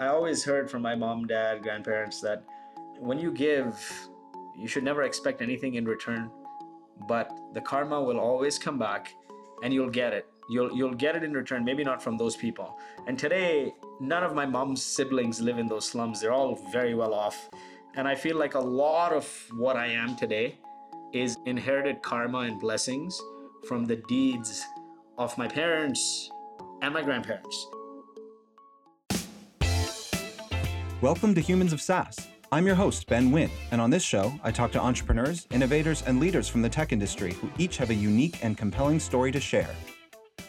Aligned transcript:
I 0.00 0.06
always 0.06 0.44
heard 0.44 0.70
from 0.70 0.82
my 0.82 0.94
mom, 0.94 1.26
dad, 1.26 1.62
grandparents 1.62 2.20
that 2.20 2.44
when 3.00 3.18
you 3.18 3.32
give, 3.32 3.74
you 4.56 4.68
should 4.68 4.84
never 4.84 5.02
expect 5.02 5.42
anything 5.42 5.74
in 5.74 5.84
return, 5.86 6.30
but 7.08 7.36
the 7.52 7.60
karma 7.60 8.00
will 8.00 8.20
always 8.20 8.60
come 8.60 8.78
back 8.78 9.12
and 9.64 9.74
you'll 9.74 9.90
get 9.90 10.12
it. 10.12 10.26
You'll 10.48 10.72
you'll 10.72 10.94
get 10.94 11.16
it 11.16 11.24
in 11.24 11.32
return, 11.32 11.64
maybe 11.64 11.82
not 11.82 12.00
from 12.00 12.16
those 12.16 12.36
people. 12.36 12.78
And 13.08 13.18
today, 13.18 13.74
none 14.00 14.22
of 14.22 14.36
my 14.36 14.46
mom's 14.46 14.82
siblings 14.82 15.40
live 15.40 15.58
in 15.58 15.66
those 15.66 15.86
slums. 15.86 16.20
They're 16.20 16.32
all 16.32 16.54
very 16.70 16.94
well 16.94 17.12
off. 17.12 17.50
And 17.96 18.06
I 18.06 18.14
feel 18.14 18.36
like 18.36 18.54
a 18.54 18.60
lot 18.60 19.12
of 19.12 19.26
what 19.56 19.76
I 19.76 19.88
am 19.88 20.14
today 20.14 20.60
is 21.12 21.36
inherited 21.44 22.02
karma 22.02 22.40
and 22.40 22.60
blessings 22.60 23.20
from 23.66 23.84
the 23.84 23.96
deeds 24.08 24.64
of 25.18 25.36
my 25.36 25.48
parents 25.48 26.30
and 26.82 26.94
my 26.94 27.02
grandparents. 27.02 27.66
Welcome 31.00 31.32
to 31.36 31.40
Humans 31.40 31.72
of 31.72 31.80
SaaS. 31.80 32.26
I'm 32.50 32.66
your 32.66 32.74
host, 32.74 33.06
Ben 33.06 33.30
Wynn, 33.30 33.52
and 33.70 33.80
on 33.80 33.88
this 33.88 34.02
show, 34.02 34.32
I 34.42 34.50
talk 34.50 34.72
to 34.72 34.80
entrepreneurs, 34.80 35.46
innovators, 35.52 36.02
and 36.02 36.18
leaders 36.18 36.48
from 36.48 36.60
the 36.60 36.68
tech 36.68 36.92
industry 36.92 37.34
who 37.34 37.48
each 37.56 37.76
have 37.76 37.90
a 37.90 37.94
unique 37.94 38.44
and 38.44 38.58
compelling 38.58 38.98
story 38.98 39.30
to 39.30 39.38
share. 39.38 39.70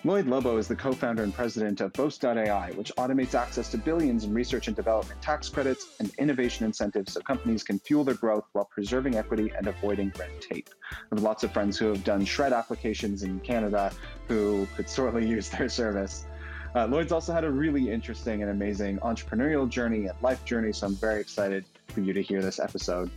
Lloyd 0.03 0.25
Lobo 0.25 0.57
is 0.57 0.67
the 0.67 0.75
co 0.75 0.91
founder 0.91 1.21
and 1.21 1.31
president 1.31 1.81
of 1.81 1.93
Boast.ai, 1.93 2.71
which 2.71 2.91
automates 2.97 3.35
access 3.35 3.69
to 3.69 3.77
billions 3.77 4.23
in 4.23 4.33
research 4.33 4.65
and 4.65 4.75
development 4.75 5.21
tax 5.21 5.49
credits 5.49 5.95
and 5.99 6.11
innovation 6.17 6.65
incentives 6.65 7.13
so 7.13 7.21
companies 7.21 7.61
can 7.61 7.77
fuel 7.77 8.03
their 8.03 8.15
growth 8.15 8.45
while 8.53 8.65
preserving 8.65 9.17
equity 9.17 9.51
and 9.55 9.67
avoiding 9.67 10.11
red 10.17 10.31
tape. 10.41 10.71
I 10.91 10.95
have 11.11 11.21
lots 11.21 11.43
of 11.43 11.51
friends 11.51 11.77
who 11.77 11.89
have 11.89 12.03
done 12.03 12.25
SR&ED 12.25 12.53
applications 12.53 13.21
in 13.21 13.39
Canada 13.41 13.91
who 14.27 14.67
could 14.75 14.89
sorely 14.89 15.27
use 15.35 15.49
their 15.49 15.69
service. 15.69 16.25
Uh, 16.75 16.85
Lloyd's 16.85 17.11
also 17.11 17.33
had 17.33 17.43
a 17.43 17.49
really 17.49 17.89
interesting 17.89 18.41
and 18.43 18.51
amazing 18.51 18.99
entrepreneurial 18.99 19.67
journey 19.67 20.05
and 20.05 20.21
life 20.21 20.45
journey, 20.45 20.71
so 20.71 20.87
I'm 20.87 20.95
very 20.95 21.19
excited 21.19 21.65
for 21.87 22.01
you 22.01 22.13
to 22.13 22.21
hear 22.21 22.41
this 22.41 22.59
episode. 22.59 23.09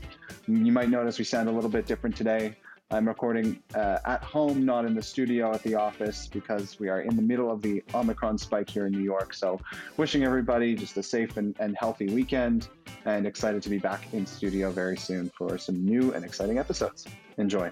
You 0.49 0.73
might 0.73 0.89
notice 0.89 1.19
we 1.19 1.25
sound 1.25 1.49
a 1.49 1.53
little 1.53 1.71
bit 1.71 1.87
different 1.87 2.17
today. 2.17 2.57
I'm 2.91 3.09
recording 3.09 3.63
uh, 3.75 3.99
at 4.05 4.23
home, 4.23 4.65
not 4.65 4.85
in 4.85 4.95
the 4.95 5.03
studio 5.03 5.53
at 5.53 5.63
the 5.63 5.75
office, 5.75 6.27
because 6.27 6.79
we 6.79 6.89
are 6.89 7.01
in 7.01 7.17
the 7.17 7.23
middle 7.23 7.51
of 7.51 7.63
the 7.63 7.83
Omicron 7.95 8.39
spike 8.39 8.69
here 8.69 8.87
in 8.87 8.93
New 8.93 9.03
York. 9.03 9.33
So, 9.33 9.61
wishing 9.97 10.25
everybody 10.25 10.75
just 10.75 10.97
a 10.99 11.03
safe 11.03 11.37
and, 11.39 11.55
and 11.59 11.77
healthy 11.79 12.07
weekend, 12.07 12.69
and 13.05 13.27
excited 13.27 13.63
to 13.63 13.71
be 13.71 13.79
back 13.79 14.13
in 14.13 14.27
studio 14.27 14.71
very 14.71 14.97
soon 14.97 15.31
for 15.37 15.57
some 15.59 15.85
new 15.85 16.13
and 16.13 16.25
exciting 16.25 16.59
episodes. 16.59 17.07
Enjoy. 17.39 17.71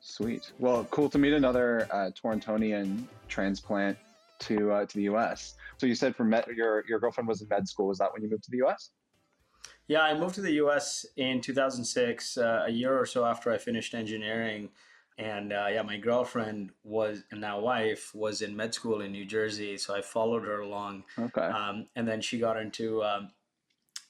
Sweet. 0.00 0.50
Well, 0.58 0.84
cool 0.90 1.08
to 1.10 1.18
meet 1.18 1.34
another 1.34 1.86
uh, 1.90 2.10
Torontonian 2.10 3.04
transplant 3.40 3.98
to 4.38 4.72
uh, 4.72 4.86
to 4.86 4.94
the 4.96 5.04
U.S. 5.12 5.54
So 5.78 5.86
you 5.86 5.94
said 5.94 6.16
for 6.16 6.24
med, 6.24 6.46
your 6.56 6.84
your 6.88 6.98
girlfriend 6.98 7.28
was 7.28 7.42
in 7.42 7.48
med 7.48 7.68
school. 7.68 7.86
Was 7.88 7.98
that 7.98 8.10
when 8.12 8.22
you 8.22 8.30
moved 8.30 8.44
to 8.44 8.50
the 8.50 8.62
U.S.? 8.66 8.90
Yeah, 9.88 10.00
I 10.00 10.18
moved 10.18 10.34
to 10.36 10.40
the 10.40 10.52
U.S. 10.64 11.06
in 11.16 11.40
2006, 11.40 12.38
uh, 12.38 12.64
a 12.66 12.70
year 12.70 12.98
or 12.98 13.06
so 13.06 13.24
after 13.24 13.52
I 13.52 13.58
finished 13.58 13.94
engineering. 13.94 14.70
And 15.18 15.52
uh, 15.52 15.68
yeah, 15.74 15.82
my 15.82 15.96
girlfriend 15.98 16.70
was 16.82 17.24
and 17.30 17.40
now 17.40 17.60
wife 17.60 18.04
was 18.14 18.42
in 18.42 18.56
med 18.56 18.72
school 18.74 19.00
in 19.02 19.12
New 19.12 19.24
Jersey, 19.24 19.76
so 19.78 19.94
I 19.94 20.02
followed 20.02 20.44
her 20.44 20.60
along. 20.60 21.04
Okay. 21.18 21.48
Um, 21.60 21.86
and 21.96 22.06
then 22.08 22.20
she 22.20 22.38
got 22.38 22.56
into 22.64 23.02
um, 23.10 23.30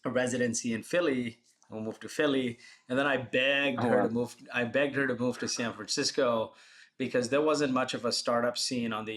a 0.05 0.11
residency 0.11 0.73
in 0.73 0.83
Philly. 0.83 1.39
We 1.71 1.81
moved 1.81 2.03
to 2.03 2.09
Philly, 2.09 2.59
and 2.89 2.97
then 2.99 3.07
I 3.15 3.17
begged 3.17 3.81
Oh, 3.81 3.89
her 3.89 3.97
wow. 3.99 4.07
to 4.07 4.13
move. 4.19 4.37
I 4.61 4.65
begged 4.65 4.95
her 4.97 5.07
to 5.13 5.17
move 5.17 5.39
to 5.41 5.49
San 5.49 5.73
Francisco 5.73 6.55
because 6.99 7.29
there 7.29 7.43
wasn't 7.43 7.73
much 7.73 7.95
of 7.95 8.05
a 8.05 8.13
startup 8.13 8.57
scene 8.57 8.93
on 8.93 9.05
the 9.05 9.15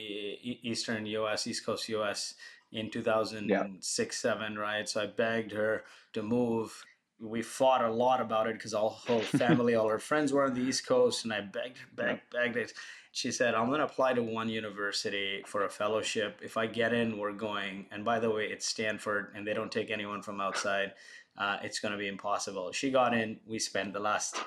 eastern 0.63 1.05
US, 1.05 1.47
East 1.47 1.65
Coast 1.65 1.87
US 1.89 2.35
in 2.71 2.89
2006, 2.89 4.17
seven, 4.17 4.57
right? 4.57 4.87
So 4.87 5.01
I 5.01 5.07
begged 5.07 5.51
her 5.53 5.83
to 6.13 6.21
move. 6.21 6.83
We 7.19 7.41
fought 7.41 7.83
a 7.83 7.91
lot 7.91 8.21
about 8.21 8.47
it 8.47 8.53
because 8.53 8.73
all 8.73 8.89
whole 8.89 9.21
family, 9.21 9.75
all 9.75 9.89
her 9.89 9.99
friends 9.99 10.31
were 10.31 10.45
on 10.45 10.53
the 10.53 10.61
East 10.61 10.85
Coast, 10.87 11.23
and 11.23 11.33
I 11.33 11.41
begged, 11.41 11.79
begged, 11.95 12.21
begged 12.31 12.57
it. 12.57 12.73
She 13.11 13.31
said, 13.31 13.55
"I'm 13.55 13.67
going 13.67 13.79
to 13.79 13.85
apply 13.85 14.13
to 14.13 14.21
one 14.21 14.49
university 14.49 15.41
for 15.45 15.65
a 15.65 15.69
fellowship. 15.69 16.39
If 16.43 16.57
I 16.57 16.67
get 16.67 16.93
in, 16.93 17.17
we're 17.17 17.33
going. 17.33 17.87
And 17.91 18.05
by 18.05 18.19
the 18.19 18.29
way, 18.29 18.45
it's 18.45 18.67
Stanford, 18.67 19.33
and 19.35 19.47
they 19.47 19.53
don't 19.53 19.71
take 19.71 19.89
anyone 19.89 20.21
from 20.21 20.39
outside. 20.39 20.93
Uh, 21.37 21.57
it's 21.63 21.79
going 21.79 21.91
to 21.91 21.97
be 21.97 22.07
impossible." 22.07 22.71
She 22.71 22.91
got 22.91 23.13
in. 23.13 23.39
We 23.47 23.57
spent 23.57 23.93
the 23.93 23.99
last 23.99 24.37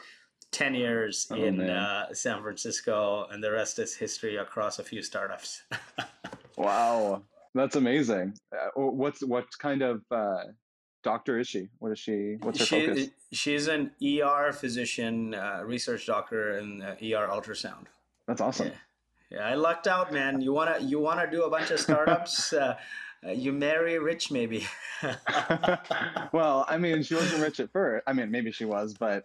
10 0.52 0.74
years 0.74 1.26
Oh, 1.30 1.34
in 1.34 1.60
uh, 1.60 2.12
San 2.14 2.42
Francisco, 2.42 3.26
and 3.30 3.42
the 3.42 3.50
rest 3.50 3.78
is 3.78 3.94
history 3.94 4.36
across 4.36 4.78
a 4.78 4.84
few 4.84 5.02
startups. 5.02 5.62
Wow, 6.58 7.22
that's 7.54 7.76
amazing. 7.76 8.34
Uh, 8.52 8.68
what's 8.76 9.24
what 9.24 9.46
kind 9.58 9.80
of 9.80 10.02
uh, 10.10 10.44
doctor 11.02 11.38
is 11.38 11.48
she? 11.48 11.70
What 11.78 11.92
is 11.92 11.98
she? 11.98 12.36
What's 12.42 12.60
her 12.60 12.66
she, 12.66 12.86
focus? 12.86 13.08
She's 13.32 13.68
an 13.68 13.90
ER 14.04 14.52
physician, 14.52 15.34
uh, 15.34 15.62
research 15.64 16.06
doctor 16.06 16.58
in 16.58 16.82
uh, 16.82 16.96
ER 17.00 17.26
ultrasound. 17.32 17.86
That's 18.28 18.42
awesome. 18.42 18.68
Yeah. 18.68 18.74
Yeah, 19.30 19.46
I 19.48 19.54
lucked 19.54 19.86
out, 19.86 20.12
man. 20.12 20.42
You 20.42 20.52
wanna 20.52 20.78
you 20.80 21.00
wanna 21.00 21.28
do 21.28 21.44
a 21.44 21.50
bunch 21.50 21.70
of 21.70 21.80
startups? 21.80 22.52
uh, 23.26 23.30
you 23.30 23.52
marry 23.52 23.98
rich, 23.98 24.30
maybe. 24.30 24.66
well, 26.32 26.64
I 26.68 26.76
mean, 26.78 27.02
she 27.02 27.14
wasn't 27.14 27.42
rich 27.42 27.60
at 27.60 27.70
first. 27.72 28.04
I 28.06 28.12
mean, 28.12 28.30
maybe 28.30 28.50
she 28.52 28.64
was, 28.64 28.94
but 28.94 29.24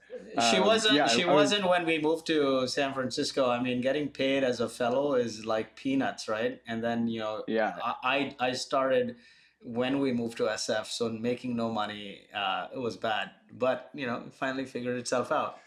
she 0.50 0.58
Um, 0.58 0.66
wasn't. 0.66 0.96
yeah, 0.96 1.08
she 1.08 1.24
I 1.24 1.28
was- 1.28 1.52
wasn't 1.52 1.70
when 1.70 1.86
we 1.86 2.00
moved 2.00 2.26
to 2.28 2.68
San 2.68 2.94
Francisco. 2.94 3.50
I 3.50 3.62
mean, 3.62 3.82
getting 3.82 4.10
paid 4.10 4.44
as 4.44 4.60
a 4.60 4.70
fellow 4.70 5.14
is 5.16 5.46
like 5.46 5.76
peanuts, 5.76 6.28
right? 6.28 6.62
And 6.68 6.84
then 6.84 7.08
you 7.08 7.20
know, 7.20 7.44
yeah, 7.48 7.76
I 7.84 8.36
I 8.40 8.50
I 8.50 8.52
started 8.54 9.16
when 9.62 10.00
we 10.00 10.14
moved 10.14 10.38
to 10.38 10.44
SF, 10.44 10.86
so 10.88 11.10
making 11.10 11.56
no 11.56 11.72
money, 11.72 12.22
uh, 12.34 12.68
it 12.74 12.80
was 12.80 12.96
bad. 12.98 13.32
But 13.52 13.90
you 13.94 14.06
know, 14.06 14.24
finally 14.34 14.66
figured 14.66 14.98
itself 14.98 15.32
out. 15.32 15.58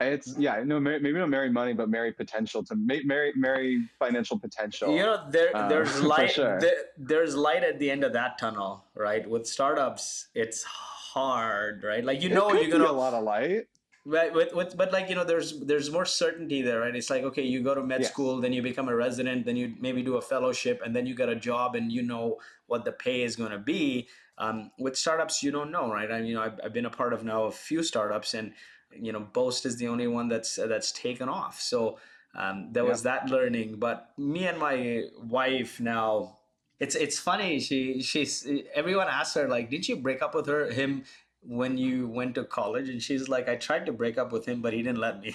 It's 0.00 0.34
yeah. 0.38 0.62
No, 0.64 0.80
ma- 0.80 0.98
maybe 1.00 1.12
not 1.12 1.28
marry 1.28 1.50
money, 1.50 1.72
but 1.72 1.88
marry 1.88 2.12
potential 2.12 2.62
to 2.64 2.74
marry 2.74 3.32
marry 3.36 3.82
financial 3.98 4.38
potential. 4.38 4.94
You 4.96 5.02
know, 5.02 5.24
there 5.30 5.54
Uh, 5.54 5.68
there's 5.68 6.02
light. 6.14 6.30
sure. 6.30 6.60
There, 6.60 6.76
there's 6.96 7.36
light 7.36 7.62
at 7.64 7.78
the 7.78 7.90
end 7.90 8.04
of 8.04 8.12
that 8.14 8.38
tunnel, 8.38 8.84
right? 8.94 9.28
With 9.28 9.46
startups, 9.46 10.28
it's 10.34 10.62
hard, 10.64 11.84
right? 11.84 12.04
Like 12.04 12.22
you 12.22 12.30
know, 12.30 12.52
you're 12.52 12.70
gonna 12.70 12.90
a 12.90 12.92
lot 12.92 13.14
of 13.14 13.24
light. 13.24 13.66
Right, 14.06 14.32
with, 14.32 14.54
with, 14.54 14.78
but 14.78 14.92
like 14.92 15.10
you 15.10 15.14
know, 15.14 15.24
there's 15.24 15.60
there's 15.60 15.90
more 15.90 16.06
certainty 16.06 16.62
there, 16.62 16.80
right? 16.80 16.96
It's 16.96 17.10
like 17.10 17.22
okay, 17.24 17.42
you 17.42 17.62
go 17.62 17.74
to 17.74 17.82
med 17.82 18.00
Yes. 18.00 18.10
school, 18.10 18.40
then 18.40 18.52
you 18.54 18.62
become 18.62 18.88
a 18.88 18.96
resident, 18.96 19.44
then 19.44 19.56
you 19.56 19.74
maybe 19.78 20.02
do 20.02 20.16
a 20.16 20.22
fellowship, 20.22 20.80
and 20.82 20.96
then 20.96 21.04
you 21.06 21.14
get 21.14 21.28
a 21.28 21.36
job, 21.36 21.74
and 21.74 21.92
you 21.92 22.00
know 22.02 22.38
what 22.66 22.86
the 22.86 22.92
pay 22.92 23.22
is 23.22 23.36
going 23.36 23.50
to 23.50 23.58
be. 23.58 24.08
Um, 24.38 24.70
with 24.78 24.96
startups, 24.96 25.42
you 25.42 25.50
don't 25.50 25.70
know, 25.70 25.92
right? 25.92 26.10
I 26.10 26.18
mean, 26.20 26.28
you 26.28 26.34
know 26.34 26.40
I've, 26.42 26.58
I've 26.64 26.72
been 26.72 26.86
a 26.86 26.90
part 26.90 27.12
of 27.12 27.24
now 27.24 27.44
a 27.44 27.50
few 27.50 27.82
startups, 27.82 28.32
and 28.32 28.54
you 28.98 29.12
know 29.12 29.20
Boast 29.20 29.66
is 29.66 29.76
the 29.76 29.88
only 29.88 30.06
one 30.06 30.28
that's 30.28 30.56
that's 30.56 30.92
taken 30.92 31.28
off. 31.28 31.60
So 31.60 31.98
um, 32.34 32.68
there 32.72 32.84
was 32.84 33.02
that 33.02 33.28
learning. 33.28 33.76
But 33.78 34.10
me 34.16 34.46
and 34.46 34.58
my 34.58 35.04
wife 35.22 35.80
now, 35.80 36.38
it's 36.78 36.94
it's 36.94 37.18
funny. 37.18 37.60
She 37.60 38.02
she's 38.02 38.46
everyone 38.74 39.08
asks 39.08 39.34
her 39.34 39.48
like, 39.48 39.70
did 39.70 39.88
you 39.88 39.96
break 39.96 40.22
up 40.22 40.34
with 40.34 40.46
her 40.46 40.70
him 40.70 41.04
when 41.42 41.78
you 41.78 42.08
went 42.08 42.34
to 42.36 42.44
college? 42.44 42.88
And 42.88 43.02
she's 43.02 43.28
like, 43.28 43.48
I 43.48 43.56
tried 43.56 43.86
to 43.86 43.92
break 43.92 44.18
up 44.18 44.32
with 44.32 44.46
him, 44.46 44.60
but 44.60 44.72
he 44.72 44.82
didn't 44.82 44.98
let 44.98 45.20
me. 45.20 45.34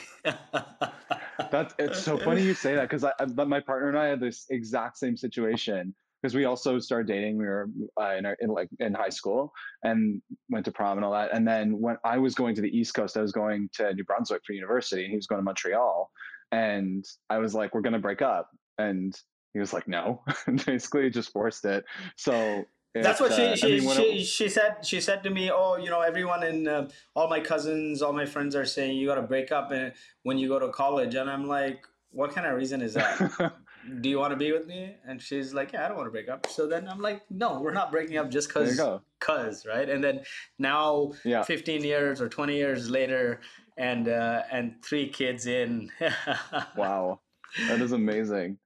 That's 1.51 1.73
it's 1.77 2.01
so 2.01 2.17
funny 2.17 2.41
you 2.43 2.53
say 2.53 2.75
that 2.75 2.89
because 2.89 3.03
I, 3.03 3.13
my 3.25 3.59
partner 3.59 3.89
and 3.89 3.97
I 3.97 4.07
had 4.07 4.19
this 4.19 4.45
exact 4.49 4.97
same 4.97 5.17
situation 5.17 5.93
because 6.25 6.33
we 6.35 6.45
also 6.45 6.79
started 6.79 7.05
dating. 7.05 7.37
We 7.37 7.45
were 7.45 7.69
uh, 8.01 8.15
in, 8.17 8.25
our, 8.25 8.35
in 8.39 8.49
like 8.49 8.67
in 8.79 8.95
high 8.95 9.09
school 9.09 9.53
and 9.83 10.23
went 10.49 10.65
to 10.65 10.71
prom 10.71 10.97
and 10.97 11.05
all 11.05 11.11
that. 11.11 11.35
And 11.35 11.47
then 11.47 11.79
when 11.79 11.97
I 12.03 12.17
was 12.17 12.33
going 12.33 12.55
to 12.55 12.61
the 12.61 12.75
East 12.75 12.95
Coast, 12.95 13.15
I 13.15 13.21
was 13.21 13.31
going 13.31 13.69
to 13.75 13.93
New 13.93 14.03
Brunswick 14.03 14.41
for 14.43 14.53
university, 14.53 15.03
and 15.03 15.11
he 15.11 15.15
was 15.15 15.27
going 15.27 15.37
to 15.37 15.43
Montreal. 15.43 16.09
And 16.51 17.05
I 17.29 17.37
was 17.37 17.53
like, 17.53 17.75
"We're 17.75 17.81
gonna 17.81 17.99
break 17.99 18.23
up," 18.23 18.49
and 18.79 19.15
he 19.53 19.59
was 19.59 19.71
like, 19.71 19.87
"No," 19.87 20.23
and 20.47 20.65
basically 20.65 21.11
just 21.11 21.31
forced 21.31 21.63
it. 21.65 21.85
So. 22.17 22.63
That's 22.95 23.19
what 23.19 23.33
she 23.33 23.45
uh, 23.45 23.51
I 23.51 23.55
she, 23.55 23.79
mean, 23.81 23.89
she, 23.93 24.01
it- 24.03 24.25
she 24.25 24.47
said. 24.47 24.77
She 24.83 25.01
said 25.01 25.21
to 25.23 25.29
me, 25.29 25.51
"Oh, 25.51 25.75
you 25.75 25.89
know, 25.89 25.99
everyone 25.99 26.43
in 26.43 26.65
uh, 26.65 26.89
all 27.13 27.27
my 27.27 27.41
cousins, 27.41 28.01
all 28.01 28.13
my 28.13 28.25
friends 28.25 28.55
are 28.55 28.63
saying 28.65 28.95
you 28.97 29.05
got 29.05 29.15
to 29.15 29.21
break 29.21 29.51
up 29.51 29.71
and 29.71 29.91
when 30.23 30.37
you 30.37 30.47
go 30.47 30.59
to 30.59 30.69
college." 30.69 31.13
And 31.13 31.29
I'm 31.29 31.45
like, 31.45 31.85
"What 32.11 32.33
kind 32.33 32.47
of 32.47 32.55
reason 32.55 32.81
is 32.81 32.93
that? 32.93 33.53
Do 34.01 34.09
you 34.09 34.19
want 34.19 34.31
to 34.31 34.37
be 34.37 34.51
with 34.51 34.67
me?" 34.67 34.95
And 35.07 35.21
she's 35.21 35.53
like, 35.53 35.73
"Yeah, 35.73 35.85
I 35.85 35.87
don't 35.87 35.97
want 35.97 36.07
to 36.07 36.11
break 36.11 36.29
up." 36.29 36.47
So 36.47 36.67
then 36.67 36.87
I'm 36.87 36.99
like, 37.01 37.21
"No, 37.29 37.59
we're 37.59 37.73
not 37.73 37.91
breaking 37.91 38.17
up 38.17 38.29
just 38.29 38.51
cause, 38.51 38.79
cause, 39.19 39.65
right?" 39.65 39.89
And 39.89 40.03
then 40.03 40.21
now, 40.59 41.13
Yeah. 41.23 41.43
15 41.43 41.83
years 41.83 42.21
or 42.21 42.29
20 42.29 42.55
years 42.55 42.89
later, 42.89 43.41
and 43.77 44.07
uh, 44.07 44.43
and 44.51 44.75
three 44.83 45.09
kids 45.09 45.47
in. 45.47 45.91
Wow, 46.77 47.21
that 47.67 47.81
is 47.81 47.91
amazing, 47.91 48.57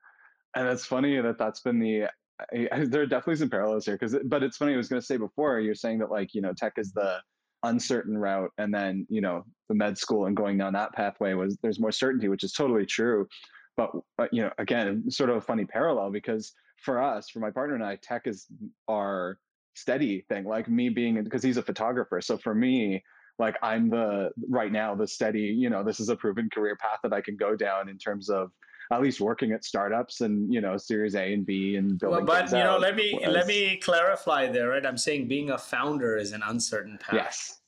and 0.55 0.67
it's 0.67 0.85
funny 0.85 1.19
that 1.19 1.37
that's 1.37 1.61
been 1.61 1.79
the. 1.79 2.07
I, 2.71 2.85
there 2.85 3.01
are 3.01 3.05
definitely 3.05 3.35
some 3.35 3.49
parallels 3.49 3.85
here 3.85 3.95
because, 3.95 4.15
but 4.25 4.43
it's 4.43 4.55
funny. 4.57 4.73
I 4.73 4.77
was 4.77 4.87
going 4.87 5.01
to 5.01 5.05
say 5.05 5.17
before 5.17 5.59
you're 5.59 5.75
saying 5.75 5.99
that 5.99 6.09
like 6.09 6.33
you 6.33 6.41
know 6.41 6.53
tech 6.53 6.73
is 6.77 6.93
the 6.93 7.19
uncertain 7.63 8.17
route, 8.17 8.51
and 8.57 8.73
then 8.73 9.05
you 9.09 9.21
know 9.21 9.43
the 9.67 9.75
med 9.75 9.97
school 9.97 10.25
and 10.25 10.35
going 10.35 10.57
down 10.57 10.73
that 10.73 10.93
pathway 10.93 11.33
was 11.33 11.57
there's 11.61 11.79
more 11.79 11.91
certainty, 11.91 12.29
which 12.29 12.43
is 12.43 12.53
totally 12.53 12.85
true. 12.85 13.27
But, 13.79 13.91
but 14.17 14.33
you 14.33 14.41
know, 14.41 14.51
again, 14.57 15.09
sort 15.09 15.29
of 15.29 15.37
a 15.37 15.41
funny 15.41 15.63
parallel 15.63 16.11
because 16.11 16.51
for 16.83 17.01
us, 17.01 17.29
for 17.29 17.39
my 17.39 17.49
partner 17.49 17.75
and 17.75 17.83
I, 17.83 17.95
tech 17.95 18.27
is 18.27 18.45
our 18.89 19.39
steady 19.73 20.25
thing, 20.27 20.43
like 20.43 20.67
me 20.67 20.89
being 20.89 21.23
because 21.23 21.41
he's 21.41 21.55
a 21.55 21.61
photographer. 21.61 22.19
So 22.19 22.37
for 22.37 22.53
me, 22.53 23.01
like 23.37 23.55
I'm 23.63 23.89
the 23.89 24.31
right 24.49 24.69
now 24.71 24.95
the 24.95 25.07
steady, 25.07 25.43
you 25.43 25.69
know, 25.69 25.81
this 25.81 26.01
is 26.01 26.09
a 26.09 26.15
proven 26.17 26.49
career 26.53 26.75
path 26.75 26.99
that 27.03 27.13
I 27.13 27.21
can 27.21 27.37
go 27.37 27.55
down 27.55 27.87
in 27.87 27.97
terms 27.97 28.29
of 28.29 28.51
at 28.91 29.01
least 29.01 29.21
working 29.21 29.53
at 29.53 29.63
startups 29.63 30.19
and 30.21 30.53
you 30.53 30.59
know 30.59 30.75
Series 30.75 31.15
A 31.15 31.31
and 31.33 31.45
B 31.45 31.77
and 31.77 31.97
building. 31.97 32.25
Well, 32.25 32.41
but 32.41 32.51
you 32.51 32.57
know, 32.57 32.77
let 32.77 32.97
me 32.97 33.17
was... 33.21 33.33
let 33.33 33.47
me 33.47 33.77
clarify 33.77 34.47
there, 34.47 34.69
right? 34.69 34.85
I'm 34.85 34.97
saying 34.97 35.29
being 35.29 35.51
a 35.51 35.57
founder 35.57 36.17
is 36.17 36.33
an 36.33 36.41
uncertain 36.45 36.97
path. 36.97 37.13
Yes. 37.13 37.58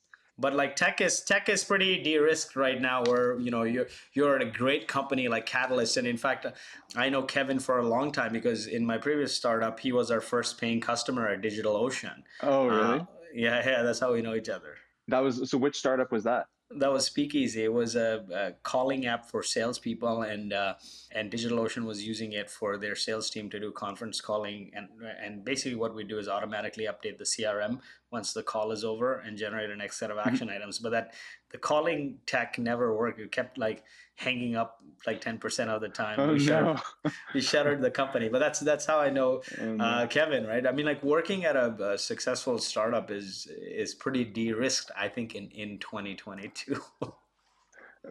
But 0.41 0.55
like 0.55 0.75
tech 0.75 0.99
is 1.01 1.21
tech 1.21 1.49
is 1.49 1.63
pretty 1.63 2.01
de-risked 2.01 2.55
right 2.55 2.81
now. 2.81 3.03
Where 3.03 3.39
you 3.39 3.51
know 3.51 3.61
you're 3.61 3.87
you're 4.13 4.35
at 4.35 4.41
a 4.41 4.49
great 4.49 4.87
company 4.87 5.27
like 5.27 5.45
Catalyst, 5.45 5.97
and 5.97 6.07
in 6.07 6.17
fact, 6.17 6.47
I 6.95 7.09
know 7.09 7.21
Kevin 7.21 7.59
for 7.59 7.77
a 7.77 7.87
long 7.87 8.11
time 8.11 8.33
because 8.33 8.65
in 8.65 8.83
my 8.85 8.97
previous 8.97 9.35
startup, 9.35 9.79
he 9.79 9.91
was 9.91 10.09
our 10.09 10.21
first 10.21 10.59
paying 10.59 10.81
customer 10.81 11.27
at 11.27 11.41
DigitalOcean. 11.41 12.23
Oh, 12.41 12.67
really? 12.67 12.99
Uh, 12.99 13.05
yeah, 13.33 13.69
yeah. 13.69 13.83
That's 13.83 13.99
how 13.99 14.13
we 14.13 14.21
know 14.21 14.33
each 14.33 14.49
other. 14.49 14.75
That 15.07 15.19
was 15.19 15.49
so. 15.49 15.57
Which 15.59 15.77
startup 15.77 16.11
was 16.11 16.23
that? 16.23 16.47
That 16.79 16.91
was 16.91 17.05
Speakeasy. 17.05 17.65
It 17.65 17.73
was 17.73 17.95
a, 17.95 18.23
a 18.33 18.51
calling 18.63 19.05
app 19.05 19.29
for 19.29 19.43
salespeople, 19.43 20.23
and 20.23 20.53
uh, 20.53 20.75
and 21.11 21.31
DigitalOcean 21.31 21.85
was 21.85 22.03
using 22.03 22.33
it 22.33 22.49
for 22.49 22.77
their 22.77 22.95
sales 22.95 23.29
team 23.29 23.49
to 23.49 23.59
do 23.59 23.71
conference 23.71 24.21
calling. 24.21 24.71
And 24.73 24.87
and 25.23 25.45
basically, 25.45 25.75
what 25.75 25.93
we 25.93 26.03
do 26.03 26.17
is 26.17 26.27
automatically 26.27 26.85
update 26.85 27.17
the 27.17 27.25
CRM 27.25 27.79
once 28.11 28.33
the 28.33 28.43
call 28.43 28.71
is 28.71 28.83
over 28.83 29.19
and 29.19 29.37
generate 29.37 29.69
a 29.69 29.75
next 29.75 29.97
set 29.97 30.11
of 30.11 30.17
mm-hmm. 30.17 30.29
action 30.29 30.49
items. 30.49 30.79
But 30.79 30.91
that 30.91 31.13
the 31.49 31.57
calling 31.57 32.17
tech 32.25 32.59
never 32.59 32.95
worked. 32.95 33.19
It 33.19 33.31
kept 33.31 33.57
like 33.57 33.83
hanging 34.15 34.55
up 34.55 34.81
like 35.07 35.21
10% 35.21 35.67
of 35.67 35.81
the 35.81 35.89
time. 35.89 36.19
Oh, 36.19 36.33
we, 36.33 36.33
no. 36.33 36.39
shuttered, 36.39 36.81
we 37.33 37.41
shuttered 37.41 37.81
the 37.81 37.91
company. 37.91 38.29
But 38.29 38.39
that's 38.39 38.59
that's 38.59 38.85
how 38.85 38.99
I 38.99 39.09
know 39.09 39.41
oh, 39.59 39.77
uh, 39.77 40.07
Kevin, 40.07 40.45
right? 40.45 40.65
I 40.67 40.71
mean, 40.71 40.85
like 40.85 41.03
working 41.03 41.45
at 41.45 41.55
a, 41.55 41.93
a 41.93 41.97
successful 41.97 42.57
startup 42.57 43.11
is 43.11 43.47
is 43.59 43.95
pretty 43.95 44.23
de-risked, 44.23 44.91
I 44.97 45.07
think, 45.07 45.35
in, 45.35 45.49
in 45.51 45.79
2022. 45.79 46.81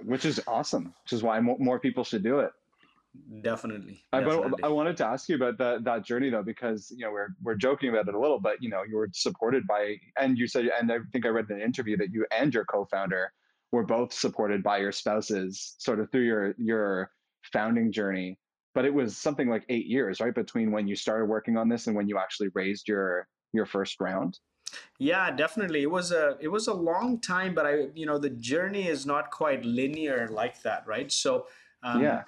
Which 0.04 0.24
is 0.24 0.40
awesome. 0.46 0.94
Which 1.04 1.12
is 1.12 1.22
why 1.22 1.40
more 1.40 1.80
people 1.80 2.04
should 2.04 2.22
do 2.22 2.40
it. 2.40 2.52
Definitely. 3.42 4.04
definitely. 4.12 4.62
I, 4.62 4.66
I 4.66 4.70
wanted 4.70 4.96
to 4.98 5.06
ask 5.06 5.28
you 5.28 5.34
about 5.34 5.58
that 5.58 5.82
that 5.84 6.04
journey 6.04 6.30
though, 6.30 6.44
because 6.44 6.92
you 6.96 7.04
know 7.04 7.10
we're 7.10 7.30
we're 7.42 7.56
joking 7.56 7.88
about 7.88 8.06
it 8.06 8.14
a 8.14 8.18
little, 8.18 8.38
but 8.38 8.62
you 8.62 8.68
know 8.68 8.82
you 8.88 8.96
were 8.96 9.08
supported 9.12 9.66
by, 9.66 9.96
and 10.20 10.38
you 10.38 10.46
said, 10.46 10.70
and 10.78 10.92
I 10.92 10.98
think 11.12 11.26
I 11.26 11.30
read 11.30 11.46
in 11.50 11.56
an 11.56 11.62
interview 11.62 11.96
that 11.96 12.12
you 12.12 12.24
and 12.30 12.54
your 12.54 12.64
co-founder 12.64 13.32
were 13.72 13.84
both 13.84 14.12
supported 14.12 14.62
by 14.62 14.78
your 14.78 14.92
spouses, 14.92 15.74
sort 15.78 15.98
of 15.98 16.10
through 16.12 16.24
your 16.24 16.54
your 16.56 17.10
founding 17.52 17.90
journey. 17.90 18.38
But 18.74 18.84
it 18.84 18.94
was 18.94 19.16
something 19.16 19.48
like 19.48 19.64
eight 19.68 19.86
years, 19.86 20.20
right, 20.20 20.34
between 20.34 20.70
when 20.70 20.86
you 20.86 20.94
started 20.94 21.24
working 21.24 21.56
on 21.56 21.68
this 21.68 21.88
and 21.88 21.96
when 21.96 22.08
you 22.08 22.16
actually 22.16 22.50
raised 22.54 22.86
your 22.86 23.26
your 23.52 23.66
first 23.66 24.00
round. 24.00 24.38
Yeah, 25.00 25.32
definitely. 25.32 25.82
It 25.82 25.90
was 25.90 26.12
a 26.12 26.36
it 26.40 26.48
was 26.48 26.68
a 26.68 26.74
long 26.74 27.20
time, 27.20 27.56
but 27.56 27.66
I 27.66 27.88
you 27.94 28.06
know 28.06 28.18
the 28.18 28.30
journey 28.30 28.86
is 28.86 29.04
not 29.04 29.32
quite 29.32 29.64
linear 29.64 30.28
like 30.28 30.62
that, 30.62 30.86
right? 30.86 31.10
So 31.10 31.46
um, 31.82 32.02
yeah 32.02 32.22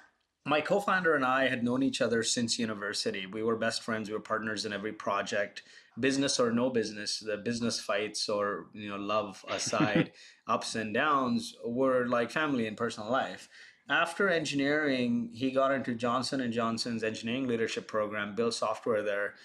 my 0.45 0.59
co-founder 0.59 1.15
and 1.15 1.23
I 1.23 1.47
had 1.47 1.63
known 1.63 1.83
each 1.83 2.01
other 2.01 2.21
since 2.21 2.59
university. 2.59 3.25
We 3.25 3.43
were 3.43 3.55
best 3.55 3.81
friends. 3.81 4.09
We 4.09 4.13
were 4.13 4.19
partners 4.19 4.65
in 4.65 4.73
every 4.73 4.91
project, 4.91 5.63
business 5.99 6.39
or 6.39 6.51
no 6.51 6.69
business. 6.69 7.19
The 7.19 7.37
business 7.37 7.79
fights 7.79 8.27
or 8.27 8.67
you 8.73 8.89
know 8.89 8.97
love 8.97 9.43
aside, 9.49 10.11
ups 10.47 10.75
and 10.75 10.93
downs 10.93 11.55
were 11.65 12.07
like 12.07 12.31
family 12.31 12.67
in 12.67 12.75
personal 12.75 13.09
life. 13.09 13.47
After 13.89 14.29
engineering, 14.29 15.29
he 15.33 15.51
got 15.51 15.71
into 15.71 15.93
Johnson 15.93 16.39
and 16.41 16.53
Johnson's 16.53 17.03
engineering 17.03 17.47
leadership 17.47 17.87
program, 17.87 18.35
built 18.35 18.53
software 18.53 19.03
there. 19.03 19.35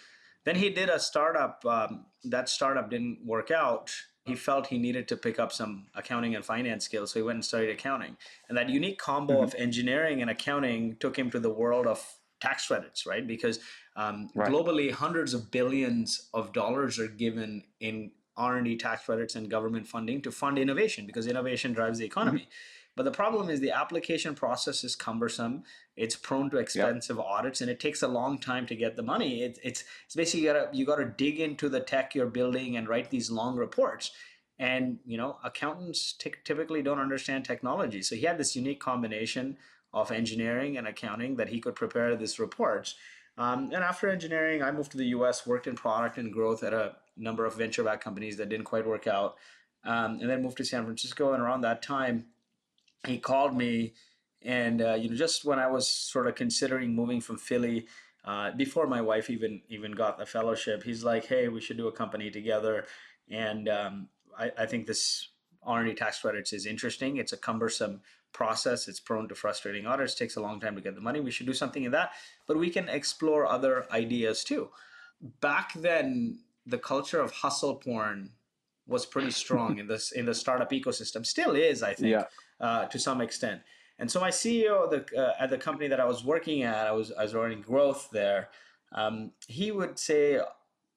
Then 0.44 0.56
he 0.56 0.70
did 0.70 0.88
a 0.88 1.00
startup. 1.00 1.64
Um, 1.64 2.06
that 2.24 2.48
startup 2.48 2.90
didn't 2.90 3.20
work 3.24 3.50
out 3.50 3.92
he 4.28 4.34
felt 4.34 4.68
he 4.68 4.78
needed 4.78 5.08
to 5.08 5.16
pick 5.16 5.38
up 5.38 5.52
some 5.52 5.86
accounting 5.94 6.34
and 6.34 6.44
finance 6.44 6.84
skills, 6.84 7.10
so 7.10 7.18
he 7.18 7.22
went 7.22 7.36
and 7.36 7.44
studied 7.44 7.70
accounting. 7.70 8.16
And 8.48 8.56
that 8.56 8.68
unique 8.68 8.98
combo 8.98 9.34
mm-hmm. 9.34 9.44
of 9.44 9.54
engineering 9.56 10.20
and 10.22 10.30
accounting 10.30 10.96
took 10.96 11.18
him 11.18 11.30
to 11.30 11.40
the 11.40 11.50
world 11.50 11.86
of 11.86 12.04
tax 12.40 12.66
credits, 12.66 13.06
right? 13.06 13.26
Because 13.26 13.58
um, 13.96 14.30
right. 14.34 14.50
globally, 14.50 14.92
hundreds 14.92 15.34
of 15.34 15.50
billions 15.50 16.28
of 16.32 16.52
dollars 16.52 16.98
are 16.98 17.08
given 17.08 17.64
in 17.80 18.12
R&D 18.36 18.76
tax 18.76 19.04
credits 19.04 19.34
and 19.34 19.50
government 19.50 19.86
funding 19.86 20.22
to 20.22 20.30
fund 20.30 20.58
innovation 20.58 21.06
because 21.06 21.26
innovation 21.26 21.72
drives 21.72 21.98
the 21.98 22.04
economy. 22.04 22.42
Mm-hmm. 22.42 22.50
But 22.98 23.04
the 23.04 23.12
problem 23.12 23.48
is 23.48 23.60
the 23.60 23.70
application 23.70 24.34
process 24.34 24.82
is 24.82 24.96
cumbersome. 24.96 25.62
It's 25.94 26.16
prone 26.16 26.50
to 26.50 26.56
expensive 26.56 27.18
yep. 27.18 27.24
audits, 27.24 27.60
and 27.60 27.70
it 27.70 27.78
takes 27.78 28.02
a 28.02 28.08
long 28.08 28.38
time 28.38 28.66
to 28.66 28.74
get 28.74 28.96
the 28.96 29.04
money. 29.04 29.44
It, 29.44 29.60
it's 29.62 29.84
it's 30.04 30.16
basically 30.16 30.40
you 30.40 30.52
gotta 30.52 30.68
you 30.72 30.84
gotta 30.84 31.04
dig 31.04 31.38
into 31.38 31.68
the 31.68 31.78
tech 31.78 32.16
you're 32.16 32.26
building 32.26 32.76
and 32.76 32.88
write 32.88 33.10
these 33.10 33.30
long 33.30 33.54
reports. 33.56 34.10
And 34.58 34.98
you 35.06 35.16
know, 35.16 35.38
accountants 35.44 36.12
t- 36.12 36.34
typically 36.42 36.82
don't 36.82 36.98
understand 36.98 37.44
technology, 37.44 38.02
so 38.02 38.16
he 38.16 38.22
had 38.22 38.36
this 38.36 38.56
unique 38.56 38.80
combination 38.80 39.58
of 39.94 40.10
engineering 40.10 40.76
and 40.76 40.88
accounting 40.88 41.36
that 41.36 41.50
he 41.50 41.60
could 41.60 41.76
prepare 41.76 42.16
these 42.16 42.40
reports. 42.40 42.96
Um, 43.36 43.70
and 43.72 43.84
after 43.84 44.08
engineering, 44.08 44.60
I 44.60 44.72
moved 44.72 44.90
to 44.90 44.98
the 44.98 45.06
U.S., 45.18 45.46
worked 45.46 45.68
in 45.68 45.76
product 45.76 46.18
and 46.18 46.32
growth 46.32 46.64
at 46.64 46.74
a 46.74 46.96
number 47.16 47.46
of 47.46 47.54
venture-backed 47.54 48.02
companies 48.02 48.36
that 48.38 48.48
didn't 48.48 48.64
quite 48.64 48.84
work 48.84 49.06
out, 49.06 49.36
um, 49.84 50.18
and 50.20 50.28
then 50.28 50.42
moved 50.42 50.56
to 50.56 50.64
San 50.64 50.82
Francisco. 50.82 51.32
And 51.34 51.40
around 51.40 51.60
that 51.60 51.80
time, 51.80 52.24
he 53.06 53.18
called 53.18 53.56
me, 53.56 53.94
and 54.42 54.82
uh, 54.82 54.94
you 54.94 55.10
know, 55.10 55.16
just 55.16 55.44
when 55.44 55.58
I 55.58 55.66
was 55.66 55.88
sort 55.88 56.26
of 56.26 56.34
considering 56.34 56.94
moving 56.94 57.20
from 57.20 57.38
Philly, 57.38 57.86
uh, 58.24 58.52
before 58.52 58.86
my 58.86 59.00
wife 59.00 59.30
even 59.30 59.62
even 59.68 59.92
got 59.92 60.18
the 60.18 60.26
fellowship, 60.26 60.82
he's 60.82 61.04
like, 61.04 61.26
"Hey, 61.26 61.48
we 61.48 61.60
should 61.60 61.76
do 61.76 61.88
a 61.88 61.92
company 61.92 62.30
together." 62.30 62.86
And 63.30 63.68
um, 63.68 64.08
I, 64.38 64.50
I 64.58 64.66
think 64.66 64.86
this 64.86 65.28
R&D 65.62 65.94
tax 65.94 66.20
credits 66.20 66.52
is 66.52 66.66
interesting. 66.66 67.16
It's 67.18 67.32
a 67.32 67.36
cumbersome 67.36 68.00
process. 68.32 68.88
It's 68.88 69.00
prone 69.00 69.28
to 69.28 69.34
frustrating 69.34 69.86
audits. 69.86 70.14
Takes 70.14 70.36
a 70.36 70.40
long 70.40 70.60
time 70.60 70.74
to 70.76 70.80
get 70.80 70.94
the 70.94 71.00
money. 71.00 71.20
We 71.20 71.30
should 71.30 71.46
do 71.46 71.52
something 71.52 71.84
in 71.84 71.92
that, 71.92 72.12
but 72.46 72.58
we 72.58 72.70
can 72.70 72.88
explore 72.88 73.46
other 73.46 73.86
ideas 73.92 74.44
too. 74.44 74.70
Back 75.40 75.72
then, 75.74 76.40
the 76.66 76.78
culture 76.78 77.20
of 77.20 77.32
hustle 77.32 77.76
porn 77.76 78.30
was 78.86 79.04
pretty 79.04 79.30
strong 79.30 79.78
in 79.80 79.86
this 79.86 80.12
in 80.12 80.26
the 80.26 80.34
startup 80.34 80.70
ecosystem. 80.70 81.24
Still 81.24 81.54
is, 81.54 81.82
I 81.82 81.94
think. 81.94 82.12
Yeah 82.12 82.24
uh, 82.60 82.86
to 82.86 82.98
some 82.98 83.20
extent. 83.20 83.60
And 83.98 84.10
so 84.10 84.20
my 84.20 84.30
CEO 84.30 84.88
the, 84.88 85.20
uh, 85.20 85.34
at 85.40 85.50
the 85.50 85.58
company 85.58 85.88
that 85.88 86.00
I 86.00 86.04
was 86.04 86.24
working 86.24 86.62
at, 86.62 86.86
I 86.86 86.92
was 86.92 87.12
I 87.12 87.22
was 87.22 87.34
running 87.34 87.62
growth 87.62 88.08
there. 88.12 88.50
Um, 88.92 89.32
he 89.46 89.72
would 89.72 89.98
say, 89.98 90.40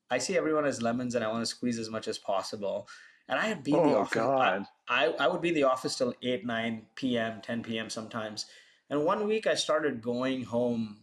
"I 0.10 0.18
see 0.18 0.38
everyone 0.38 0.66
as 0.66 0.82
lemons, 0.82 1.16
and 1.16 1.24
I 1.24 1.28
want 1.28 1.42
to 1.42 1.48
squeeze 1.48 1.80
as 1.80 1.90
much 1.90 2.08
as 2.08 2.18
possible." 2.18 2.88
And 3.28 3.40
I 3.40 3.50
would 3.50 3.64
be 3.64 3.72
in 3.72 3.78
the 3.78 3.96
oh, 3.96 4.02
office. 4.02 4.14
God. 4.14 4.66
I, 4.90 5.06
I, 5.06 5.26
I 5.26 5.28
would 5.28 5.42
be 5.42 5.50
in 5.50 5.56
the 5.56 5.64
office 5.64 5.96
till 5.96 6.14
eight, 6.22 6.46
nine 6.46 6.86
p.m., 6.96 7.42
ten 7.42 7.64
p.m. 7.64 7.90
sometimes. 7.90 8.46
And 8.90 9.06
one 9.06 9.26
week 9.26 9.48
I 9.48 9.56
started 9.56 10.02
going 10.02 10.44
home 10.44 10.98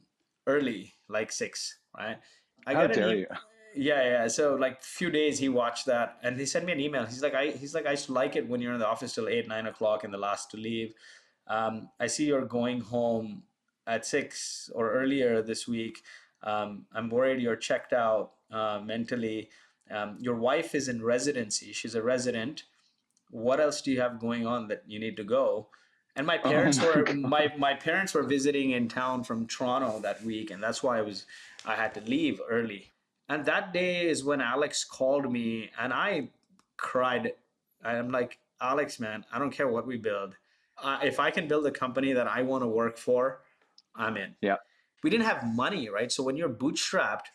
early, 0.46 0.94
like 1.08 1.32
six. 1.32 1.78
Right? 1.96 2.18
I 2.66 2.74
How 2.74 2.86
dare 2.86 3.14
e- 3.14 3.20
you? 3.20 3.26
Yeah, 3.74 4.02
yeah. 4.02 4.28
So 4.28 4.54
like 4.54 4.82
few 4.82 5.10
days 5.10 5.38
he 5.38 5.48
watched 5.48 5.86
that 5.86 6.18
and 6.22 6.38
he 6.38 6.46
sent 6.46 6.64
me 6.64 6.72
an 6.72 6.80
email. 6.80 7.04
He's 7.04 7.22
like, 7.22 7.34
I 7.34 7.50
he's 7.50 7.74
like, 7.74 7.86
I 7.86 7.96
like 8.08 8.36
it 8.36 8.48
when 8.48 8.60
you're 8.60 8.72
in 8.72 8.78
the 8.78 8.88
office 8.88 9.14
till 9.14 9.28
eight, 9.28 9.48
nine 9.48 9.66
o'clock 9.66 10.04
and 10.04 10.12
the 10.12 10.18
last 10.18 10.50
to 10.52 10.56
leave. 10.56 10.94
Um, 11.46 11.88
I 11.98 12.06
see 12.06 12.26
you're 12.26 12.44
going 12.44 12.80
home 12.80 13.42
at 13.86 14.04
six 14.04 14.70
or 14.74 14.92
earlier 14.92 15.42
this 15.42 15.66
week. 15.66 16.02
Um, 16.42 16.86
I'm 16.94 17.08
worried 17.08 17.40
you're 17.40 17.56
checked 17.56 17.92
out 17.92 18.32
uh, 18.50 18.80
mentally. 18.84 19.48
Um, 19.90 20.18
your 20.20 20.36
wife 20.36 20.74
is 20.74 20.88
in 20.88 21.02
residency. 21.02 21.72
She's 21.72 21.94
a 21.94 22.02
resident. 22.02 22.64
What 23.30 23.60
else 23.60 23.80
do 23.80 23.90
you 23.90 24.00
have 24.00 24.20
going 24.20 24.46
on 24.46 24.68
that 24.68 24.84
you 24.86 25.00
need 25.00 25.16
to 25.16 25.24
go? 25.24 25.68
And 26.16 26.26
my 26.26 26.38
oh 26.38 26.50
parents 26.50 26.78
oh 26.82 26.82
my 26.82 27.00
were 27.00 27.14
my, 27.14 27.52
my 27.56 27.74
parents 27.74 28.12
were 28.14 28.22
visiting 28.22 28.72
in 28.72 28.88
town 28.88 29.24
from 29.24 29.46
Toronto 29.46 30.00
that 30.00 30.22
week, 30.24 30.50
and 30.50 30.62
that's 30.62 30.82
why 30.82 30.98
I 30.98 31.02
was 31.02 31.26
I 31.64 31.74
had 31.74 31.94
to 31.94 32.00
leave 32.02 32.40
early. 32.48 32.90
And 33.28 33.44
that 33.44 33.72
day 33.72 34.08
is 34.08 34.24
when 34.24 34.40
Alex 34.40 34.84
called 34.84 35.30
me 35.30 35.70
and 35.78 35.92
I 35.92 36.30
cried. 36.76 37.32
I'm 37.84 38.10
like, 38.10 38.38
Alex, 38.60 38.98
man, 38.98 39.24
I 39.32 39.38
don't 39.38 39.50
care 39.50 39.68
what 39.68 39.86
we 39.86 39.96
build. 39.96 40.34
Uh, 40.82 40.98
if 41.02 41.20
I 41.20 41.30
can 41.30 41.48
build 41.48 41.66
a 41.66 41.70
company 41.70 42.12
that 42.12 42.26
I 42.26 42.42
want 42.42 42.62
to 42.62 42.68
work 42.68 42.96
for, 42.96 43.40
I'm 43.94 44.16
in. 44.16 44.34
Yeah. 44.40 44.56
We 45.02 45.10
didn't 45.10 45.26
have 45.26 45.44
money, 45.44 45.88
right? 45.88 46.10
So 46.10 46.22
when 46.22 46.36
you're 46.36 46.48
bootstrapped, 46.48 47.26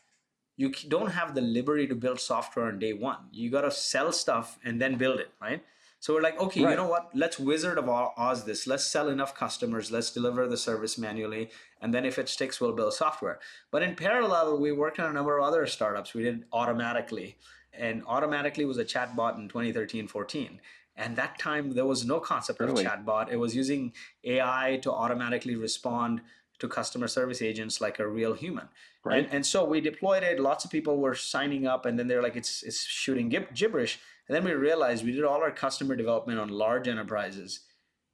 you 0.58 0.72
don't 0.88 1.12
have 1.12 1.36
the 1.36 1.42
liberty 1.42 1.88
to 1.88 1.96
build 1.96 2.20
software 2.20 2.68
on 2.68 2.80
day 2.80 2.94
one. 2.94 3.18
You 3.32 3.50
got 3.50 3.62
to 3.62 3.72
sell 3.72 4.12
stuff 4.12 4.60
and 4.64 4.82
then 4.82 4.98
build 4.98 5.20
it, 5.20 5.32
right? 5.42 5.64
So 6.04 6.14
we're 6.14 6.22
like, 6.22 6.38
okay, 6.38 6.66
right. 6.66 6.72
you 6.72 6.76
know 6.76 6.90
what? 6.90 7.12
Let's 7.14 7.40
Wizard 7.40 7.78
of 7.78 7.88
Oz 7.88 8.44
this. 8.44 8.68
Let's 8.68 8.84
sell 8.84 9.08
enough 9.08 9.34
customers. 9.34 9.90
Let's 9.90 10.12
deliver 10.12 10.50
the 10.50 10.58
service 10.58 10.98
manually. 10.98 11.50
And 11.80 11.94
then 11.94 12.04
if 12.04 12.20
it 12.20 12.28
sticks, 12.28 12.60
we'll 12.60 12.74
build 12.74 12.94
software. 12.94 13.40
But 13.72 13.84
in 13.84 13.96
parallel, 13.96 14.60
we 14.60 14.74
worked 14.74 15.00
on 15.00 15.10
a 15.10 15.14
number 15.14 15.38
of 15.38 15.46
other 15.46 15.66
startups. 15.66 16.14
We 16.14 16.24
did 16.24 16.44
automatically. 16.52 17.38
And 17.72 18.04
automatically 18.06 18.66
was 18.66 18.78
a 18.80 18.84
chatbot 18.84 19.38
in 19.38 19.48
2013, 19.48 20.10
14. 20.10 20.60
And 20.98 21.16
that 21.16 21.40
time 21.40 21.74
there 21.74 21.86
was 21.86 22.06
no 22.06 22.20
concept 22.20 22.60
really? 22.60 22.84
of 22.84 22.92
chatbot. 22.92 23.32
It 23.32 23.38
was 23.38 23.56
using 23.56 23.94
AI 24.26 24.82
to 24.82 24.92
automatically 24.92 25.56
respond 25.56 26.20
to 26.60 26.68
customer 26.68 27.08
service 27.08 27.42
agents 27.42 27.82
like 27.82 28.00
a 28.00 28.08
real 28.08 28.34
human. 28.34 28.70
Right. 29.04 29.26
And, 29.26 29.34
and 29.34 29.46
so 29.46 29.66
we 29.66 29.82
deployed 29.82 30.24
it. 30.24 30.40
Lots 30.40 30.66
of 30.66 30.72
people 30.72 30.98
were 30.98 31.16
signing 31.16 31.68
up, 31.68 31.86
and 31.86 31.98
then 31.98 32.08
they're 32.08 32.24
like, 32.24 32.36
it's 32.36 32.64
it's 32.64 32.84
shooting 32.84 33.30
gib- 33.30 33.54
gibberish. 33.54 34.00
And 34.28 34.36
then 34.36 34.44
we 34.46 34.52
realized 34.52 35.04
we 35.04 35.12
did 35.12 35.26
all 35.26 35.42
our 35.42 35.52
customer 35.52 35.96
development 35.96 36.40
on 36.40 36.48
large 36.48 36.88
enterprises, 36.88 37.62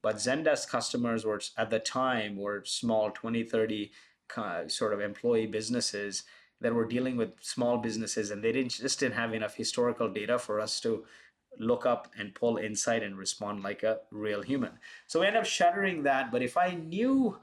but 0.02 0.16
Zendesk 0.16 0.68
customers 0.68 1.26
were 1.26 1.42
at 1.58 1.70
the 1.70 1.80
time 1.80 2.36
were 2.36 2.64
small 2.66 3.12
20, 3.12 3.44
30 3.44 3.92
sort 4.68 4.94
of 4.94 5.02
employee 5.02 5.48
businesses 5.48 6.24
that 6.62 6.74
were 6.74 6.86
dealing 6.86 7.16
with 7.16 7.30
small 7.42 7.78
businesses, 7.78 8.32
and 8.32 8.44
they 8.44 8.52
didn't 8.52 8.72
just 8.72 9.00
didn't 9.00 9.16
have 9.16 9.34
enough 9.34 9.56
historical 9.56 10.10
data 10.10 10.40
for 10.40 10.60
us 10.60 10.80
to 10.82 11.06
look 11.58 11.86
up 11.86 12.08
and 12.18 12.36
pull 12.36 12.58
insight 12.58 13.04
and 13.04 13.18
respond 13.18 13.64
like 13.64 13.84
a 13.84 14.00
real 14.12 14.42
human. 14.42 14.72
So 15.08 15.20
we 15.20 15.28
end 15.28 15.38
up 15.38 15.46
shuttering 15.46 16.04
that. 16.04 16.32
But 16.32 16.42
if 16.42 16.58
I 16.58 16.72
knew 16.72 17.38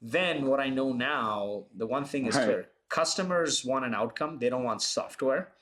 then 0.00 0.46
what 0.46 0.60
I 0.60 0.68
know 0.68 0.92
now, 0.92 1.64
the 1.76 1.86
one 1.86 2.04
thing 2.04 2.26
is 2.26 2.36
Right. 2.36 2.44
clear. 2.44 2.68
Customers 2.88 3.64
want 3.64 3.84
an 3.84 3.94
outcome, 3.94 4.38
they 4.38 4.48
don't 4.48 4.64
want 4.64 4.82
software. 4.82 5.52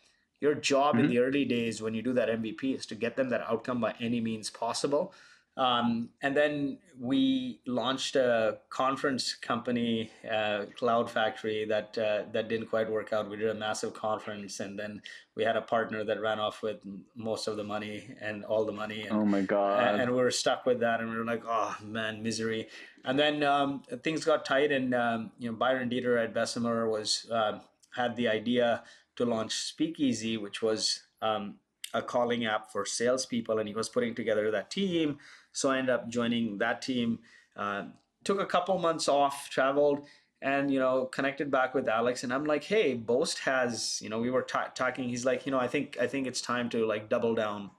Your 0.40 0.54
job 0.54 0.96
in 0.98 1.06
Mhm. 1.06 1.08
the 1.08 1.18
early 1.18 1.44
days 1.44 1.80
when 1.80 1.94
you 1.94 2.02
do 2.02 2.12
that 2.12 2.28
MVP 2.28 2.74
is 2.74 2.84
to 2.86 2.94
get 2.94 3.16
them 3.16 3.30
that 3.30 3.40
outcome 3.42 3.80
by 3.80 3.94
any 4.00 4.20
means 4.20 4.50
possible. 4.50 5.12
Um, 5.56 6.10
and 6.20 6.36
then 6.36 6.78
we 7.00 7.60
launched 7.66 8.14
a 8.16 8.58
conference 8.68 9.34
company, 9.34 10.10
uh, 10.30 10.66
Cloud 10.76 11.10
Factory, 11.10 11.64
that 11.64 11.96
uh, 11.96 12.24
that 12.32 12.48
didn't 12.48 12.66
quite 12.66 12.90
work 12.90 13.12
out. 13.12 13.30
We 13.30 13.36
did 13.38 13.48
a 13.48 13.54
massive 13.54 13.94
conference, 13.94 14.60
and 14.60 14.78
then 14.78 15.00
we 15.34 15.44
had 15.44 15.56
a 15.56 15.62
partner 15.62 16.04
that 16.04 16.20
ran 16.20 16.38
off 16.40 16.62
with 16.62 16.78
most 17.14 17.48
of 17.48 17.56
the 17.56 17.64
money 17.64 18.14
and 18.20 18.44
all 18.44 18.64
the 18.66 18.72
money. 18.72 19.02
And, 19.02 19.12
Oh 19.12 19.24
my 19.24 19.42
god. 19.42 19.82
and, 19.94 20.02
and 20.02 20.10
we 20.10 20.18
were 20.18 20.30
stuck 20.30 20.66
with 20.66 20.80
that 20.80 21.00
and 21.00 21.10
we 21.10 21.16
were 21.16 21.24
like 21.24 21.42
oh 21.46 21.76
man 21.82 22.22
misery 22.22 22.68
and 23.04 23.18
then 23.18 23.42
um, 23.42 23.82
things 24.02 24.24
got 24.24 24.44
tight 24.44 24.72
and 24.72 24.94
um, 24.94 25.30
you 25.38 25.50
know 25.50 25.56
byron 25.56 25.88
deeter 25.88 26.16
at 26.18 26.34
bessemer 26.34 26.88
was 26.88 27.26
um, 27.30 27.60
had 27.94 28.16
the 28.16 28.28
idea 28.28 28.82
to 29.16 29.24
launch 29.24 29.52
speakeasy 29.54 30.36
which 30.36 30.62
was 30.62 31.02
um, 31.22 31.56
a 31.94 32.02
calling 32.02 32.44
app 32.46 32.70
for 32.70 32.84
salespeople 32.84 33.58
and 33.58 33.68
he 33.68 33.74
was 33.74 33.88
putting 33.88 34.14
together 34.14 34.50
that 34.50 34.70
team 34.70 35.18
so 35.56 35.70
i 35.70 35.78
ended 35.78 35.94
up 35.94 36.08
joining 36.08 36.58
that 36.58 36.82
team 36.82 37.18
uh, 37.56 37.84
took 38.24 38.40
a 38.40 38.46
couple 38.46 38.78
months 38.78 39.08
off 39.08 39.48
traveled 39.50 40.06
and 40.42 40.70
you 40.72 40.78
know 40.78 41.06
connected 41.06 41.50
back 41.50 41.74
with 41.74 41.88
alex 41.88 42.24
and 42.24 42.32
i'm 42.32 42.44
like 42.44 42.64
hey 42.64 42.94
boast 42.94 43.38
has 43.40 43.98
you 44.02 44.08
know 44.10 44.18
we 44.20 44.30
were 44.30 44.42
ta- 44.42 44.70
talking 44.74 45.08
he's 45.08 45.24
like 45.24 45.46
you 45.46 45.52
know 45.52 45.58
i 45.58 45.66
think 45.66 45.96
i 46.00 46.06
think 46.06 46.26
it's 46.26 46.40
time 46.40 46.68
to 46.68 46.84
like 46.86 47.08
double 47.08 47.34
down 47.34 47.70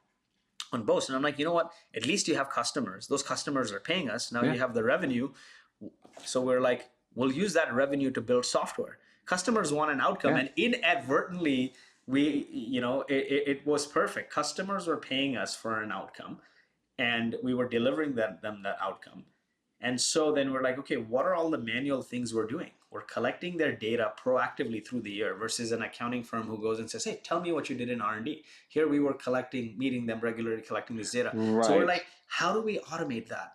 on 0.73 0.83
Boast. 0.83 1.07
And 1.07 1.15
I'm 1.15 1.21
like, 1.21 1.39
you 1.39 1.45
know 1.45 1.53
what? 1.53 1.71
At 1.95 2.05
least 2.05 2.27
you 2.27 2.35
have 2.35 2.49
customers. 2.49 3.07
Those 3.07 3.23
customers 3.23 3.71
are 3.71 3.79
paying 3.79 4.09
us. 4.09 4.33
Now 4.33 4.43
Yeah. 4.43 4.51
you 4.53 4.59
have 4.59 4.73
the 4.73 4.83
revenue. 4.83 5.29
So 6.25 6.41
we're 6.41 6.59
like, 6.59 6.89
we'll 7.15 7.31
use 7.31 7.53
that 7.53 7.73
revenue 7.73 8.11
to 8.11 8.19
build 8.21 8.45
software. 8.45 8.97
Customers 9.25 9.71
want 9.71 9.91
an 9.91 10.01
outcome. 10.01 10.33
Yeah. 10.33 10.39
And 10.39 10.49
inadvertently, 10.57 11.73
we, 12.05 12.47
you 12.51 12.81
know, 12.81 13.01
it, 13.03 13.13
it, 13.31 13.47
it 13.47 13.65
was 13.65 13.85
perfect. 13.85 14.29
Customers 14.29 14.87
were 14.87 14.97
paying 14.97 15.37
us 15.37 15.55
for 15.55 15.81
an 15.81 15.91
outcome 15.91 16.39
and 16.97 17.35
we 17.43 17.53
were 17.53 17.67
delivering 17.67 18.15
them, 18.15 18.37
them 18.41 18.61
that 18.63 18.77
outcome. 18.81 19.25
And 19.79 19.99
so 20.01 20.31
then 20.31 20.51
we're 20.51 20.63
like, 20.63 20.79
okay, 20.79 20.97
what 20.97 21.25
are 21.25 21.35
all 21.35 21.51
the 21.51 21.57
manual 21.57 22.01
things 22.01 22.33
we're 22.33 22.47
doing? 22.47 22.71
We're 22.89 23.01
collecting 23.01 23.57
their 23.57 23.73
data 23.73 24.13
proactively 24.23 24.85
through 24.85 25.01
the 25.01 25.11
year 25.11 25.35
versus 25.35 25.71
an 25.71 25.83
accounting 25.83 26.23
firm 26.23 26.43
who 26.43 26.59
goes 26.59 26.79
and 26.79 26.89
says, 26.89 27.03
hey, 27.03 27.19
tell 27.23 27.41
me 27.41 27.51
what 27.51 27.69
you 27.69 27.75
did 27.75 27.89
in 27.89 28.01
R&D. 28.01 28.43
Here 28.69 28.87
we 28.87 28.99
were 28.99 29.13
collecting, 29.13 29.77
meeting 29.77 30.05
them 30.05 30.19
regularly, 30.19 30.61
collecting 30.61 30.95
this 30.95 31.11
data. 31.11 31.31
So 31.63 31.77
we're 31.77 31.85
like, 31.85 32.05
how 32.27 32.53
do 32.53 32.61
we 32.61 32.79
automate 32.79 33.27
that? 33.27 33.53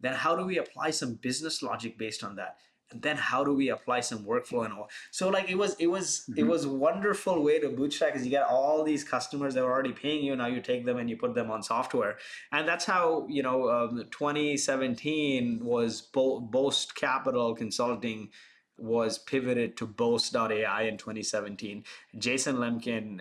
Then 0.00 0.14
how 0.14 0.34
do 0.34 0.44
we 0.44 0.58
apply 0.58 0.90
some 0.90 1.14
business 1.14 1.62
logic 1.62 1.96
based 1.96 2.24
on 2.24 2.36
that? 2.36 2.56
And 2.90 3.02
then 3.02 3.16
how 3.16 3.42
do 3.44 3.52
we 3.54 3.70
apply 3.70 4.00
some 4.00 4.24
workflow 4.24 4.64
and 4.64 4.74
all? 4.74 4.88
So 5.10 5.28
like 5.28 5.50
it 5.50 5.56
was, 5.56 5.74
it 5.78 5.86
was, 5.86 6.24
it 6.36 6.42
Mhm. 6.44 6.48
was 6.48 6.64
a 6.64 6.68
wonderful 6.68 7.42
way 7.42 7.58
to 7.58 7.68
bootstrap 7.70 8.12
because 8.12 8.24
you 8.24 8.30
get 8.30 8.44
all 8.46 8.84
these 8.84 9.02
customers 9.04 9.54
that 9.54 9.64
were 9.64 9.72
already 9.72 9.92
paying 9.92 10.24
you. 10.24 10.36
Now 10.36 10.46
you 10.46 10.60
take 10.60 10.84
them 10.84 10.98
and 10.98 11.08
you 11.08 11.16
put 11.16 11.34
them 11.34 11.50
on 11.50 11.62
software, 11.62 12.18
and 12.52 12.68
that's 12.68 12.84
how 12.84 13.26
you 13.28 13.42
know 13.42 13.68
um, 13.70 14.04
2017 14.10 15.64
was 15.64 16.02
Bo- 16.02 16.40
Boast 16.40 16.94
Capital 16.94 17.54
Consulting 17.54 18.30
was 18.76 19.18
pivoted 19.18 19.76
to 19.76 19.86
Boast.ai 19.86 20.82
in 20.82 20.96
2017. 20.98 21.84
Jason 22.18 22.56
Lemkin, 22.56 23.20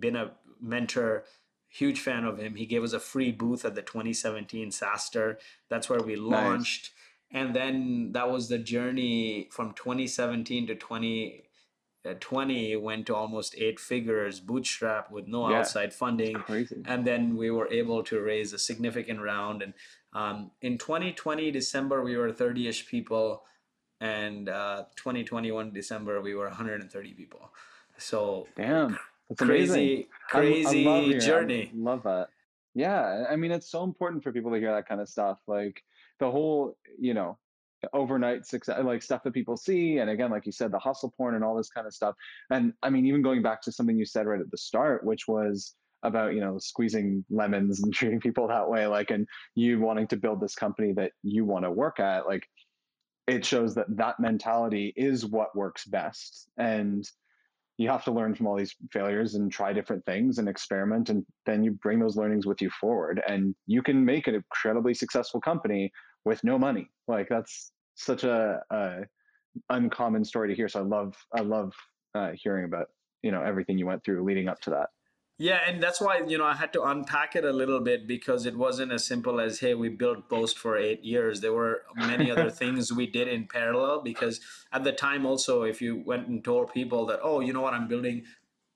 been 0.00 0.16
a 0.16 0.32
mentor, 0.60 1.24
huge 1.68 2.00
fan 2.00 2.24
of 2.24 2.38
him. 2.38 2.54
He 2.56 2.64
gave 2.64 2.82
us 2.82 2.94
a 2.94 2.98
free 3.00 3.30
booth 3.30 3.64
at 3.66 3.74
the 3.74 3.82
2017 3.82 4.70
SaaStr 4.70 5.36
That's 5.68 5.90
where 5.90 6.00
we 6.00 6.16
launched. 6.16 6.92
And 7.32 7.54
then 7.54 8.12
that 8.12 8.30
was 8.30 8.48
the 8.48 8.58
journey 8.58 9.48
from 9.50 9.72
2017 9.74 10.68
to 10.68 10.74
2020 10.74 12.76
went 12.76 13.06
to 13.06 13.14
almost 13.14 13.54
eight 13.58 13.80
figures, 13.80 14.40
bootstrap 14.40 15.10
with 15.10 15.26
no 15.26 15.50
Yeah. 15.50 15.58
outside 15.58 15.92
funding 15.92 16.36
and 16.86 17.06
then 17.06 17.36
we 17.36 17.50
were 17.50 17.68
able 17.68 18.02
to 18.04 18.20
raise 18.20 18.52
a 18.52 18.58
significant 18.58 19.20
round 19.20 19.62
and 19.62 19.74
um, 20.12 20.50
in 20.62 20.78
2020 20.78 21.50
december 21.50 22.02
we 22.02 22.16
were 22.16 22.32
30ish 22.32 22.86
people 22.86 23.42
and 24.00 24.48
uh, 24.48 24.84
2021 24.96 25.72
december 25.72 26.20
we 26.22 26.34
were 26.34 26.46
130 26.46 27.12
people 27.14 27.50
so 27.98 28.46
Damn. 28.56 28.98
That's 29.28 29.42
amazing. 29.42 30.06
crazy 30.06 30.06
I- 30.06 30.38
I 30.38 30.40
crazy 30.40 30.84
love 30.84 31.04
hearing- 31.04 31.22
I 31.22 31.26
journey 31.26 31.70
love 31.74 32.02
that. 32.04 32.28
Yeah, 32.74 33.24
I 33.30 33.36
mean, 33.36 33.52
it's 33.52 33.70
so 33.70 33.84
important 33.84 34.22
for 34.22 34.32
people 34.32 34.50
to 34.52 34.58
hear 34.58 34.70
that 34.70 34.86
kind 34.86 35.00
of 35.00 35.08
stuff. 35.08 35.40
Like 35.46 35.82
the 36.18 36.30
whole, 36.30 36.76
you 36.98 37.14
know, 37.14 37.38
overnight 37.92 38.46
success, 38.46 38.80
like 38.82 39.02
stuff 39.02 39.22
that 39.24 39.34
people 39.34 39.56
see, 39.56 39.98
and 39.98 40.10
again, 40.10 40.30
like 40.30 40.46
you 40.46 40.52
said, 40.52 40.72
the 40.72 40.78
hustle 40.78 41.12
porn 41.16 41.34
and 41.34 41.44
all 41.44 41.56
this 41.56 41.68
kind 41.68 41.86
of 41.86 41.94
stuff. 41.94 42.14
And 42.50 42.72
I 42.82 42.90
mean, 42.90 43.06
even 43.06 43.22
going 43.22 43.42
back 43.42 43.62
to 43.62 43.72
something 43.72 43.96
you 43.96 44.06
said 44.06 44.26
right 44.26 44.40
at 44.40 44.50
the 44.50 44.58
start, 44.58 45.04
which 45.04 45.28
was 45.28 45.74
about 46.02 46.34
you 46.34 46.40
know 46.40 46.58
squeezing 46.58 47.24
lemons 47.30 47.80
and 47.82 47.92
treating 47.92 48.20
people 48.20 48.48
that 48.48 48.68
way, 48.68 48.86
like, 48.86 49.10
and 49.10 49.26
you 49.54 49.80
wanting 49.80 50.08
to 50.08 50.16
build 50.16 50.40
this 50.40 50.54
company 50.54 50.92
that 50.94 51.12
you 51.22 51.44
want 51.44 51.64
to 51.64 51.70
work 51.70 52.00
at, 52.00 52.26
like, 52.26 52.46
it 53.26 53.44
shows 53.44 53.74
that 53.74 53.86
that 53.96 54.20
mentality 54.20 54.92
is 54.96 55.26
what 55.26 55.56
works 55.56 55.84
best, 55.84 56.48
and 56.56 57.08
you 57.78 57.90
have 57.90 58.04
to 58.04 58.12
learn 58.12 58.34
from 58.34 58.46
all 58.46 58.56
these 58.56 58.74
failures 58.90 59.34
and 59.34 59.52
try 59.52 59.72
different 59.72 60.04
things 60.06 60.38
and 60.38 60.48
experiment 60.48 61.10
and 61.10 61.26
then 61.44 61.62
you 61.62 61.72
bring 61.72 61.98
those 61.98 62.16
learnings 62.16 62.46
with 62.46 62.62
you 62.62 62.70
forward 62.70 63.22
and 63.28 63.54
you 63.66 63.82
can 63.82 64.02
make 64.02 64.26
an 64.26 64.34
incredibly 64.34 64.94
successful 64.94 65.42
company 65.42 65.92
with 66.26 66.44
no 66.44 66.58
money 66.58 66.90
like 67.08 67.28
that's 67.28 67.72
such 67.94 68.24
a, 68.24 68.60
a 68.70 69.00
uncommon 69.70 70.22
story 70.22 70.48
to 70.48 70.54
hear 70.54 70.68
so 70.68 70.80
i 70.80 70.82
love 70.82 71.14
i 71.34 71.40
love 71.40 71.72
uh, 72.14 72.32
hearing 72.34 72.64
about 72.64 72.88
you 73.22 73.30
know 73.30 73.42
everything 73.42 73.78
you 73.78 73.86
went 73.86 74.04
through 74.04 74.22
leading 74.22 74.48
up 74.48 74.60
to 74.60 74.70
that 74.70 74.90
Yeah, 75.38 75.60
and 75.68 75.82
that's 75.82 76.00
why 76.00 76.22
you 76.26 76.38
know 76.38 76.46
I 76.46 76.54
had 76.54 76.72
to 76.72 76.82
unpack 76.82 77.36
it 77.36 77.44
a 77.44 77.52
little 77.52 77.80
bit 77.80 78.06
because 78.08 78.46
it 78.46 78.56
wasn't 78.56 78.90
as 78.92 79.04
simple 79.04 79.38
as 79.46 79.60
hey 79.60 79.74
we 79.74 79.90
built 79.90 80.30
Boast 80.30 80.56
for 80.58 80.78
eight 80.78 81.02
years. 81.04 81.42
There 81.42 81.52
were 81.52 81.82
many 81.94 82.30
other 82.30 82.50
things 82.62 82.92
we 83.00 83.06
did 83.18 83.28
in 83.28 83.46
parallel 83.46 84.00
because 84.10 84.40
at 84.72 84.82
the 84.84 84.92
time 84.92 85.26
also 85.26 85.54
if 85.72 85.82
you 85.82 86.02
went 86.06 86.28
and 86.28 86.42
told 86.42 86.72
people 86.72 87.04
that 87.10 87.20
oh 87.22 87.40
you 87.40 87.52
know 87.52 87.60
what 87.66 87.74
I'm 87.74 87.88
building 87.94 88.24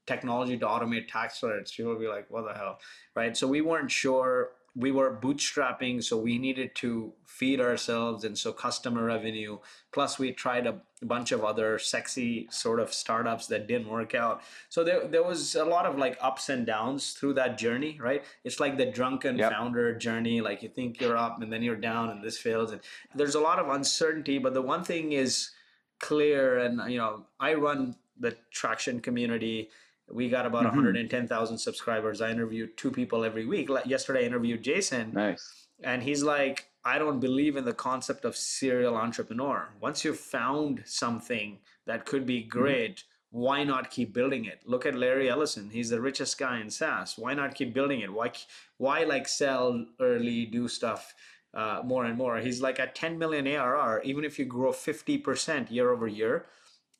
technology 0.07 0.59
to 0.59 0.67
automate 0.67 1.09
tax 1.09 1.41
credits, 1.41 1.75
people 1.75 1.93
would 1.93 2.01
be 2.07 2.09
like 2.17 2.27
what 2.31 2.45
the 2.47 2.53
hell, 2.53 2.79
right? 3.17 3.35
So 3.37 3.47
we 3.47 3.63
weren't 3.63 3.91
sure. 3.91 4.51
We 4.77 4.93
were 4.93 5.19
bootstrapping, 5.21 6.03
so 6.05 6.17
we 6.17 6.39
needed 6.39 6.75
to 6.77 7.13
feed 7.27 7.61
ourselves, 7.61 8.25
and 8.25 8.39
so 8.39 8.53
customer 8.53 9.05
revenue. 9.05 9.59
Plus, 9.93 10.19
we 10.19 10.33
tried 10.33 10.67
a 10.67 10.81
bunch 11.03 11.33
of 11.33 11.45
other 11.45 11.79
sexy 11.79 12.47
sort 12.51 12.79
of 12.79 12.93
startups 12.93 13.47
that 13.49 13.67
didn't 13.67 13.89
work 13.89 14.15
out. 14.15 14.43
So 14.69 14.85
there, 14.85 15.09
there 15.09 15.23
was 15.23 15.57
a 15.57 15.65
lot 15.65 15.87
of 15.87 15.99
like 15.99 16.17
ups 16.21 16.49
and 16.51 16.65
downs 16.67 17.13
through 17.13 17.35
that 17.35 17.59
journey, 17.59 17.99
right? 18.01 18.23
It's 18.45 18.61
like 18.61 18.77
the 18.77 18.87
drunken 18.87 19.39
Yep. 19.39 19.51
founder 19.53 19.95
journey. 19.97 20.41
Like 20.41 20.63
you 20.63 20.69
think 20.69 21.01
you're 21.01 21.17
up 21.17 21.43
and 21.43 21.53
then 21.53 21.63
you're 21.63 21.77
down 21.77 22.11
and 22.11 22.23
this 22.23 22.39
fails. 22.39 22.71
And 22.73 22.81
there's 23.15 23.35
a 23.35 23.41
lot 23.41 23.59
of 23.59 23.69
uncertainty, 23.71 24.39
but 24.39 24.55
the 24.55 24.63
one 24.63 24.85
thing 24.85 25.13
is 25.13 25.51
clear. 25.99 26.59
And, 26.59 26.91
you 26.93 26.99
know, 26.99 27.25
I 27.41 27.55
run 27.55 27.97
the 28.19 28.37
traction 28.51 29.01
community. 29.01 29.71
We 30.13 30.29
got 30.29 30.47
about 30.47 30.65
Mhm. 30.65 30.71
110,000 30.71 31.59
subscribers. 31.59 32.21
I 32.21 32.31
interview 32.31 32.67
two 32.67 32.91
people 32.91 33.25
every 33.25 33.47
week. 33.47 33.69
Like 33.69 33.87
yesterday, 33.87 34.21
I 34.25 34.27
interviewed 34.27 34.63
Jason. 34.63 35.13
Nice. 35.13 35.67
And 35.83 36.03
he's 36.03 36.23
like 36.23 36.67
i 36.83 36.99
don't 36.99 37.21
believe 37.21 37.57
in 37.57 37.65
the 37.67 37.75
concept 37.75 38.25
of 38.25 38.35
serial 38.35 38.97
entrepreneur. 38.97 39.69
Once 39.81 40.03
you've 40.03 40.19
found 40.19 40.83
something 40.87 41.59
that 41.87 42.07
could 42.07 42.25
be 42.27 42.43
great 42.43 43.05
why 43.33 43.63
not 43.63 43.91
keep 43.93 44.13
building 44.13 44.45
it? 44.45 44.61
Look 44.65 44.85
at 44.85 44.95
larry 44.97 45.29
ellison. 45.31 45.71
He's 45.71 45.91
the 45.91 46.01
richest 46.01 46.37
guy 46.37 46.59
in 46.61 46.69
saas. 46.69 47.17
Why 47.17 47.33
not 47.33 47.55
keep 47.55 47.73
building 47.73 48.01
it? 48.01 48.13
Why 48.13 48.33
why 48.79 49.05
like 49.05 49.29
sell 49.29 49.87
early 50.01 50.47
do 50.47 50.67
stuff 50.67 51.15
uh, 51.55 51.83
more 51.85 52.05
and 52.07 52.17
more? 52.19 52.39
He's 52.39 52.61
like 52.61 52.81
at 52.81 52.95
10 52.97 53.19
million 53.19 53.47
arr 53.47 54.01
even 54.03 54.25
if 54.25 54.39
you 54.39 54.45
grow 54.47 54.73
50% 54.73 55.71
year 55.71 55.91
over 55.91 56.09
year 56.09 56.47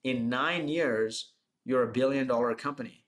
in 0.05 0.29
nine 0.29 0.69
years 0.69 1.33
you're 1.65 1.83
a 1.83 1.93
billion 1.93 2.27
dollar 2.29 2.55
company 2.55 3.00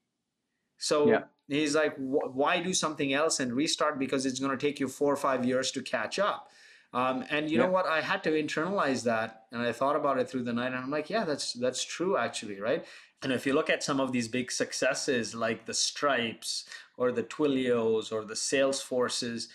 so 0.83 1.09
Yeah. 1.09 1.23
he's 1.47 1.77
like, 1.77 1.95
why 1.97 2.61
do 2.61 2.75
something 2.75 3.12
else 3.12 3.39
and 3.39 3.53
restart 3.53 4.01
because 4.01 4.27
it's 4.27 4.41
going 4.41 4.51
to 4.51 4.67
take 4.67 4.81
you 4.81 4.89
four 4.89 5.12
or 5.12 5.17
five 5.17 5.45
years 5.45 5.71
to 5.73 5.81
catch 5.81 6.19
up. 6.19 6.51
Um, 6.93 7.25
and 7.31 7.49
you 7.51 7.57
Yeah. 7.57 7.67
know 7.67 7.71
what? 7.71 7.87
I 7.87 8.01
had 8.01 8.23
to 8.25 8.31
internalize 8.33 9.05
that, 9.05 9.47
and 9.53 9.62
I 9.62 9.73
thought 9.73 9.95
about 9.97 10.19
it 10.19 10.29
through 10.29 10.43
the 10.43 10.53
night, 10.53 10.73
and 10.75 10.77
I'm 10.77 10.91
like, 10.91 11.09
yeah, 11.09 11.25
that's 11.25 11.53
that's 11.55 11.85
true 11.85 12.17
actually, 12.19 12.61
right? 12.61 12.85
And 13.23 13.33
if 13.33 13.47
you 13.47 13.53
look 13.55 13.71
at 13.71 13.83
some 13.85 14.01
of 14.01 14.11
these 14.12 14.27
big 14.29 14.51
successes 14.51 15.35
like 15.35 15.65
the 15.67 15.73
Stripes 15.75 16.65
or 16.97 17.12
the 17.12 17.23
Twilios 17.23 18.11
or 18.12 18.25
the 18.25 18.35
Salesforces, 18.35 19.49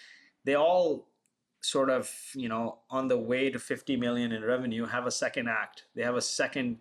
they 0.46 0.56
all 0.56 1.12
sort 1.62 1.90
of 1.90 2.10
you 2.34 2.48
know 2.50 2.80
on 2.90 3.08
the 3.10 3.18
way 3.18 3.50
to 3.52 3.60
50 3.60 3.98
million 3.98 4.32
in 4.32 4.44
revenue 4.44 4.86
have 4.86 5.06
a 5.06 5.12
second 5.12 5.48
act. 5.50 5.84
They 5.96 6.04
have 6.04 6.16
a 6.16 6.22
second 6.22 6.80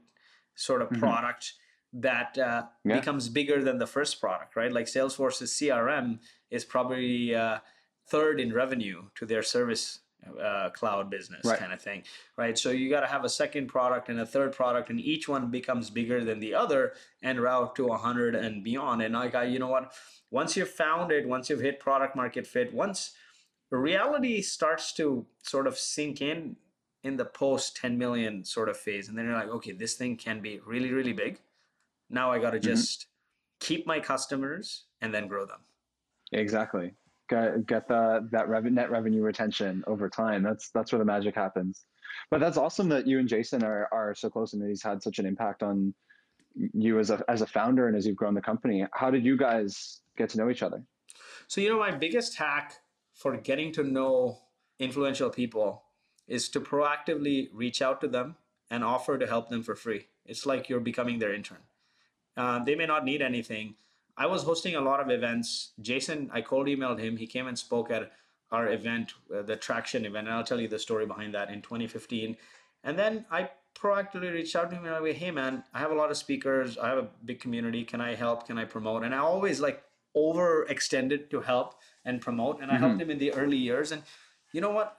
sort 0.54 0.80
of 0.82 0.88
Mhm. 0.90 1.00
product 1.00 1.54
that 2.00 2.36
uh, 2.38 2.66
Yeah. 2.84 2.98
becomes 2.98 3.28
bigger 3.28 3.62
than 3.62 3.78
the 3.78 3.86
first 3.86 4.20
product, 4.20 4.56
right? 4.56 4.72
Like 4.72 4.86
Salesforce's 4.86 5.52
CRM 5.52 6.18
is 6.50 6.64
probably 6.64 7.34
uh, 7.34 7.58
third 8.08 8.40
in 8.40 8.52
revenue 8.52 9.04
to 9.16 9.26
their 9.26 9.42
service 9.42 10.00
uh, 10.42 10.70
cloud 10.70 11.08
business 11.08 11.44
Right. 11.44 11.58
kind 11.58 11.72
of 11.72 11.80
thing, 11.80 12.02
right? 12.36 12.58
So 12.58 12.70
you 12.70 12.90
got 12.90 13.00
to 13.00 13.06
have 13.06 13.24
a 13.24 13.28
second 13.28 13.68
product 13.68 14.08
and 14.08 14.18
a 14.18 14.26
third 14.26 14.52
product, 14.52 14.90
and 14.90 15.00
each 15.00 15.28
one 15.28 15.50
becomes 15.50 15.88
bigger 15.88 16.24
than 16.24 16.40
the 16.40 16.52
other 16.54 16.94
and 17.22 17.38
route 17.40 17.76
to 17.76 17.86
100 17.86 18.34
and 18.34 18.64
beyond. 18.64 19.02
And 19.02 19.14
like, 19.14 19.34
I, 19.36 19.44
you 19.44 19.58
know 19.60 19.68
what? 19.68 19.92
Once 20.30 20.56
you've 20.56 20.70
found 20.70 21.12
it, 21.12 21.28
once 21.28 21.48
you've 21.48 21.60
hit 21.60 21.78
product 21.78 22.16
market 22.16 22.44
fit, 22.46 22.74
once 22.74 23.12
reality 23.70 24.42
starts 24.42 24.92
to 24.94 25.26
sort 25.42 25.66
of 25.66 25.78
sink 25.78 26.20
in 26.20 26.56
in 27.04 27.16
the 27.16 27.24
post 27.24 27.76
10 27.76 27.96
million 27.96 28.44
sort 28.44 28.68
of 28.68 28.76
phase, 28.76 29.08
and 29.08 29.16
then 29.16 29.26
you're 29.26 29.34
like, 29.34 29.48
okay, 29.48 29.70
this 29.72 29.94
thing 29.94 30.16
can 30.16 30.40
be 30.40 30.60
really, 30.66 30.90
really 30.90 31.12
big. 31.12 31.40
Now 32.10 32.30
I 32.30 32.38
got 32.38 32.50
to 32.50 32.58
Mhm. 32.58 32.62
just 32.62 33.06
keep 33.60 33.86
my 33.86 34.00
customers 34.00 34.84
and 35.00 35.12
then 35.14 35.26
grow 35.28 35.46
them. 35.46 35.60
Exactly. 36.32 36.94
Get 37.28 37.66
get 37.66 37.88
the 37.88 38.28
that 38.32 38.48
rev- 38.48 38.64
net 38.72 38.90
revenue 38.90 39.22
retention 39.22 39.82
over 39.86 40.08
time. 40.08 40.42
That's 40.42 40.70
that's 40.70 40.92
where 40.92 40.98
the 40.98 41.04
magic 41.04 41.34
happens. 41.34 41.86
But 42.30 42.40
that's 42.40 42.56
awesome 42.56 42.88
that 42.90 43.06
you 43.06 43.18
and 43.18 43.28
Jason 43.28 43.64
are 43.64 43.88
are 43.92 44.14
so 44.14 44.30
close 44.30 44.52
and 44.52 44.62
that 44.62 44.68
he's 44.68 44.82
had 44.82 45.02
such 45.02 45.18
an 45.18 45.26
impact 45.26 45.62
on 45.62 45.94
you 46.72 46.98
as 46.98 47.10
a 47.10 47.24
as 47.28 47.42
a 47.42 47.46
founder 47.46 47.88
and 47.88 47.96
as 47.96 48.06
you've 48.06 48.16
grown 48.16 48.34
the 48.34 48.40
company. 48.42 48.86
How 48.92 49.10
did 49.10 49.24
you 49.24 49.36
guys 49.36 50.02
get 50.16 50.28
to 50.30 50.38
know 50.38 50.48
each 50.50 50.62
other? 50.62 50.84
So, 51.48 51.60
you 51.60 51.68
know, 51.68 51.78
my 51.78 51.90
biggest 51.90 52.36
hack 52.36 52.80
for 53.12 53.36
getting 53.36 53.72
to 53.72 53.82
know 53.82 54.42
influential 54.78 55.30
people 55.30 55.84
is 56.28 56.48
to 56.50 56.60
proactively 56.60 57.48
reach 57.52 57.80
out 57.82 58.00
to 58.02 58.08
them 58.08 58.36
and 58.70 58.82
offer 58.84 59.16
to 59.18 59.26
help 59.26 59.48
them 59.48 59.62
for 59.62 59.74
free. 59.74 60.08
It's 60.24 60.44
like 60.46 60.68
you're 60.68 60.80
becoming 60.80 61.18
their 61.18 61.32
intern. 61.32 61.62
Um, 62.36 62.64
they 62.64 62.74
may 62.74 62.86
not 62.86 63.04
need 63.04 63.22
anything. 63.22 63.74
I 64.16 64.26
was 64.26 64.42
hosting 64.44 64.74
a 64.74 64.80
lot 64.80 65.00
of 65.00 65.10
events. 65.10 65.72
Jason, 65.80 66.30
I 66.32 66.40
cold 66.40 66.66
emailed 66.66 66.98
him. 66.98 67.16
He 67.16 67.26
came 67.26 67.46
and 67.46 67.58
spoke 67.58 67.90
at 67.90 68.12
our 68.50 68.68
event, 68.72 69.12
uh, 69.34 69.42
the 69.42 69.56
Traction 69.56 70.04
event, 70.04 70.28
and 70.28 70.36
I'll 70.36 70.44
tell 70.44 70.60
you 70.60 70.68
the 70.68 70.78
story 70.78 71.06
behind 71.06 71.34
that 71.34 71.50
in 71.50 71.60
2015. 71.62 72.36
And 72.84 72.98
then 72.98 73.26
I 73.30 73.50
proactively 73.74 74.32
reached 74.32 74.56
out 74.56 74.70
to 74.70 74.76
him 74.76 74.86
and 74.86 74.94
I 74.94 75.00
went, 75.00 75.16
"Hey, 75.16 75.30
man, 75.30 75.64
I 75.74 75.80
have 75.80 75.90
a 75.90 75.94
lot 75.94 76.10
of 76.10 76.16
speakers. 76.16 76.78
I 76.78 76.88
have 76.88 76.98
a 76.98 77.08
big 77.24 77.40
community. 77.40 77.84
Can 77.84 78.00
I 78.00 78.14
help? 78.14 78.46
Can 78.46 78.56
I 78.58 78.64
promote?" 78.64 79.02
And 79.02 79.14
I 79.14 79.18
always 79.18 79.60
like 79.60 79.82
overextended 80.16 81.28
to 81.30 81.40
help 81.40 81.74
and 82.04 82.20
promote, 82.20 82.60
and 82.62 82.70
I 82.70 82.78
helped 82.78 83.00
him 83.00 83.10
in 83.10 83.18
the 83.18 83.34
early 83.34 83.58
years. 83.58 83.92
And 83.92 84.02
you 84.52 84.60
know 84.60 84.70
what? 84.70 84.98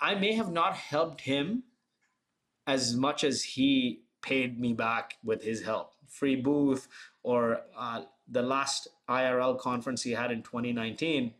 I 0.00 0.14
may 0.14 0.34
have 0.34 0.52
not 0.52 0.74
helped 0.74 1.22
him 1.22 1.64
as 2.66 2.94
much 2.94 3.24
as 3.24 3.42
he 3.42 4.04
paid 4.20 4.60
me 4.60 4.72
back 4.72 5.16
with 5.24 5.42
his 5.42 5.62
help. 5.64 5.94
Free 6.12 6.36
booth 6.36 6.88
or 7.22 7.62
uh, 7.76 8.02
the 8.28 8.42
last 8.42 8.86
IRL 9.08 9.58
conference 9.58 10.02
he 10.02 10.12
had 10.12 10.30
in 10.30 10.42
2019, 10.42 11.32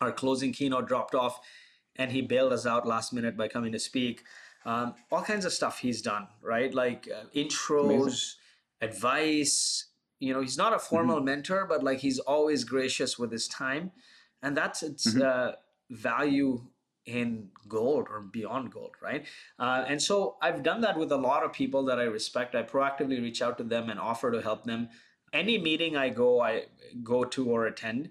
our 0.00 0.10
closing 0.12 0.52
keynote 0.52 0.88
dropped 0.88 1.14
off 1.14 1.40
and 1.96 2.10
he 2.10 2.20
bailed 2.22 2.52
us 2.52 2.66
out 2.66 2.86
last 2.86 3.12
minute 3.12 3.36
by 3.36 3.46
coming 3.48 3.70
to 3.72 3.78
speak. 3.78 4.24
Um, 4.64 4.94
all 5.10 5.22
kinds 5.22 5.44
of 5.44 5.52
stuff 5.52 5.78
he's 5.78 6.02
done, 6.02 6.26
right? 6.40 6.72
Like 6.74 7.08
uh, 7.14 7.24
intros, 7.34 7.84
Amazing. 7.84 8.18
advice. 8.80 9.86
You 10.18 10.32
know, 10.32 10.40
he's 10.40 10.56
not 10.58 10.72
a 10.74 10.78
formal 10.78 11.20
mentor, 11.20 11.66
but 11.68 11.82
like 11.82 11.98
he's 12.00 12.18
always 12.18 12.64
gracious 12.64 13.18
with 13.18 13.30
his 13.32 13.46
time. 13.48 13.90
And 14.42 14.56
that's 14.56 14.82
its 14.82 15.14
Mhm. 15.14 15.22
uh, 15.22 15.56
value 15.90 16.66
in 17.06 17.48
gold 17.68 18.06
or 18.10 18.20
beyond 18.20 18.72
gold, 18.72 18.94
right? 19.00 19.26
Uh, 19.58 19.84
and 19.88 20.00
so 20.00 20.36
I've 20.40 20.62
done 20.62 20.80
that 20.82 20.96
with 20.96 21.10
a 21.12 21.16
lot 21.16 21.42
of 21.44 21.52
people 21.52 21.84
that 21.86 21.98
I 21.98 22.04
respect. 22.04 22.54
I 22.54 22.62
proactively 22.62 23.20
reach 23.20 23.42
out 23.42 23.58
to 23.58 23.64
them 23.64 23.90
and 23.90 23.98
offer 23.98 24.30
to 24.30 24.40
help 24.40 24.64
them. 24.64 24.88
Any 25.32 25.58
meeting 25.58 25.96
I 25.96 26.10
go, 26.10 26.40
I 26.40 26.66
go 27.02 27.24
to 27.24 27.50
or 27.50 27.66
attend, 27.66 28.10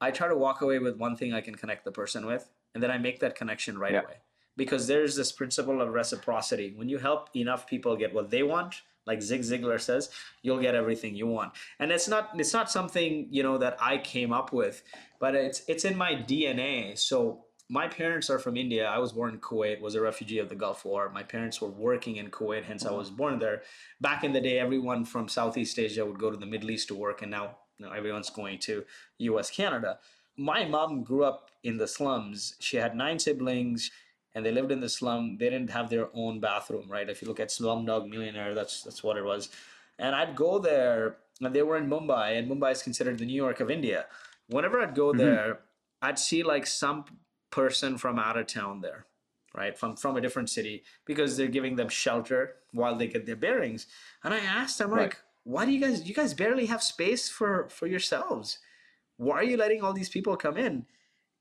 I 0.00 0.10
try 0.10 0.28
to 0.28 0.36
walk 0.36 0.62
away 0.62 0.78
with 0.78 0.96
one 0.96 1.16
thing 1.16 1.32
I 1.32 1.40
can 1.40 1.54
connect 1.54 1.84
the 1.84 1.92
person 1.92 2.26
with, 2.26 2.50
and 2.74 2.82
then 2.82 2.90
I 2.90 2.98
make 2.98 3.20
that 3.20 3.34
connection 3.34 3.78
right 3.78 3.92
Yeah. 3.92 4.02
away. 4.02 4.16
Because 4.56 4.88
there's 4.88 5.14
this 5.14 5.30
principle 5.30 5.80
of 5.80 5.90
reciprocity. 5.90 6.72
When 6.74 6.88
you 6.88 6.98
help 6.98 7.30
enough 7.36 7.66
people 7.68 7.94
get 7.96 8.12
what 8.12 8.30
they 8.30 8.42
want, 8.42 8.82
like 9.06 9.22
Zig 9.22 9.42
Ziglar 9.42 9.80
says, 9.80 10.10
you'll 10.42 10.58
get 10.60 10.74
everything 10.74 11.14
you 11.14 11.28
want. 11.28 11.52
And 11.78 11.92
it's 11.92 12.08
not 12.08 12.30
it's 12.38 12.52
not 12.52 12.68
something, 12.70 13.28
you 13.30 13.42
know, 13.44 13.56
that 13.58 13.76
I 13.80 13.98
came 13.98 14.32
up 14.32 14.52
with, 14.52 14.82
but 15.20 15.36
it's 15.36 15.62
it's 15.68 15.84
in 15.84 15.96
my 15.96 16.14
DNA. 16.14 16.98
So 16.98 17.44
my 17.68 17.86
parents 17.86 18.30
are 18.30 18.38
from 18.38 18.56
India. 18.56 18.86
I 18.86 18.98
was 18.98 19.12
born 19.12 19.34
in 19.34 19.40
Kuwait, 19.40 19.80
was 19.80 19.94
a 19.94 20.00
refugee 20.00 20.38
of 20.38 20.48
the 20.48 20.54
Gulf 20.54 20.84
War. 20.84 21.10
My 21.10 21.22
parents 21.22 21.60
were 21.60 21.68
working 21.68 22.16
in 22.16 22.30
Kuwait, 22.30 22.64
hence 22.64 22.86
I 22.86 22.92
was 22.92 23.10
born 23.10 23.38
there. 23.38 23.62
Back 24.00 24.24
in 24.24 24.32
the 24.32 24.40
day, 24.40 24.58
everyone 24.58 25.04
from 25.04 25.28
Southeast 25.28 25.78
Asia 25.78 26.04
would 26.04 26.18
go 26.18 26.30
to 26.30 26.36
the 26.36 26.46
Middle 26.46 26.70
East 26.70 26.88
to 26.88 26.94
work, 26.94 27.20
and 27.22 27.30
now 27.30 27.58
you 27.76 27.86
know, 27.86 27.92
everyone's 27.92 28.30
going 28.30 28.58
to 28.60 28.84
US, 29.18 29.50
Canada. 29.50 29.98
My 30.36 30.64
mom 30.64 31.02
grew 31.02 31.24
up 31.24 31.50
in 31.62 31.76
the 31.76 31.86
slums. 31.86 32.54
She 32.58 32.76
had 32.76 32.96
nine 32.96 33.18
siblings 33.18 33.90
and 34.34 34.44
they 34.44 34.52
lived 34.52 34.70
in 34.70 34.80
the 34.80 34.88
slum. 34.88 35.36
They 35.38 35.50
didn't 35.50 35.70
have 35.70 35.90
their 35.90 36.08
own 36.14 36.38
bathroom, 36.38 36.88
right? 36.88 37.08
If 37.08 37.22
you 37.22 37.28
look 37.28 37.40
at 37.40 37.48
Slumdog 37.48 38.08
Millionaire, 38.08 38.54
that's 38.54 38.82
that's 38.82 39.02
what 39.02 39.16
it 39.16 39.24
was. 39.24 39.48
And 39.98 40.14
I'd 40.14 40.36
go 40.36 40.58
there, 40.58 41.16
and 41.40 41.54
they 41.54 41.62
were 41.62 41.76
in 41.76 41.88
Mumbai, 41.88 42.38
and 42.38 42.48
Mumbai 42.48 42.72
is 42.72 42.82
considered 42.82 43.18
the 43.18 43.26
New 43.26 43.34
York 43.34 43.58
of 43.60 43.70
India. 43.70 44.06
Whenever 44.46 44.80
I'd 44.80 44.94
go 44.94 45.12
Mhm. 45.12 45.18
there, 45.18 45.60
I'd 46.00 46.18
see 46.18 46.42
like 46.44 46.66
some 46.66 47.04
person 47.50 47.98
from 47.98 48.18
out 48.18 48.36
of 48.36 48.46
town 48.46 48.80
there, 48.80 49.06
right? 49.54 49.76
From 49.78 49.96
from 49.96 50.16
a 50.16 50.20
different 50.20 50.50
city 50.50 50.82
because 51.04 51.36
they're 51.36 51.48
giving 51.48 51.76
them 51.76 51.88
shelter 51.88 52.56
while 52.72 52.96
they 52.96 53.06
get 53.08 53.26
their 53.26 53.36
bearings. 53.36 53.86
And 54.24 54.34
I 54.34 54.38
asked 54.40 54.78
them 54.78 54.90
Right. 54.90 55.02
like, 55.02 55.18
why 55.44 55.64
do 55.64 55.72
you 55.72 55.80
guys 55.80 56.06
you 56.08 56.14
guys 56.14 56.34
barely 56.34 56.66
have 56.66 56.82
space 56.82 57.28
for 57.28 57.68
for 57.70 57.86
yourselves? 57.86 58.58
Why 59.16 59.36
are 59.36 59.44
you 59.44 59.56
letting 59.56 59.82
all 59.82 59.92
these 59.92 60.08
people 60.10 60.36
come 60.36 60.56
in? 60.56 60.86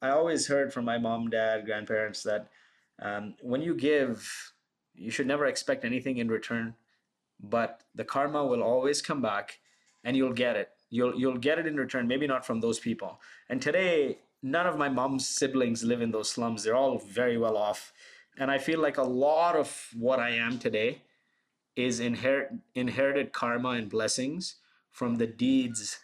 I 0.02 0.10
always 0.10 0.48
heard 0.48 0.72
from 0.74 0.86
my 0.86 0.98
mom, 0.98 1.30
dad, 1.30 1.66
grandparents 1.66 2.24
that 2.24 2.50
um, 3.02 3.36
when 3.42 3.62
you 3.62 3.76
give, 3.76 4.54
you 4.96 5.12
should 5.12 5.28
never 5.28 5.46
expect 5.46 5.86
anything 5.86 6.18
in 6.18 6.28
return, 6.30 6.76
but 7.40 7.84
the 7.96 8.04
karma 8.04 8.46
will 8.46 8.64
always 8.64 9.02
come 9.02 9.22
back, 9.22 9.60
and 10.04 10.16
you'll 10.18 10.34
get 10.34 10.56
it. 10.56 10.70
You'll 10.90 11.16
you'll 11.20 11.38
get 11.38 11.60
it 11.60 11.68
in 11.68 11.76
return. 11.78 12.08
Maybe 12.08 12.28
not 12.28 12.46
from 12.46 12.62
those 12.62 12.80
people. 12.80 13.20
And 13.50 13.62
today, 13.62 14.20
none 14.52 14.68
of 14.68 14.78
my 14.78 14.90
mom's 14.90 15.28
siblings 15.28 15.84
live 15.84 16.02
in 16.02 16.12
those 16.12 16.32
slums. 16.32 16.64
They're 16.64 16.76
all 16.76 16.98
very 16.98 17.38
well 17.38 17.58
off, 17.58 17.94
and 18.38 18.50
I 18.50 18.58
feel 18.58 18.80
like 18.80 18.98
a 18.98 19.04
lot 19.04 19.56
of 19.56 19.90
what 19.94 20.20
I 20.20 20.32
am 20.32 20.60
today 20.60 21.02
is 21.76 22.00
inherit 22.00 22.52
inherited 22.76 23.32
karma 23.32 23.70
and 23.70 23.90
blessings 23.90 24.56
from 24.92 25.16
the 25.16 25.28
deeds 25.28 26.00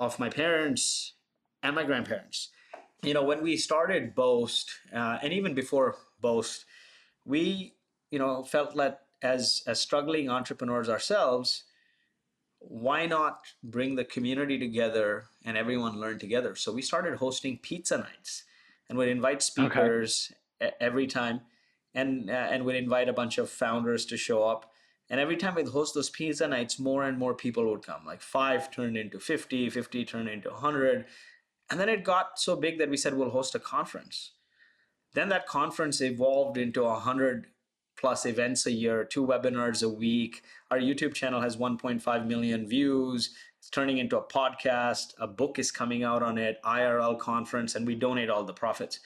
of 0.00 0.18
my 0.18 0.30
parents 0.30 1.14
and 1.62 1.74
my 1.74 1.84
grandparents 1.84 2.50
you 3.02 3.14
know 3.14 3.22
when 3.22 3.42
we 3.42 3.56
started 3.56 4.14
boast 4.14 4.70
uh, 4.94 5.18
and 5.22 5.32
even 5.32 5.54
before 5.54 5.96
boast 6.20 6.64
we 7.24 7.74
you 8.10 8.18
know 8.18 8.42
felt 8.42 8.74
that 8.76 9.02
as 9.22 9.62
as 9.66 9.80
struggling 9.80 10.28
entrepreneurs 10.28 10.88
ourselves 10.88 11.64
why 12.68 13.06
not 13.06 13.40
bring 13.62 13.96
the 13.96 14.04
community 14.04 14.58
together 14.58 15.24
and 15.44 15.56
everyone 15.56 15.98
learn 15.98 16.18
together? 16.18 16.54
So 16.54 16.70
we 16.70 16.82
started 16.82 17.16
hosting 17.16 17.58
pizza 17.58 17.96
nights 17.96 18.44
and 18.88 18.98
would 18.98 19.08
invite 19.08 19.42
speakers 19.42 20.32
e- 20.62 20.68
every 20.80 21.06
time. 21.06 21.40
And 21.94 22.30
uh, 22.30 22.34
and 22.34 22.64
would 22.64 22.76
invite 22.76 23.08
a 23.08 23.14
bunch 23.14 23.38
of 23.38 23.48
founders 23.48 24.04
to 24.06 24.16
show 24.18 24.44
up. 24.44 24.70
And 25.08 25.18
every 25.18 25.38
time 25.38 25.54
we'd 25.54 25.68
host 25.68 25.94
those 25.94 26.10
pizza 26.10 26.46
nights 26.46 26.78
more 26.78 27.02
and 27.04 27.18
more 27.18 27.34
people 27.34 27.68
would 27.70 27.84
come. 27.84 28.04
Like 28.06 28.20
five 28.20 28.70
turned 28.70 28.96
into 28.96 29.18
50 29.18 29.70
50 29.70 30.04
turned 30.04 30.28
into 30.28 30.50
100 30.50 31.06
and 31.70 31.80
then 31.80 31.88
it 31.88 32.04
got 32.04 32.38
so 32.38 32.56
big 32.56 32.78
that 32.78 32.90
we 32.90 32.96
said 32.96 33.14
we'll 33.14 33.30
host 33.30 33.54
a 33.54 33.58
conference. 33.58 34.32
Then 35.14 35.30
that 35.30 35.46
conference 35.46 36.00
evolved 36.00 36.58
into 36.58 36.84
a 36.84 36.98
hundred 36.98 37.46
plus 37.98 38.24
events 38.26 38.66
a 38.66 38.70
year, 38.72 39.04
two 39.04 39.26
webinars 39.26 39.82
a 39.82 39.88
week. 39.88 40.42
Our 40.70 40.78
YouTube 40.78 41.14
channel 41.14 41.40
has 41.40 41.56
1.5 41.56 42.26
million 42.26 42.66
views. 42.66 43.34
It's 43.58 43.68
turning 43.68 43.98
into 43.98 44.16
a 44.16 44.22
podcast. 44.22 45.14
A 45.18 45.26
book 45.26 45.58
is 45.58 45.70
coming 45.70 46.04
out 46.04 46.22
on 46.22 46.38
it, 46.38 46.58
IRL 46.64 47.18
conference, 47.18 47.74
and 47.74 47.86
we 47.86 47.96
donate 47.96 48.30
all 48.30 48.44
the 48.44 48.52
profits. 48.52 49.00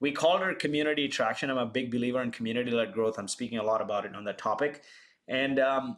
We 0.00 0.10
called 0.10 0.42
it 0.42 0.58
community 0.58 1.06
traction. 1.06 1.48
I'm 1.48 1.58
a 1.58 1.66
big 1.66 1.92
believer 1.92 2.20
in 2.20 2.32
community 2.32 2.72
led 2.72 2.92
growth. 2.92 3.18
I'm 3.18 3.28
speaking 3.28 3.58
a 3.58 3.62
lot 3.62 3.80
about 3.80 4.04
it 4.04 4.16
on 4.16 4.24
that 4.24 4.38
topic. 4.38 4.82
And 5.28 5.60
um, 5.60 5.96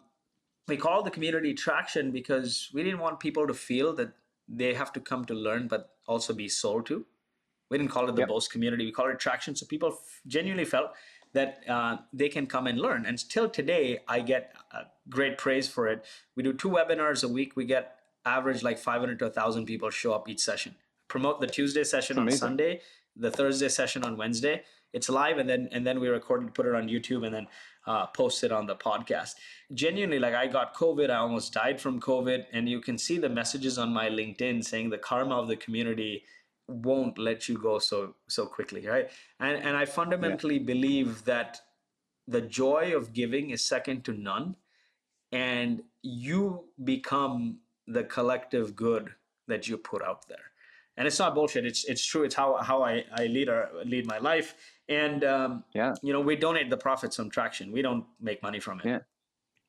we 0.68 0.76
called 0.76 1.07
the 1.07 1.11
community 1.11 1.54
traction 1.54 2.11
because 2.11 2.70
we 2.74 2.83
didn't 2.83 3.00
want 3.00 3.18
people 3.20 3.46
to 3.46 3.54
feel 3.54 3.94
that 3.94 4.12
they 4.46 4.74
have 4.74 4.92
to 4.92 5.00
come 5.00 5.24
to 5.24 5.35
learn, 5.35 5.68
but 5.68 5.90
also 6.07 6.35
be 6.35 6.48
sold 6.48 6.85
to. 6.87 7.07
We 7.70 7.78
didn't 7.78 7.92
call 7.92 8.09
it 8.11 8.14
the 8.14 8.20
Yep. 8.20 8.28
Boast 8.28 8.52
community. 8.52 8.85
We 8.85 8.92
called 8.92 9.11
it 9.11 9.18
Traction. 9.18 9.57
So 9.57 9.64
people 9.64 9.88
f- 9.92 10.20
genuinely 10.26 10.66
felt 10.66 10.90
that 11.35 11.61
uh, 11.68 11.99
they 12.12 12.29
can 12.29 12.47
come 12.47 12.66
and 12.66 12.81
learn. 12.81 13.05
And 13.05 13.20
still 13.20 13.49
today, 13.49 13.99
I 14.09 14.20
get 14.20 14.55
uh, 14.73 14.85
great 15.09 15.37
praise 15.37 15.68
for 15.68 15.87
it. 15.88 16.05
We 16.35 16.42
do 16.42 16.53
two 16.53 16.70
webinars 16.70 17.23
a 17.23 17.29
week. 17.29 17.57
We 17.57 17.64
get 17.66 17.99
average 18.25 18.62
like 18.62 18.79
500 18.79 19.18
to 19.18 19.27
1,000 19.27 19.66
people 19.66 19.90
show 19.90 20.14
up 20.14 20.29
each 20.29 20.40
session. 20.40 20.77
Promote 21.09 21.40
the 21.40 21.47
Tuesday 21.47 21.85
session 21.85 22.18
on. 22.18 22.31
Sunday, 22.31 22.81
the 23.16 23.31
Thursday 23.31 23.68
session 23.68 24.05
on 24.05 24.16
Wednesday. 24.16 24.62
It's 24.92 25.09
live, 25.09 25.38
and 25.38 25.49
then 25.49 25.68
and 25.73 25.85
then 25.85 25.99
we 25.99 26.09
record 26.09 26.44
it, 26.44 26.55
put 26.55 26.66
it 26.66 26.75
on 26.75 26.88
YouTube, 26.88 27.27
and 27.27 27.35
then 27.35 27.47
uh, 27.85 28.07
post 28.07 28.44
it 28.44 28.53
on 28.53 28.66
the 28.66 28.77
podcast. 28.77 29.35
Genuinely, 29.73 30.20
like 30.20 30.35
I 30.35 30.47
got 30.47 30.75
COVID, 30.75 31.11
I 31.11 31.16
almost 31.16 31.53
died 31.53 31.81
from 31.81 32.01
COVID, 32.01 32.44
and 32.53 32.68
you 32.68 32.81
can 32.81 32.97
see 32.97 33.18
the 33.18 33.29
messages 33.29 33.77
on 33.77 33.92
my 33.92 34.09
LinkedIn 34.09 34.64
saying 34.64 34.90
the 34.90 34.99
karma 34.99 35.37
of 35.37 35.49
the 35.49 35.57
community 35.57 36.25
won't 36.68 37.18
let 37.18 37.48
you 37.48 37.59
go 37.59 37.79
so 37.79 38.14
so 38.29 38.46
quickly, 38.46 38.87
right? 38.87 39.11
And 39.40 39.57
and 39.57 39.77
I 39.77 39.85
fundamentally 39.85 40.59
believe 40.59 41.24
that 41.24 41.61
the 42.27 42.40
joy 42.40 42.96
of 42.96 43.12
giving 43.12 43.50
is 43.50 43.62
second 43.64 44.05
to 44.05 44.12
none, 44.12 44.57
and 45.33 45.83
you 46.03 46.64
become 46.83 47.59
the 47.87 48.05
collective 48.05 48.74
good 48.74 49.14
that 49.46 49.68
you 49.68 49.77
put 49.77 50.03
out 50.03 50.27
there. 50.29 50.53
And 50.96 51.07
it's 51.07 51.18
not 51.18 51.35
bullshit. 51.35 51.66
It's 51.66 51.85
it's 51.85 52.05
true. 52.05 52.24
It's 52.24 52.35
how 52.35 52.57
how 52.57 52.83
I 52.83 53.05
I 53.12 53.27
lead 53.27 53.48
our 53.48 53.70
lead 53.85 54.07
my 54.07 54.18
life. 54.18 54.55
And 54.88 55.24
um, 55.24 55.64
Yeah. 55.74 55.94
you 56.03 56.12
know, 56.12 56.20
we 56.20 56.37
donate 56.37 56.70
the 56.70 56.77
profits 56.77 57.16
from 57.16 57.31
Traction. 57.31 57.72
We 57.72 57.83
don't 57.83 58.05
make 58.20 58.42
money 58.42 58.61
from 58.61 58.81
it. 58.81 58.87
Yeah. 58.87 58.98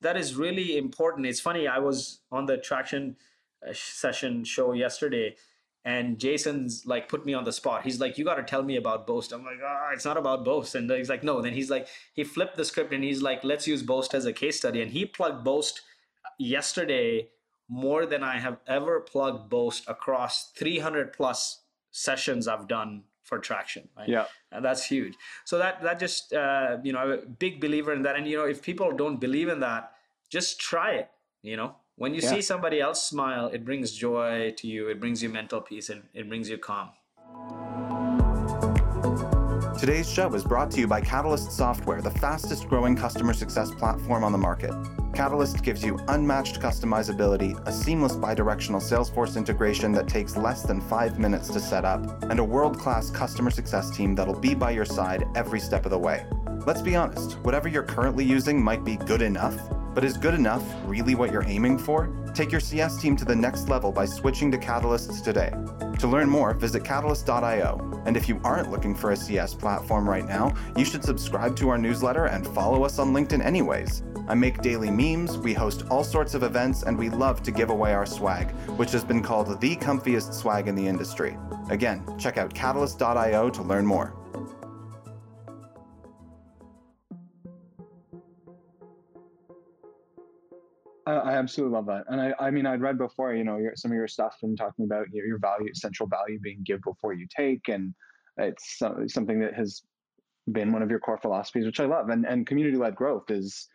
That 0.01 0.17
is 0.17 0.35
really 0.35 0.77
important. 0.77 1.25
It's 1.25 1.39
funny. 1.39 1.67
I 1.67 1.79
was 1.79 2.19
on 2.31 2.45
the 2.45 2.57
Traction 2.57 3.15
uh, 3.67 3.73
session 3.73 4.43
show 4.43 4.73
yesterday, 4.73 5.35
and 5.85 6.17
Jason's 6.17 6.83
like 6.87 7.07
put 7.07 7.25
me 7.25 7.35
on 7.35 7.43
the 7.43 7.53
spot. 7.53 7.83
He's 7.83 7.99
like, 7.99 8.17
"You 8.17 8.25
got 8.25 8.35
to 8.35 8.43
tell 8.43 8.63
me 8.63 8.75
about 8.75 9.05
Boast." 9.05 9.31
I'm 9.31 9.45
like, 9.45 9.59
"Ah, 9.63 9.91
it's 9.93 10.03
not 10.03 10.17
about 10.17 10.43
Boast." 10.43 10.73
And 10.73 10.89
he's 10.89 11.09
like, 11.09 11.23
"No." 11.23 11.41
Then 11.41 11.53
he's 11.53 11.69
like, 11.69 11.87
he 12.13 12.23
flipped 12.23 12.57
the 12.57 12.65
script 12.65 12.91
and 12.91 13.03
he's 13.03 13.21
like, 13.21 13.43
"Let's 13.43 13.67
use 13.67 13.83
Boast 13.83 14.15
as 14.15 14.25
a 14.25 14.33
case 14.33 14.57
study." 14.57 14.81
And 14.81 14.91
he 14.91 15.05
plugged 15.05 15.43
Boast 15.45 15.81
yesterday 16.39 17.29
more 17.69 18.05
than 18.07 18.23
I 18.23 18.39
have 18.39 18.57
ever 18.67 18.99
plugged 18.99 19.49
Boast 19.49 19.87
across 19.87 20.51
300 20.53 21.13
plus 21.13 21.61
sessions 21.91 22.47
I've 22.47 22.67
done 22.67 23.03
for 23.23 23.39
Traction. 23.39 23.87
Right? 23.97 24.09
Yeah. 24.09 24.25
and 24.51 24.65
that's 24.65 24.85
huge. 24.85 25.15
So 25.45 25.59
that 25.59 25.83
that 25.83 25.99
just 25.99 26.33
uh, 26.33 26.77
you 26.83 26.93
know 26.93 26.99
I'm 26.99 27.11
a 27.11 27.17
big 27.17 27.61
believer 27.61 27.93
in 27.93 28.01
that. 28.03 28.15
And 28.15 28.27
you 28.27 28.37
know 28.37 28.45
if 28.45 28.63
people 28.63 28.91
don't 28.91 29.17
believe 29.17 29.49
in 29.49 29.59
that, 29.59 29.91
just 30.31 30.59
try 30.59 30.93
it. 30.93 31.11
You 31.43 31.57
know 31.57 31.75
when 31.97 32.13
you 32.13 32.21
Yeah. 32.21 32.29
see 32.29 32.41
somebody 32.41 32.81
else 32.81 33.07
smile, 33.07 33.47
it 33.47 33.63
brings 33.63 33.91
joy 33.93 34.53
to 34.57 34.67
you. 34.67 34.89
It 34.89 34.99
brings 34.99 35.23
you 35.23 35.29
mental 35.29 35.61
peace 35.61 35.89
and 35.89 36.03
it 36.13 36.27
brings 36.27 36.49
you 36.49 36.57
calm. 36.57 36.89
Today's 39.79 40.09
show 40.09 40.33
is 40.33 40.43
brought 40.43 40.71
to 40.71 40.79
you 40.79 40.87
by 40.87 40.99
Catalyst 41.01 41.51
Software, 41.51 42.01
the 42.01 42.11
fastest 42.11 42.67
growing 42.67 42.95
customer 42.95 43.33
success 43.33 43.71
platform 43.71 44.23
on 44.23 44.31
the 44.31 44.37
market. 44.37 44.73
Catalyst 45.13 45.63
gives 45.63 45.83
you 45.83 45.99
unmatched 46.07 46.59
customizability, 46.59 47.61
a 47.67 47.71
seamless 47.71 48.13
bidirectional 48.13 48.81
Salesforce 48.81 49.37
integration 49.37 49.91
that 49.91 50.07
takes 50.07 50.35
less 50.35 50.63
than 50.63 50.81
five 50.81 51.19
minutes 51.19 51.49
to 51.49 51.59
set 51.59 51.85
up, 51.85 52.23
and 52.23 52.39
a 52.39 52.43
world 52.43 52.79
class 52.79 53.09
customer 53.11 53.51
success 53.51 53.95
team 53.95 54.15
that'll 54.15 54.39
be 54.39 54.55
by 54.55 54.71
your 54.71 54.85
side 54.85 55.25
every 55.35 55.59
step 55.59 55.85
of 55.85 55.91
the 55.91 55.99
way. 55.99 56.25
Let's 56.65 56.81
be 56.81 56.95
honest, 56.95 57.33
whatever 57.43 57.67
you're 57.67 57.83
currently 57.83 58.25
using 58.25 58.61
might 58.63 58.83
be 58.83 58.95
good 58.95 59.21
enough, 59.21 59.55
but 59.95 60.03
is 60.03 60.17
good 60.17 60.33
enough 60.33 60.61
really 60.85 61.15
what 61.15 61.31
you're 61.31 61.47
aiming 61.47 61.79
for? 61.79 62.13
Take 62.35 62.51
your 62.51 62.59
CS 62.59 63.01
team 63.01 63.15
to 63.15 63.25
the 63.25 63.35
next 63.35 63.69
level 63.69 63.93
by 63.93 64.05
switching 64.05 64.51
to 64.51 64.57
Catalysts 64.57 65.23
today. 65.23 65.51
To 65.99 66.07
learn 66.07 66.29
more, 66.29 66.53
visit 66.53 66.83
catalyst.io. 66.83 68.03
And 68.05 68.17
if 68.17 68.27
you 68.27 68.41
aren't 68.43 68.69
looking 68.69 68.93
for 68.93 69.11
a 69.11 69.15
CS 69.15 69.53
platform 69.53 70.07
right 70.07 70.27
now, 70.27 70.53
you 70.75 70.83
should 70.83 71.03
subscribe 71.03 71.55
to 71.55 71.69
our 71.69 71.77
newsletter 71.77 72.25
and 72.25 72.45
follow 72.47 72.83
us 72.83 72.99
on 72.99 73.13
LinkedIn 73.13 73.43
anyways. 73.43 74.03
I 74.27 74.35
make 74.35 74.61
daily 74.61 74.91
memes, 74.91 75.37
we 75.37 75.53
host 75.53 75.85
all 75.89 76.03
sorts 76.03 76.33
of 76.33 76.43
events, 76.43 76.83
and 76.83 76.97
we 76.97 77.09
love 77.09 77.41
to 77.43 77.51
give 77.51 77.69
away 77.69 77.93
our 77.93 78.05
swag, 78.05 78.51
which 78.77 78.91
has 78.91 79.03
been 79.03 79.23
called 79.23 79.61
the 79.61 79.75
comfiest 79.77 80.33
swag 80.33 80.67
in 80.67 80.75
the 80.75 80.85
industry. 80.85 81.37
Again, 81.69 82.03
check 82.19 82.37
out 82.37 82.53
catalyst.io 82.53 83.49
to 83.49 83.63
learn 83.63 83.85
more. 83.85 84.13
I, 91.07 91.33
absolutely 91.33 91.75
love 91.75 91.85
that, 91.85 92.05
and 92.09 92.19
I, 92.19 92.33
I 92.39 92.51
mean, 92.51 92.65
I'd 92.65 92.81
read 92.81 92.97
before, 92.97 93.33
you 93.35 93.43
know, 93.43 93.57
your, 93.57 93.73
some 93.75 93.91
of 93.91 93.95
your 93.95 94.07
stuff 94.07 94.37
and 94.41 94.57
talking 94.57 94.85
about 94.85 95.05
your, 95.11 95.25
your 95.27 95.37
value, 95.37 95.73
central 95.73 96.09
value 96.09 96.39
being 96.39 96.61
give 96.63 96.81
before 96.81 97.13
you 97.13 97.27
take, 97.35 97.67
and 97.67 97.93
it's 98.37 98.79
so- 98.79 99.03
something 99.07 99.39
that 99.41 99.53
has 99.53 99.83
been 100.51 100.71
one 100.71 100.81
of 100.81 100.89
your 100.89 100.99
core 100.99 101.17
philosophies, 101.17 101.65
which 101.65 101.79
I 101.79 101.85
love. 101.85 102.09
And 102.09 102.25
and 102.25 102.45
community 102.47 102.77
led 102.77 102.95
growth 102.95 103.29
is 103.29 103.67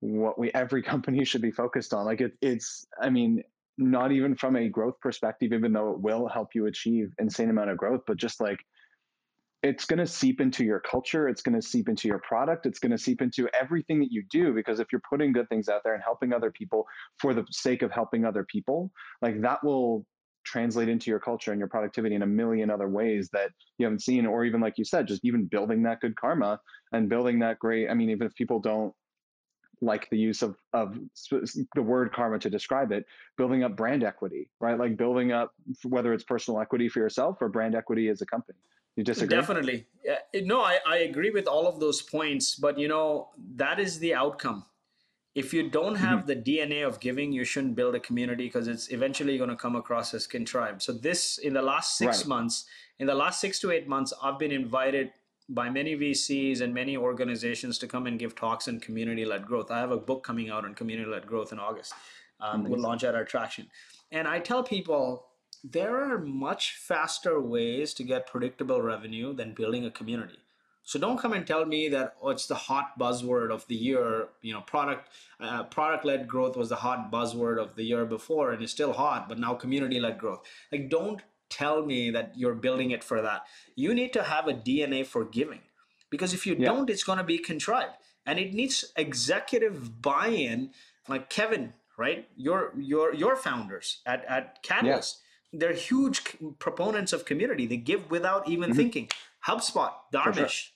what 0.00 0.38
we 0.38 0.50
every 0.52 0.82
company 0.92 1.24
should 1.24 1.42
be 1.42 1.50
focused 1.50 1.94
on. 1.94 2.04
Like 2.04 2.20
it, 2.20 2.32
it's, 2.40 2.86
I 3.00 3.10
mean, 3.10 3.42
not 3.78 4.12
even 4.12 4.34
from 4.34 4.56
a 4.56 4.68
growth 4.68 4.98
perspective, 5.00 5.52
even 5.52 5.72
though 5.72 5.90
it 5.90 6.00
will 6.00 6.28
help 6.28 6.54
you 6.54 6.66
achieve 6.66 7.12
insane 7.18 7.50
amount 7.50 7.70
of 7.70 7.76
growth, 7.76 8.02
but 8.06 8.16
just 8.16 8.40
like 8.40 8.58
it's 9.66 9.84
going 9.84 9.98
to 9.98 10.06
seep 10.06 10.40
into 10.40 10.64
your 10.64 10.80
culture 10.80 11.28
it's 11.28 11.42
going 11.42 11.58
to 11.58 11.66
seep 11.66 11.88
into 11.88 12.08
your 12.08 12.18
product 12.20 12.66
it's 12.66 12.78
going 12.78 12.90
to 12.90 12.98
seep 12.98 13.20
into 13.20 13.48
everything 13.58 13.98
that 14.00 14.12
you 14.12 14.22
do 14.30 14.52
because 14.52 14.80
if 14.80 14.88
you're 14.92 15.02
putting 15.08 15.32
good 15.32 15.48
things 15.48 15.68
out 15.68 15.82
there 15.84 15.94
and 15.94 16.02
helping 16.02 16.32
other 16.32 16.50
people 16.50 16.86
for 17.18 17.34
the 17.34 17.44
sake 17.50 17.82
of 17.82 17.90
helping 17.90 18.24
other 18.24 18.44
people 18.44 18.90
like 19.22 19.40
that 19.40 19.62
will 19.64 20.06
translate 20.44 20.88
into 20.88 21.10
your 21.10 21.18
culture 21.18 21.50
and 21.50 21.58
your 21.58 21.68
productivity 21.68 22.14
in 22.14 22.22
a 22.22 22.26
million 22.26 22.70
other 22.70 22.88
ways 22.88 23.28
that 23.32 23.50
you 23.78 23.84
haven't 23.84 24.00
seen 24.00 24.24
or 24.26 24.44
even 24.44 24.60
like 24.60 24.78
you 24.78 24.84
said 24.84 25.06
just 25.06 25.24
even 25.24 25.44
building 25.44 25.82
that 25.82 26.00
good 26.00 26.14
karma 26.16 26.60
and 26.92 27.08
building 27.08 27.40
that 27.40 27.58
great 27.58 27.90
i 27.90 27.94
mean 27.94 28.10
even 28.10 28.26
if 28.26 28.34
people 28.34 28.60
don't 28.60 28.94
like 29.82 30.08
the 30.10 30.16
use 30.16 30.42
of 30.42 30.56
of 30.72 30.98
the 31.74 31.82
word 31.82 32.12
karma 32.12 32.38
to 32.38 32.48
describe 32.48 32.92
it 32.92 33.04
building 33.36 33.62
up 33.62 33.76
brand 33.76 34.02
equity 34.02 34.48
right? 34.60 34.78
Like 34.78 34.96
building 34.96 35.32
up 35.32 35.52
whether 35.84 36.12
it's 36.12 36.24
personal 36.24 36.60
equity 36.60 36.88
for 36.88 37.00
yourself 37.00 37.36
or 37.40 37.48
brand 37.48 37.74
equity 37.74 38.08
as 38.08 38.22
a 38.22 38.26
company 38.26 38.58
you 38.96 39.04
disagree? 39.04 39.36
Definitely. 39.36 39.86
Yeah, 40.04 40.18
no, 40.42 40.60
I, 40.62 40.78
I 40.86 40.96
agree 40.98 41.30
with 41.30 41.46
all 41.46 41.66
of 41.66 41.80
those 41.80 42.02
points, 42.02 42.54
but 42.56 42.78
you 42.78 42.88
know, 42.88 43.28
that 43.56 43.78
is 43.78 43.98
the 43.98 44.14
outcome. 44.14 44.64
If 45.34 45.52
you 45.52 45.68
don't 45.68 45.96
have 45.96 46.20
Mm-hmm. 46.20 46.26
the 46.28 46.36
DNA 46.36 46.86
of 46.86 46.98
giving, 46.98 47.30
you 47.30 47.44
shouldn't 47.44 47.76
build 47.76 47.94
a 47.94 48.00
community 48.00 48.46
because 48.46 48.68
it's 48.68 48.90
eventually 48.90 49.36
going 49.36 49.50
to 49.50 49.56
come 49.56 49.76
across 49.76 50.14
as 50.14 50.26
kin 50.26 50.46
tribe. 50.46 50.80
So 50.80 50.92
this 50.92 51.36
in 51.38 51.52
the 51.52 51.60
last 51.62 51.98
six 51.98 52.20
Right. 52.20 52.26
months, 52.28 52.64
in 52.98 53.06
the 53.06 53.14
last 53.14 53.40
six 53.40 53.60
to 53.60 53.70
eight 53.70 53.86
months, 53.86 54.14
I've 54.22 54.38
been 54.38 54.52
invited 54.52 55.10
by 55.50 55.68
many 55.68 55.94
VCs 55.94 56.62
and 56.62 56.72
many 56.72 56.96
organizations 56.96 57.78
to 57.78 57.86
come 57.86 58.06
and 58.06 58.18
give 58.18 58.34
talks 58.34 58.66
on 58.66 58.80
community-led 58.80 59.46
growth. 59.46 59.70
I 59.70 59.78
have 59.78 59.90
a 59.92 59.98
book 59.98 60.24
coming 60.24 60.48
out 60.50 60.64
on 60.64 60.74
community-led 60.74 61.26
growth 61.26 61.52
in 61.52 61.58
August. 61.58 61.92
Um, 62.40 62.64
we'll 62.64 62.80
launch 62.80 63.04
at 63.04 63.14
our 63.14 63.24
traction. 63.24 63.68
And 64.12 64.26
I 64.26 64.38
tell 64.40 64.62
people 64.62 65.26
there 65.72 65.96
are 66.12 66.18
much 66.18 66.76
faster 66.76 67.40
ways 67.40 67.94
to 67.94 68.04
get 68.04 68.26
predictable 68.26 68.80
revenue 68.82 69.32
than 69.34 69.54
building 69.54 69.84
a 69.84 69.90
community. 69.90 70.38
So 70.84 71.00
don't 71.00 71.18
come 71.18 71.32
and 71.32 71.44
tell 71.44 71.64
me 71.66 71.88
that 71.88 72.14
oh, 72.22 72.28
it's 72.28 72.46
the 72.46 72.54
hot 72.54 72.96
buzzword 72.98 73.50
of 73.50 73.66
the 73.66 73.74
year. 73.74 74.28
You 74.42 74.54
know, 74.54 74.60
product 74.60 75.08
uh, 75.40 75.64
product 75.64 76.04
led 76.04 76.28
growth 76.28 76.56
was 76.56 76.68
the 76.68 76.76
hot 76.76 77.10
buzzword 77.10 77.60
of 77.60 77.74
the 77.74 77.82
year 77.82 78.04
before, 78.04 78.52
and 78.52 78.62
it's 78.62 78.70
still 78.70 78.92
hot. 78.92 79.28
But 79.28 79.40
now 79.40 79.54
community 79.54 79.98
led 79.98 80.18
growth. 80.18 80.42
Like, 80.70 80.88
don't 80.88 81.20
tell 81.48 81.84
me 81.84 82.10
that 82.10 82.34
you're 82.36 82.54
building 82.54 82.92
it 82.92 83.02
for 83.02 83.20
that. 83.20 83.46
You 83.74 83.94
need 83.94 84.12
to 84.12 84.22
have 84.22 84.46
a 84.46 84.52
DNA 84.54 85.04
for 85.04 85.24
giving, 85.24 85.62
because 86.08 86.32
if 86.32 86.46
you 86.46 86.54
Yeah. 86.56 86.66
don't, 86.66 86.88
it's 86.88 87.02
going 87.04 87.18
to 87.18 87.24
be 87.24 87.38
contrived, 87.38 87.96
and 88.24 88.38
it 88.38 88.54
needs 88.54 88.92
executive 88.96 90.00
buy-in. 90.02 90.70
Like 91.08 91.30
Kevin, 91.30 91.74
right? 91.98 92.28
Your 92.36 92.72
your 92.76 93.12
your 93.12 93.34
founders 93.34 94.02
at 94.06 94.24
at 94.26 94.62
Catalyst 94.62 95.20
they're 95.52 95.72
huge 95.72 96.22
c- 96.24 96.38
proponents 96.58 97.12
of 97.12 97.24
community. 97.24 97.66
They 97.66 97.76
give 97.76 98.10
without 98.10 98.48
even 98.48 98.70
Mhm. 98.72 98.76
thinking. 98.76 99.08
HubSpot, 99.46 99.92
Dharmesh, 100.12 100.70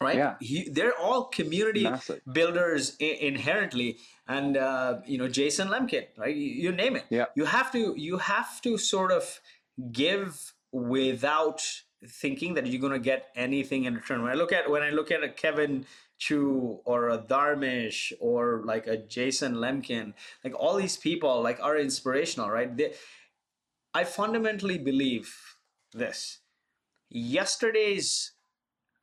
right? 0.00 0.16
Yeah. 0.16 0.36
He, 0.40 0.68
they're 0.68 0.96
all 0.96 1.24
community 1.24 1.82
Massive. 1.84 2.20
builders 2.32 2.96
I- 3.00 3.18
inherently, 3.20 3.98
and 4.28 4.56
uh, 4.56 5.00
you 5.06 5.18
know 5.18 5.28
Jason 5.28 5.68
Lemkin, 5.68 6.06
right? 6.16 6.34
You, 6.34 6.46
you 6.64 6.72
name 6.72 6.94
it. 6.96 7.04
Yeah. 7.10 7.26
You 7.34 7.44
have 7.46 7.72
to 7.72 7.94
you 7.96 8.18
have 8.18 8.60
to 8.62 8.78
sort 8.78 9.10
of 9.12 9.40
give 9.92 10.52
without 10.72 11.60
thinking 12.06 12.54
that 12.54 12.66
you're 12.66 12.80
going 12.80 12.92
to 12.92 12.98
get 12.98 13.28
anything 13.34 13.84
in 13.84 13.94
return. 13.94 14.22
When 14.22 14.30
I 14.30 14.34
look 14.34 14.52
at 14.52 14.70
when 14.70 14.82
I 14.82 14.90
look 14.90 15.10
at 15.10 15.22
a 15.24 15.28
Kevin 15.28 15.84
Chu 16.18 16.80
or 16.84 17.08
a 17.10 17.18
Dharmesh 17.18 18.12
or 18.20 18.62
like 18.64 18.86
a 18.86 18.96
Jason 18.96 19.54
Lemkin, 19.56 20.14
like 20.44 20.54
all 20.54 20.76
these 20.76 20.96
people 20.96 21.42
like 21.42 21.58
are 21.60 21.76
inspirational, 21.76 22.48
right? 22.50 22.74
They, 22.76 22.94
I 23.92 24.04
fundamentally 24.04 24.78
believe 24.78 25.34
this. 25.92 26.38
Yesterday's 27.08 28.32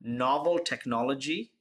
novel 0.02 0.60
technology 0.60 1.52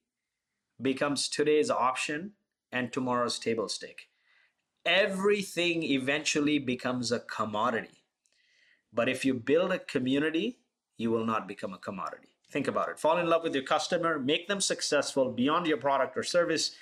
becomes 0.81 1.29
today's 1.29 1.69
option 1.69 2.33
and 2.71 2.93
tomorrow's 2.93 3.41
table 3.41 3.69
stake. 3.69 4.09
Everything 4.85 5.83
eventually 5.83 6.61
becomes 6.61 7.11
a 7.11 7.19
commodity. 7.19 8.05
But 8.93 9.09
if 9.09 9.25
you 9.25 9.35
build 9.35 9.73
a 9.73 9.81
community, 9.81 10.61
you 10.97 11.11
will 11.11 11.27
not 11.27 11.49
become 11.49 11.75
a 11.75 11.79
commodity. 11.79 12.29
Think 12.53 12.69
about 12.69 12.91
it. 12.91 13.01
Fall 13.01 13.19
in 13.19 13.27
love 13.27 13.43
with 13.43 13.55
your 13.55 13.65
customer, 13.65 14.21
make 14.21 14.47
them 14.47 14.61
successful 14.61 15.33
beyond 15.33 15.67
your 15.67 15.79
product 15.79 16.17
or 16.17 16.23
service. 16.23 16.77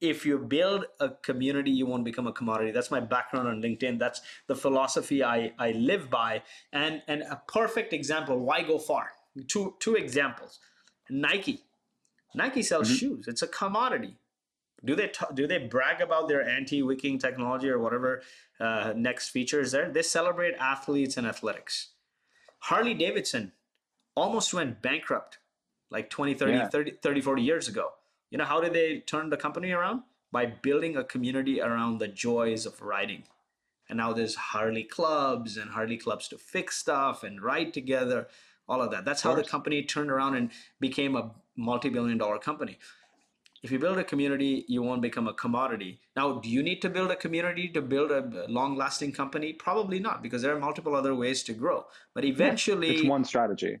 If 0.00 0.24
you 0.24 0.38
build 0.38 0.86
a 0.98 1.10
community, 1.10 1.70
you 1.70 1.86
won't 1.86 2.04
become 2.04 2.26
a 2.26 2.32
commodity. 2.32 2.70
That's 2.70 2.90
my 2.90 3.00
background 3.00 3.48
on 3.48 3.60
LinkedIn. 3.60 3.98
That's 3.98 4.20
the 4.46 4.54
philosophy 4.54 5.22
I, 5.22 5.52
I 5.58 5.72
live 5.72 6.08
by. 6.08 6.42
And, 6.72 7.02
and 7.06 7.22
a 7.22 7.42
perfect 7.46 7.92
example 7.92 8.38
why 8.38 8.62
go 8.62 8.78
far? 8.78 9.10
Two, 9.46 9.74
two 9.78 9.94
examples 9.94 10.58
Nike. 11.08 11.64
Nike 12.34 12.62
sells 12.62 12.88
mm-hmm. 12.88 12.96
shoes, 12.96 13.24
it's 13.28 13.42
a 13.42 13.48
commodity. 13.48 14.16
Do 14.84 14.96
they 14.96 15.08
t- 15.08 15.26
do 15.34 15.46
they 15.46 15.58
brag 15.58 16.00
about 16.00 16.28
their 16.28 16.48
anti-wicking 16.48 17.18
technology 17.18 17.68
or 17.68 17.78
whatever 17.78 18.22
uh, 18.58 18.94
next 18.96 19.28
features 19.28 19.72
there? 19.72 19.90
They 19.90 20.02
celebrate 20.02 20.54
athletes 20.54 21.16
and 21.18 21.26
athletics. 21.26 21.90
Harley 22.60 22.94
Davidson 22.94 23.52
almost 24.14 24.54
went 24.54 24.80
bankrupt 24.80 25.38
like 25.90 26.08
20, 26.08 26.34
30, 26.34 26.52
yeah. 26.52 26.68
30, 26.68 26.92
30, 27.02 27.20
40 27.20 27.42
years 27.42 27.68
ago. 27.68 27.90
You 28.30 28.38
know, 28.38 28.44
how 28.44 28.60
did 28.60 28.72
they 28.72 29.00
turn 29.00 29.30
the 29.30 29.36
company 29.36 29.72
around? 29.72 30.02
By 30.32 30.46
building 30.46 30.96
a 30.96 31.04
community 31.04 31.60
around 31.60 31.98
the 31.98 32.08
joys 32.08 32.64
of 32.66 32.80
riding. 32.80 33.24
And 33.88 33.96
now 33.96 34.12
there's 34.12 34.36
Harley 34.36 34.84
clubs 34.84 35.56
and 35.56 35.70
Harley 35.70 35.96
clubs 35.96 36.28
to 36.28 36.38
fix 36.38 36.76
stuff 36.76 37.24
and 37.24 37.42
ride 37.42 37.74
together, 37.74 38.28
all 38.68 38.80
of 38.80 38.92
that. 38.92 39.04
That's 39.04 39.22
how 39.22 39.34
the 39.34 39.42
company 39.42 39.82
turned 39.82 40.10
around 40.10 40.36
and 40.36 40.50
became 40.78 41.16
a 41.16 41.32
multi 41.56 41.88
billion 41.88 42.16
dollar 42.16 42.38
company. 42.38 42.78
If 43.62 43.72
you 43.72 43.78
build 43.78 43.98
a 43.98 44.04
community, 44.04 44.64
you 44.68 44.80
won't 44.80 45.02
become 45.02 45.28
a 45.28 45.34
commodity. 45.34 46.00
Now, 46.16 46.38
do 46.38 46.48
you 46.48 46.62
need 46.62 46.80
to 46.82 46.88
build 46.88 47.10
a 47.10 47.16
community 47.16 47.68
to 47.70 47.82
build 47.82 48.10
a 48.10 48.46
long 48.48 48.76
lasting 48.76 49.12
company? 49.12 49.52
Probably 49.52 49.98
not, 49.98 50.22
because 50.22 50.40
there 50.40 50.54
are 50.54 50.58
multiple 50.58 50.94
other 50.94 51.14
ways 51.14 51.42
to 51.42 51.52
grow. 51.52 51.84
But 52.14 52.24
eventually, 52.24 52.86
yeah, 52.86 53.00
it's 53.00 53.08
one 53.08 53.24
strategy 53.24 53.80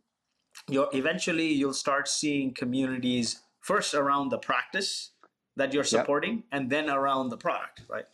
you're 0.68 0.88
eventually 0.92 1.46
you'll 1.46 1.72
start 1.72 2.08
seeing 2.08 2.52
communities 2.52 3.40
first 3.60 3.94
around 3.94 4.30
the 4.30 4.38
practice 4.38 5.12
that 5.56 5.72
you're 5.74 5.84
supporting 5.84 6.36
yep. 6.36 6.44
and 6.52 6.70
then 6.70 6.88
around 6.88 7.28
the 7.28 7.36
product 7.36 7.82
right 7.88 8.06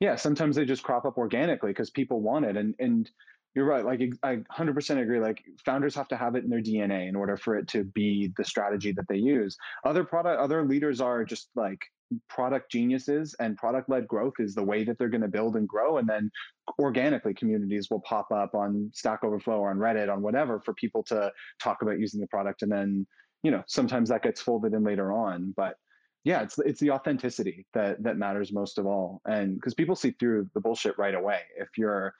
yeah 0.00 0.16
sometimes 0.16 0.56
they 0.56 0.64
just 0.64 0.82
crop 0.82 1.04
up 1.04 1.18
organically 1.18 1.70
because 1.70 1.90
people 1.90 2.20
want 2.20 2.44
it 2.44 2.56
and 2.56 2.74
and 2.78 3.10
you're 3.54 3.64
right 3.64 3.84
like 3.84 4.00
i 4.22 4.36
100% 4.56 5.02
agree 5.02 5.20
like 5.20 5.42
founders 5.64 5.94
have 5.94 6.08
to 6.08 6.16
have 6.16 6.36
it 6.36 6.44
in 6.44 6.50
their 6.50 6.62
dna 6.62 7.08
in 7.08 7.16
order 7.16 7.36
for 7.36 7.56
it 7.56 7.66
to 7.68 7.84
be 7.84 8.32
the 8.36 8.44
strategy 8.44 8.92
that 8.92 9.06
they 9.08 9.16
use 9.16 9.56
other 9.84 10.04
product 10.04 10.40
other 10.40 10.64
leaders 10.64 11.00
are 11.00 11.24
just 11.24 11.48
like 11.56 11.80
product 12.28 12.70
geniuses 12.70 13.34
and 13.40 13.56
product 13.56 13.88
led 13.88 14.06
growth 14.08 14.34
is 14.38 14.54
the 14.54 14.62
way 14.62 14.84
that 14.84 14.98
they're 14.98 15.08
going 15.08 15.22
to 15.22 15.28
build 15.28 15.56
and 15.56 15.68
grow. 15.68 15.98
And 15.98 16.08
then 16.08 16.30
organically, 16.78 17.34
communities 17.34 17.88
will 17.90 18.00
pop 18.00 18.30
up 18.30 18.54
on 18.54 18.90
Stack 18.94 19.24
Overflow 19.24 19.58
or 19.58 19.70
on 19.70 19.78
Reddit, 19.78 20.12
on 20.12 20.22
whatever, 20.22 20.60
for 20.60 20.74
people 20.74 21.02
to 21.04 21.30
talk 21.60 21.82
about 21.82 21.98
using 21.98 22.20
the 22.20 22.26
product. 22.26 22.62
And 22.62 22.72
then, 22.72 23.06
you 23.42 23.50
know, 23.50 23.62
sometimes 23.66 24.08
that 24.08 24.22
gets 24.22 24.40
folded 24.40 24.74
in 24.74 24.84
later 24.84 25.12
on. 25.12 25.54
But 25.56 25.76
yeah, 26.24 26.42
it's 26.42 26.58
it's 26.58 26.80
the 26.80 26.90
authenticity 26.90 27.66
that 27.74 28.02
that 28.02 28.16
matters 28.16 28.52
most 28.52 28.78
of 28.78 28.86
all. 28.86 29.20
And 29.26 29.54
because 29.54 29.74
people 29.74 29.96
see 29.96 30.10
through 30.12 30.48
the 30.54 30.60
bullshit 30.60 30.98
right 30.98 31.14
away. 31.14 31.40
If 31.56 31.68
you're 31.76 32.14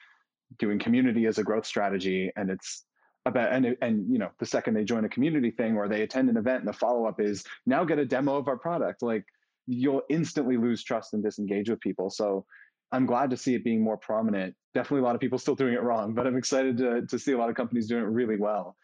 doing 0.58 0.78
community 0.78 1.26
as 1.26 1.38
a 1.38 1.44
growth 1.44 1.66
strategy 1.66 2.30
and 2.36 2.50
it's 2.50 2.84
about 3.26 3.52
and 3.52 3.76
and 3.82 4.10
you 4.10 4.18
know 4.18 4.30
the 4.38 4.46
second 4.46 4.74
they 4.74 4.84
join 4.84 5.04
a 5.04 5.08
community 5.08 5.50
thing 5.50 5.76
or 5.76 5.88
they 5.88 6.02
attend 6.02 6.30
an 6.30 6.36
event 6.36 6.60
and 6.60 6.68
the 6.68 6.72
follow 6.72 7.04
up 7.06 7.20
is 7.20 7.44
now 7.66 7.84
get 7.84 7.98
a 7.98 8.04
demo 8.04 8.36
of 8.36 8.48
our 8.48 8.56
product 8.56 9.02
like 9.02 9.24
you'll 9.66 10.02
instantly 10.08 10.56
lose 10.56 10.82
trust 10.82 11.12
and 11.12 11.22
disengage 11.22 11.68
with 11.68 11.80
people. 11.80 12.08
So 12.08 12.46
I'm 12.90 13.04
glad 13.04 13.28
to 13.30 13.36
see 13.36 13.54
it 13.54 13.64
being 13.64 13.82
more 13.82 13.98
prominent. 13.98 14.54
Definitely 14.72 15.00
a 15.00 15.04
lot 15.04 15.14
of 15.14 15.20
people 15.20 15.38
still 15.38 15.54
doing 15.54 15.74
it 15.74 15.82
wrong, 15.82 16.14
but 16.14 16.26
I'm 16.26 16.38
excited 16.38 16.78
to, 16.78 17.06
to 17.06 17.18
see 17.18 17.32
a 17.32 17.38
lot 17.38 17.50
of 17.50 17.54
companies 17.54 17.86
doing 17.86 18.02
it 18.02 18.08
really 18.08 18.38
well. 18.38 18.76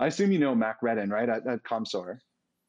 I 0.00 0.08
assume 0.08 0.32
you 0.32 0.38
know 0.38 0.54
Mac 0.54 0.82
Reddin, 0.82 1.10
right, 1.10 1.28
at, 1.28 1.46
at 1.46 1.62
Commsor? 1.64 2.18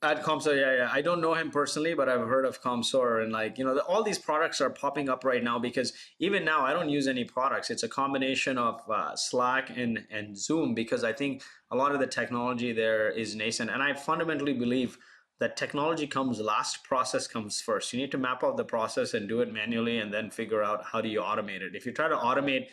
At 0.02 0.24
Commsor, 0.24 0.56
yeah, 0.60 0.84
yeah. 0.84 0.90
I 0.92 1.02
don't 1.02 1.22
know 1.22 1.34
him 1.34 1.50
personally, 1.50 1.96
but 1.96 2.08
I've 2.08 2.28
heard 2.28 2.46
of 2.46 2.62
Commsor. 2.62 3.24
And 3.24 3.32
like, 3.32 3.58
you 3.58 3.66
know, 3.66 3.74
the, 3.74 3.84
all 3.86 4.04
these 4.04 4.20
products 4.20 4.62
are 4.62 4.70
popping 4.70 5.10
up 5.10 5.24
right 5.24 5.44
now 5.44 5.58
because 5.58 5.94
even 6.20 6.46
now 6.46 6.64
I 6.64 6.74
don't 6.74 6.90
use 6.90 7.08
any 7.08 7.24
products. 7.24 7.72
It's 7.72 7.82
a 7.82 7.90
combination 7.90 8.58
of 8.58 8.82
uh, 8.90 9.16
Slack 9.16 9.76
and, 9.76 10.06
and 10.12 10.38
Zoom 10.38 10.76
because 10.76 11.04
I 11.04 11.14
think 11.14 11.42
a 11.72 11.76
lot 11.76 11.94
of 11.94 12.00
the 12.00 12.08
technology 12.08 12.72
there 12.74 13.10
is 13.10 13.36
nascent. 13.36 13.72
And 13.72 13.82
I 13.82 13.94
fundamentally 13.94 14.54
believe– 14.54 14.98
that 15.40 15.58
technology 15.58 16.08
comes 16.08 16.40
last 16.40 16.84
process 16.84 17.28
comes 17.28 17.60
first 17.60 17.92
you 17.92 18.00
need 18.00 18.12
to 18.12 18.18
map 18.18 18.44
out 18.44 18.58
the 18.58 18.64
process 18.64 19.14
and 19.14 19.28
do 19.28 19.42
it 19.42 19.52
manually 19.52 20.00
and 20.00 20.14
then 20.14 20.30
figure 20.30 20.64
out 20.64 20.84
how 20.86 21.02
do 21.02 21.10
you 21.10 21.20
automate 21.20 21.62
it 21.62 21.76
if 21.76 21.86
you 21.86 21.92
try 21.92 22.08
to 22.08 22.16
automate 22.16 22.68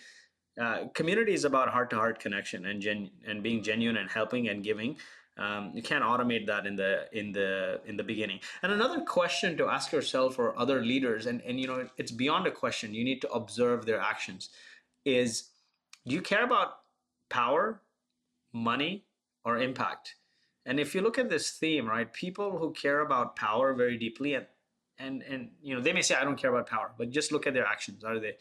uh, 0.60 0.88
community 0.94 1.32
is 1.32 1.44
about 1.44 1.68
heart-to-heart 1.68 2.18
connection 2.18 2.66
and 2.66 2.80
gen- 2.80 3.10
and 3.26 3.42
being 3.42 3.62
genuine 3.62 3.96
and 3.96 4.10
helping 4.10 4.48
and 4.48 4.62
giving. 4.62 4.96
Um, 5.38 5.72
you 5.74 5.82
can't 5.82 6.04
automate 6.04 6.46
that 6.46 6.66
in 6.66 6.76
the 6.76 7.08
in 7.12 7.32
the 7.32 7.80
in 7.86 7.96
the 7.96 8.02
beginning. 8.02 8.40
And 8.62 8.70
another 8.70 9.00
question 9.00 9.56
to 9.56 9.68
ask 9.68 9.90
yourself 9.90 10.38
or 10.38 10.58
other 10.58 10.84
leaders 10.84 11.24
and 11.24 11.40
and 11.42 11.58
you 11.58 11.66
know 11.66 11.88
it's 11.96 12.12
beyond 12.12 12.46
a 12.46 12.50
question 12.50 12.92
you 12.92 13.02
need 13.02 13.22
to 13.22 13.30
observe 13.30 13.86
their 13.86 14.00
actions 14.00 14.50
is 15.06 15.48
do 16.06 16.14
you 16.14 16.20
care 16.20 16.44
about 16.44 16.80
power 17.30 17.80
money 18.52 19.04
or 19.44 19.58
impact? 19.58 20.16
And 20.66 20.78
if 20.78 20.94
you 20.94 21.00
look 21.00 21.18
at 21.18 21.30
this 21.30 21.50
theme, 21.50 21.88
right, 21.88 22.12
people 22.12 22.58
who 22.58 22.72
care 22.72 23.00
about 23.00 23.34
power 23.34 23.72
very 23.72 23.96
deeply 23.96 24.34
and 24.34 24.46
and 24.98 25.22
and 25.22 25.50
you 25.62 25.74
know 25.74 25.80
they 25.80 25.94
may 25.94 26.02
say 26.02 26.14
I 26.14 26.24
don't 26.24 26.36
care 26.36 26.50
about 26.54 26.68
power, 26.68 26.92
but 26.98 27.10
just 27.10 27.32
look 27.32 27.46
at 27.46 27.54
their 27.54 27.66
actions. 27.66 28.04
Are 28.04 28.20
they 28.20 28.36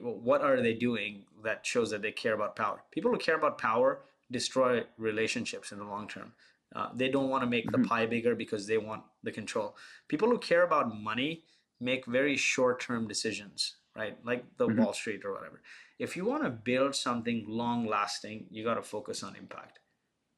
what 0.00 0.42
are 0.42 0.60
they 0.62 0.74
doing 0.74 1.24
that 1.42 1.66
shows 1.66 1.90
that 1.90 2.02
they 2.02 2.12
care 2.12 2.34
about 2.34 2.56
power? 2.56 2.82
People 2.90 3.10
who 3.10 3.18
care 3.18 3.36
about 3.36 3.58
power 3.58 4.00
destroy 4.30 4.84
relationships 4.96 5.72
in 5.72 5.78
the 5.78 5.84
long 5.84 6.08
term. 6.08 6.32
Uh, 6.74 6.88
they 6.94 7.08
don't 7.08 7.28
want 7.28 7.42
to 7.42 7.50
make 7.50 7.66
mm-hmm. 7.66 7.82
the 7.82 7.88
pie 7.88 8.06
bigger 8.06 8.34
because 8.34 8.66
they 8.66 8.78
want 8.78 9.02
the 9.22 9.30
control. 9.30 9.76
People 10.08 10.28
who 10.28 10.38
care 10.38 10.62
about 10.62 10.96
money 10.98 11.44
make 11.80 12.06
very 12.06 12.36
short-term 12.36 13.06
decisions, 13.06 13.76
right? 13.96 14.16
Like 14.24 14.44
the 14.56 14.68
mm-hmm. 14.68 14.82
Wall 14.82 14.92
Street 14.92 15.22
or 15.24 15.32
whatever. 15.32 15.60
If 15.98 16.16
you 16.16 16.24
want 16.24 16.44
to 16.44 16.50
build 16.50 16.94
something 16.94 17.44
long-lasting, 17.46 18.46
you 18.50 18.64
got 18.64 18.74
to 18.74 18.82
focus 18.82 19.22
on 19.22 19.36
impact. 19.36 19.80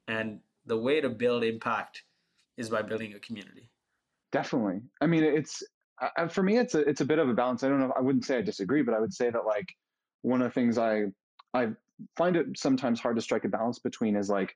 And 0.08 0.40
the 0.66 0.76
way 0.76 1.00
to 1.00 1.08
build 1.08 1.44
impact 1.44 2.02
is 2.56 2.68
by 2.68 2.82
building 2.82 3.14
a 3.14 3.20
community. 3.20 3.70
Definitely. 4.32 4.80
I 5.00 5.06
mean, 5.06 5.22
it's 5.22 5.62
for 6.28 6.42
me, 6.42 6.58
it's 6.58 6.74
a 6.74 6.80
it's 6.80 7.00
a 7.00 7.04
bit 7.04 7.18
of 7.18 7.28
a 7.28 7.34
balance. 7.34 7.62
I 7.62 7.68
don't 7.68 7.80
know. 7.80 7.92
I 7.96 8.00
wouldn't 8.00 8.24
say 8.24 8.38
I 8.38 8.42
disagree, 8.42 8.82
but 8.82 8.94
I 8.94 9.00
would 9.00 9.14
say 9.14 9.30
that 9.30 9.46
like 9.46 9.74
one 10.22 10.42
of 10.42 10.48
the 10.48 10.52
things 10.52 10.78
I 10.78 11.04
I 11.52 11.68
find 12.16 12.36
it 12.36 12.46
sometimes 12.56 13.00
hard 13.00 13.16
to 13.16 13.22
strike 13.22 13.44
a 13.44 13.48
balance 13.48 13.78
between 13.78 14.16
is 14.16 14.28
like 14.28 14.54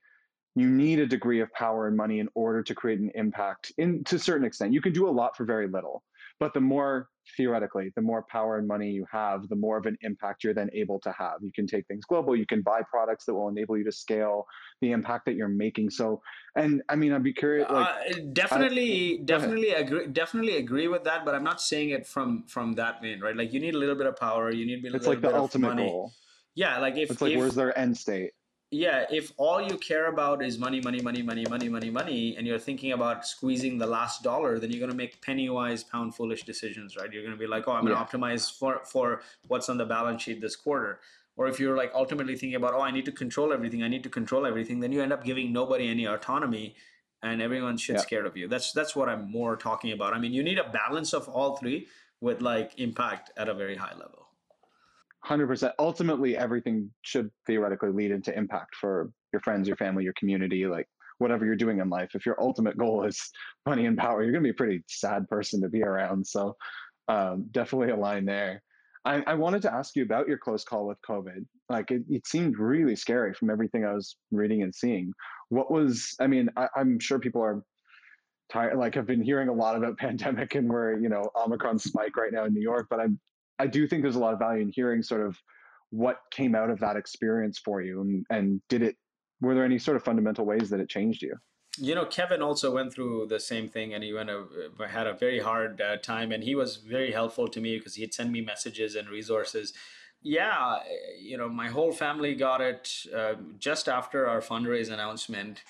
you 0.57 0.69
need 0.69 0.99
a 0.99 1.07
degree 1.07 1.41
of 1.41 1.53
power 1.53 1.87
and 1.87 1.97
money 1.97 2.19
in 2.19 2.29
order 2.35 2.63
to 2.63 2.75
create 2.75 2.99
an 2.99 3.11
impact 3.15 3.73
in 3.79 4.03
to 4.05 4.17
a 4.17 4.19
certain 4.19 4.47
extent. 4.47 4.73
You 4.73 4.81
can 4.81 4.93
do 4.93 5.09
a 5.09 5.11
lot 5.11 5.37
for 5.37 5.45
very 5.45 5.69
little. 5.69 6.03
But 6.41 6.55
the 6.55 6.61
more 6.61 7.09
theoretically, 7.37 7.91
the 7.97 8.03
more 8.03 8.25
power 8.31 8.59
and 8.59 8.67
money 8.67 8.91
you 8.91 9.05
have, 9.11 9.49
the 9.49 9.57
more 9.57 9.77
of 9.77 9.87
an 9.87 9.97
impact 10.03 10.45
you're 10.45 10.55
then 10.55 10.71
able 10.73 11.01
to 11.01 11.13
have. 11.13 11.35
You 11.43 11.53
can 11.53 11.67
take 11.67 11.87
things 11.87 12.05
global, 12.05 12.37
you 12.37 12.47
can 12.47 12.63
buy 12.63 12.81
products 12.91 13.25
that 13.27 13.35
will 13.35 13.49
enable 13.49 13.77
you 13.77 13.85
to 13.85 13.93
scale 13.93 14.47
the 14.81 14.93
impact 14.93 15.27
that 15.27 15.35
you're 15.35 15.49
making. 15.49 15.91
So, 15.91 16.23
and 16.57 16.83
I 16.89 16.97
mean, 16.97 17.13
I'd 17.13 17.23
be 17.23 17.33
curious. 17.33 17.69
Like, 17.71 17.89
uh, 17.89 18.21
definitely, 18.33 19.19
I, 19.21 19.25
definitely 19.25 19.71
agree. 19.71 20.07
Definitely 20.07 20.57
agree 20.57 20.89
with 20.89 21.05
that. 21.05 21.25
But 21.25 21.35
I'm 21.35 21.45
not 21.45 21.61
saying 21.61 21.91
it 21.91 22.07
from 22.07 22.45
from 22.47 22.75
that 22.75 23.03
vein, 23.03 23.21
right? 23.21 23.37
Like 23.37 23.53
you 23.53 23.61
need 23.61 23.75
a 23.75 23.79
little 23.79 23.97
bit 23.97 24.07
of 24.07 24.17
power. 24.17 24.53
You 24.53 24.65
need 24.65 24.81
a 24.81 24.83
little 24.83 24.97
it's 24.97 25.07
like 25.07 25.21
the 25.21 25.35
ultimate 25.35 25.69
money. 25.69 25.89
goal. 25.89 26.13
Yeah, 26.55 26.79
like 26.79 26.97
if 26.97 27.11
it's 27.11 27.21
like 27.21 27.33
if, 27.33 27.39
where's 27.39 27.55
their 27.55 27.77
end 27.79 27.97
state? 27.97 28.33
Yeah 28.71 29.07
if 29.11 29.33
all 29.39 29.63
you 29.63 29.79
care 29.79 30.07
about 30.07 30.45
is 30.45 30.59
money 30.59 30.81
money 30.81 31.01
money 31.01 31.23
money 31.23 31.45
money 31.47 31.69
money 31.69 31.91
money 31.91 32.37
and 32.37 32.47
you're 32.47 32.59
thinking 32.59 32.93
about 32.93 33.27
squeezing 33.27 33.79
the 33.79 33.87
last 33.87 34.23
dollar 34.23 34.59
then 34.59 34.71
you're 34.71 34.79
going 34.79 34.91
to 34.91 34.97
make 34.97 35.23
penny 35.23 35.49
wise 35.49 35.83
pound 35.83 36.15
foolish 36.15 36.43
decisions 36.45 36.97
right? 36.97 37.11
You're 37.13 37.23
going 37.23 37.35
to 37.35 37.39
be 37.39 37.47
like 37.47 37.67
oh 37.67 37.73
i'm 37.73 37.87
going 37.87 37.97
to 37.97 38.03
optimize 38.03 38.53
for 38.53 38.81
for 38.85 39.23
what's 39.47 39.69
on 39.69 39.79
the 39.79 39.87
balance 39.87 40.23
sheet 40.23 40.41
this 40.41 40.57
quarter. 40.57 41.01
Or 41.37 41.47
if 41.47 41.61
you're 41.61 41.77
like 41.77 41.93
ultimately 41.95 42.37
thinking 42.37 42.57
about 42.57 42.75
oh 42.75 42.83
i 42.83 42.91
need 42.91 43.07
to 43.07 43.13
control 43.13 43.53
everything 43.53 43.83
i 43.83 43.89
need 43.89 44.03
to 44.03 44.11
control 44.11 44.45
everything 44.45 44.81
then 44.81 44.93
you 44.93 45.01
end 45.03 45.13
up 45.13 45.25
giving 45.25 45.53
nobody 45.53 45.89
any 45.89 46.07
autonomy 46.07 46.77
and 47.23 47.41
everyone's 47.41 47.81
shit 47.81 47.97
yeah. 47.97 48.03
scared 48.03 48.27
of 48.27 48.37
you. 48.37 48.49
That's 48.49 48.73
that's 48.73 48.95
what 48.95 49.09
i'm 49.09 49.31
more 49.31 49.57
talking 49.57 49.93
about. 49.93 50.13
I 50.13 50.19
mean 50.19 50.33
you 50.33 50.43
need 50.43 50.59
a 50.59 50.69
balance 50.69 51.15
of 51.15 51.27
all 51.29 51.57
three 51.57 51.87
with 52.21 52.43
like 52.43 52.79
impact 52.79 53.31
at 53.37 53.49
a 53.49 53.55
very 53.55 53.77
high 53.77 53.95
level 53.95 54.28
100% 55.29 55.73
ultimately 55.79 56.37
everything 56.37 56.91
should 57.03 57.31
theoretically 57.47 57.91
lead 57.91 58.11
into 58.11 58.37
impact 58.37 58.75
for 58.75 59.11
your 59.33 59.41
friends 59.41 59.69
your 59.69 59.77
family 59.77 60.05
your 60.05 60.15
community 60.19 60.67
like 60.67 60.89
whatever 61.19 61.45
you're 61.45 61.57
doing 61.57 61.81
in 61.81 61.91
life. 61.91 62.11
If 62.15 62.25
your 62.25 62.41
ultimate 62.41 62.79
goal 62.79 63.05
is 63.05 63.31
money 63.67 63.87
and 63.87 63.99
power 63.99 64.23
you're 64.23 64.33
going 64.33 64.43
to 64.43 64.49
be 64.49 64.51
a 64.51 64.55
pretty 64.55 64.83
sad 64.89 65.29
person 65.29 65.61
to 65.63 65.69
be 65.69 65.83
around 65.83 66.27
so 66.27 66.57
um, 67.09 67.47
definitely 67.51 67.91
a 67.91 67.97
line 67.97 68.25
there. 68.25 68.63
I, 69.05 69.23
I, 69.27 69.35
wanted 69.35 69.63
to 69.63 69.73
ask 69.73 69.97
you 69.97 70.03
about 70.03 70.29
your 70.29 70.37
close 70.37 70.65
call 70.65 70.87
with 70.87 70.99
covid. 71.09 71.47
Like 71.71 71.91
it, 71.91 72.03
it, 72.11 72.27
seemed 72.27 72.59
really 72.59 72.97
scary 72.97 73.33
from 73.33 73.49
everything 73.49 73.85
i 73.87 73.95
was 73.95 74.17
reading 74.31 74.63
and 74.63 74.75
seeing. 74.75 75.13
What 75.49 75.71
was 75.71 76.15
i 76.21 76.27
mean 76.27 76.51
I, 76.57 76.69
i'm 76.77 76.99
sure 76.99 77.19
people 77.19 77.43
are 77.43 77.63
tired 78.53 78.77
like 78.77 78.97
i've 78.97 79.07
been 79.07 79.23
hearing 79.23 79.49
a 79.49 79.53
lot 79.53 79.77
about 79.77 79.97
pandemic 80.07 80.55
and 80.55 80.69
we're 80.69 80.99
you 80.99 81.09
know 81.09 81.31
omicron 81.37 81.79
spike 81.79 82.17
right 82.17 82.33
now 82.33 82.45
in 82.45 82.55
new 82.55 82.63
york 82.63 82.87
but 82.91 83.01
i'm 83.01 83.19
I 83.59 83.67
do 83.67 83.87
think 83.87 84.03
there's 84.03 84.17
a 84.17 84.21
lot 84.21 84.33
of 84.33 84.39
value 84.39 84.63
in 84.63 84.71
hearing 84.71 85.03
sort 85.03 85.21
of 85.21 85.37
what 85.91 86.19
came 86.31 86.55
out 86.55 86.71
of 86.71 86.79
that 86.81 86.97
experience 86.97 87.59
for 87.59 87.81
you 87.81 88.01
and, 88.01 88.27
and 88.31 88.61
did 88.69 88.83
it 88.83 88.97
were 89.41 89.55
there 89.55 89.65
any 89.65 89.79
sort 89.79 89.97
of 89.97 90.03
fundamental 90.03 90.45
ways 90.45 90.71
that 90.71 90.81
it 90.81 90.89
changed 90.89 91.23
you? 91.23 91.37
You 91.81 91.95
know, 91.95 92.07
Kevin 92.07 92.43
also 92.43 92.73
went 92.73 92.93
through 92.93 93.27
the 93.29 93.39
same 93.39 93.69
thing, 93.69 93.95
and 93.95 94.03
he 94.03 94.13
went 94.13 94.31
a, 94.31 94.47
had 94.89 95.07
a 95.07 95.13
very 95.13 95.39
hard 95.39 95.81
uh, 95.81 95.97
time, 95.99 96.33
and 96.33 96.43
he 96.43 96.57
was 96.57 96.77
very 96.77 97.13
helpful 97.13 97.47
to 97.47 97.61
me 97.61 97.79
because 97.79 97.95
he'd 97.95 98.13
send 98.13 98.33
me 98.33 98.41
messages 98.41 98.97
and 98.97 99.09
resources. 99.09 99.73
Yeah, 100.21 100.79
you 101.21 101.39
know, 101.39 101.49
my 101.49 101.69
whole 101.69 101.93
family 101.93 102.35
got 102.35 102.61
it 102.61 102.93
uh, 103.17 103.35
just 103.59 103.89
after 103.89 104.27
our 104.27 104.41
fundraise 104.41 104.91
announcement. 104.91 105.63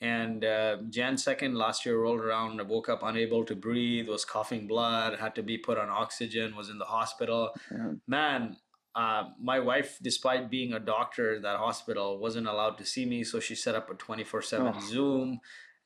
And 0.00 0.44
uh, 0.44 0.76
Jan 0.90 1.16
2nd 1.16 1.54
last 1.54 1.84
year 1.84 1.98
rolled 1.98 2.20
around. 2.20 2.60
I 2.60 2.62
woke 2.62 2.88
up 2.88 3.02
unable 3.02 3.44
to 3.44 3.56
breathe, 3.56 4.08
was 4.08 4.24
coughing 4.24 4.66
blood, 4.68 5.18
had 5.18 5.34
to 5.34 5.42
be 5.42 5.58
put 5.58 5.76
on 5.76 5.88
oxygen, 5.88 6.54
was 6.54 6.68
in 6.68 6.78
the 6.78 6.84
hospital. 6.84 7.50
Yeah. 7.70 7.92
Man, 8.06 8.56
uh, 8.94 9.30
my 9.40 9.58
wife, 9.58 9.98
despite 10.02 10.50
being 10.50 10.72
a 10.72 10.80
doctor 10.80 11.36
at 11.36 11.42
that 11.42 11.56
hospital, 11.56 12.18
wasn't 12.18 12.46
allowed 12.46 12.78
to 12.78 12.84
see 12.84 13.06
me. 13.06 13.24
So 13.24 13.40
she 13.40 13.54
set 13.54 13.74
up 13.74 13.90
a 13.90 13.94
24 13.94 14.42
7 14.42 14.80
Zoom. 14.82 15.40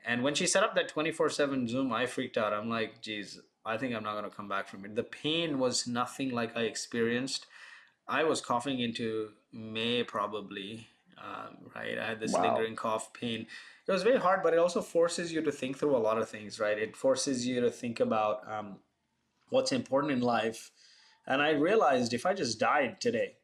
And 0.04 0.22
when 0.22 0.34
she 0.34 0.46
set 0.46 0.62
up 0.62 0.74
that 0.74 0.88
24 0.88 1.30
7 1.30 1.68
Zoom, 1.68 1.92
I 1.92 2.06
freaked 2.06 2.36
out. 2.36 2.52
I'm 2.52 2.68
like, 2.68 3.00
geez, 3.00 3.40
I 3.64 3.76
think 3.76 3.94
I'm 3.94 4.02
not 4.02 4.12
going 4.12 4.28
to 4.28 4.36
come 4.36 4.48
back 4.48 4.68
from 4.68 4.84
it. 4.84 4.94
The 4.94 5.04
pain 5.04 5.58
was 5.58 5.86
nothing 5.86 6.30
like 6.30 6.56
I 6.56 6.62
experienced. 6.62 7.46
I 8.08 8.24
was 8.24 8.40
coughing 8.40 8.80
into 8.80 9.30
May 9.52 10.02
probably, 10.02 10.88
um, 11.22 11.56
right? 11.74 11.98
I 11.98 12.06
had 12.06 12.20
this 12.20 12.32
wow. 12.32 12.42
lingering 12.42 12.76
cough 12.76 13.12
pain 13.12 13.46
it 13.86 13.92
was 13.92 14.02
very 14.04 14.18
hard, 14.18 14.42
but 14.42 14.52
it 14.52 14.58
also 14.58 14.80
forces 14.80 15.32
you 15.32 15.42
to 15.42 15.50
think 15.50 15.78
through 15.78 15.96
a 15.96 15.98
lot 15.98 16.18
of 16.18 16.28
things, 16.28 16.60
right? 16.60 16.78
It 16.78 16.96
forces 16.96 17.46
you 17.46 17.60
to 17.60 17.70
think 17.70 17.98
about 17.98 18.48
um, 18.50 18.76
what's 19.48 19.72
important 19.72 20.12
in 20.12 20.20
life. 20.20 20.70
And 21.26 21.42
I 21.42 21.50
realized 21.50 22.14
if 22.14 22.24
I 22.24 22.32
just 22.32 22.60
died 22.60 23.00
today, 23.00 23.36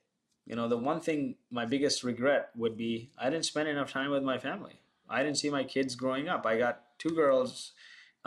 you 0.47 0.55
know, 0.55 0.69
the 0.69 0.77
one 0.77 1.01
thing 1.01 1.37
my 1.51 1.67
biggest 1.67 2.05
regret 2.05 2.51
would 2.57 2.77
be 2.77 3.11
I 3.19 3.31
didn't 3.31 3.47
spend 3.47 3.69
enough 3.69 3.93
time 3.93 4.11
with 4.11 4.23
my 4.23 4.39
family. 4.39 4.81
I 5.11 5.23
didn't 5.23 5.39
see 5.39 5.51
my 5.51 5.65
kids 5.65 5.95
growing 5.97 6.29
up. 6.29 6.47
I 6.47 6.57
got 6.57 6.83
two 6.99 7.11
girls. 7.11 7.73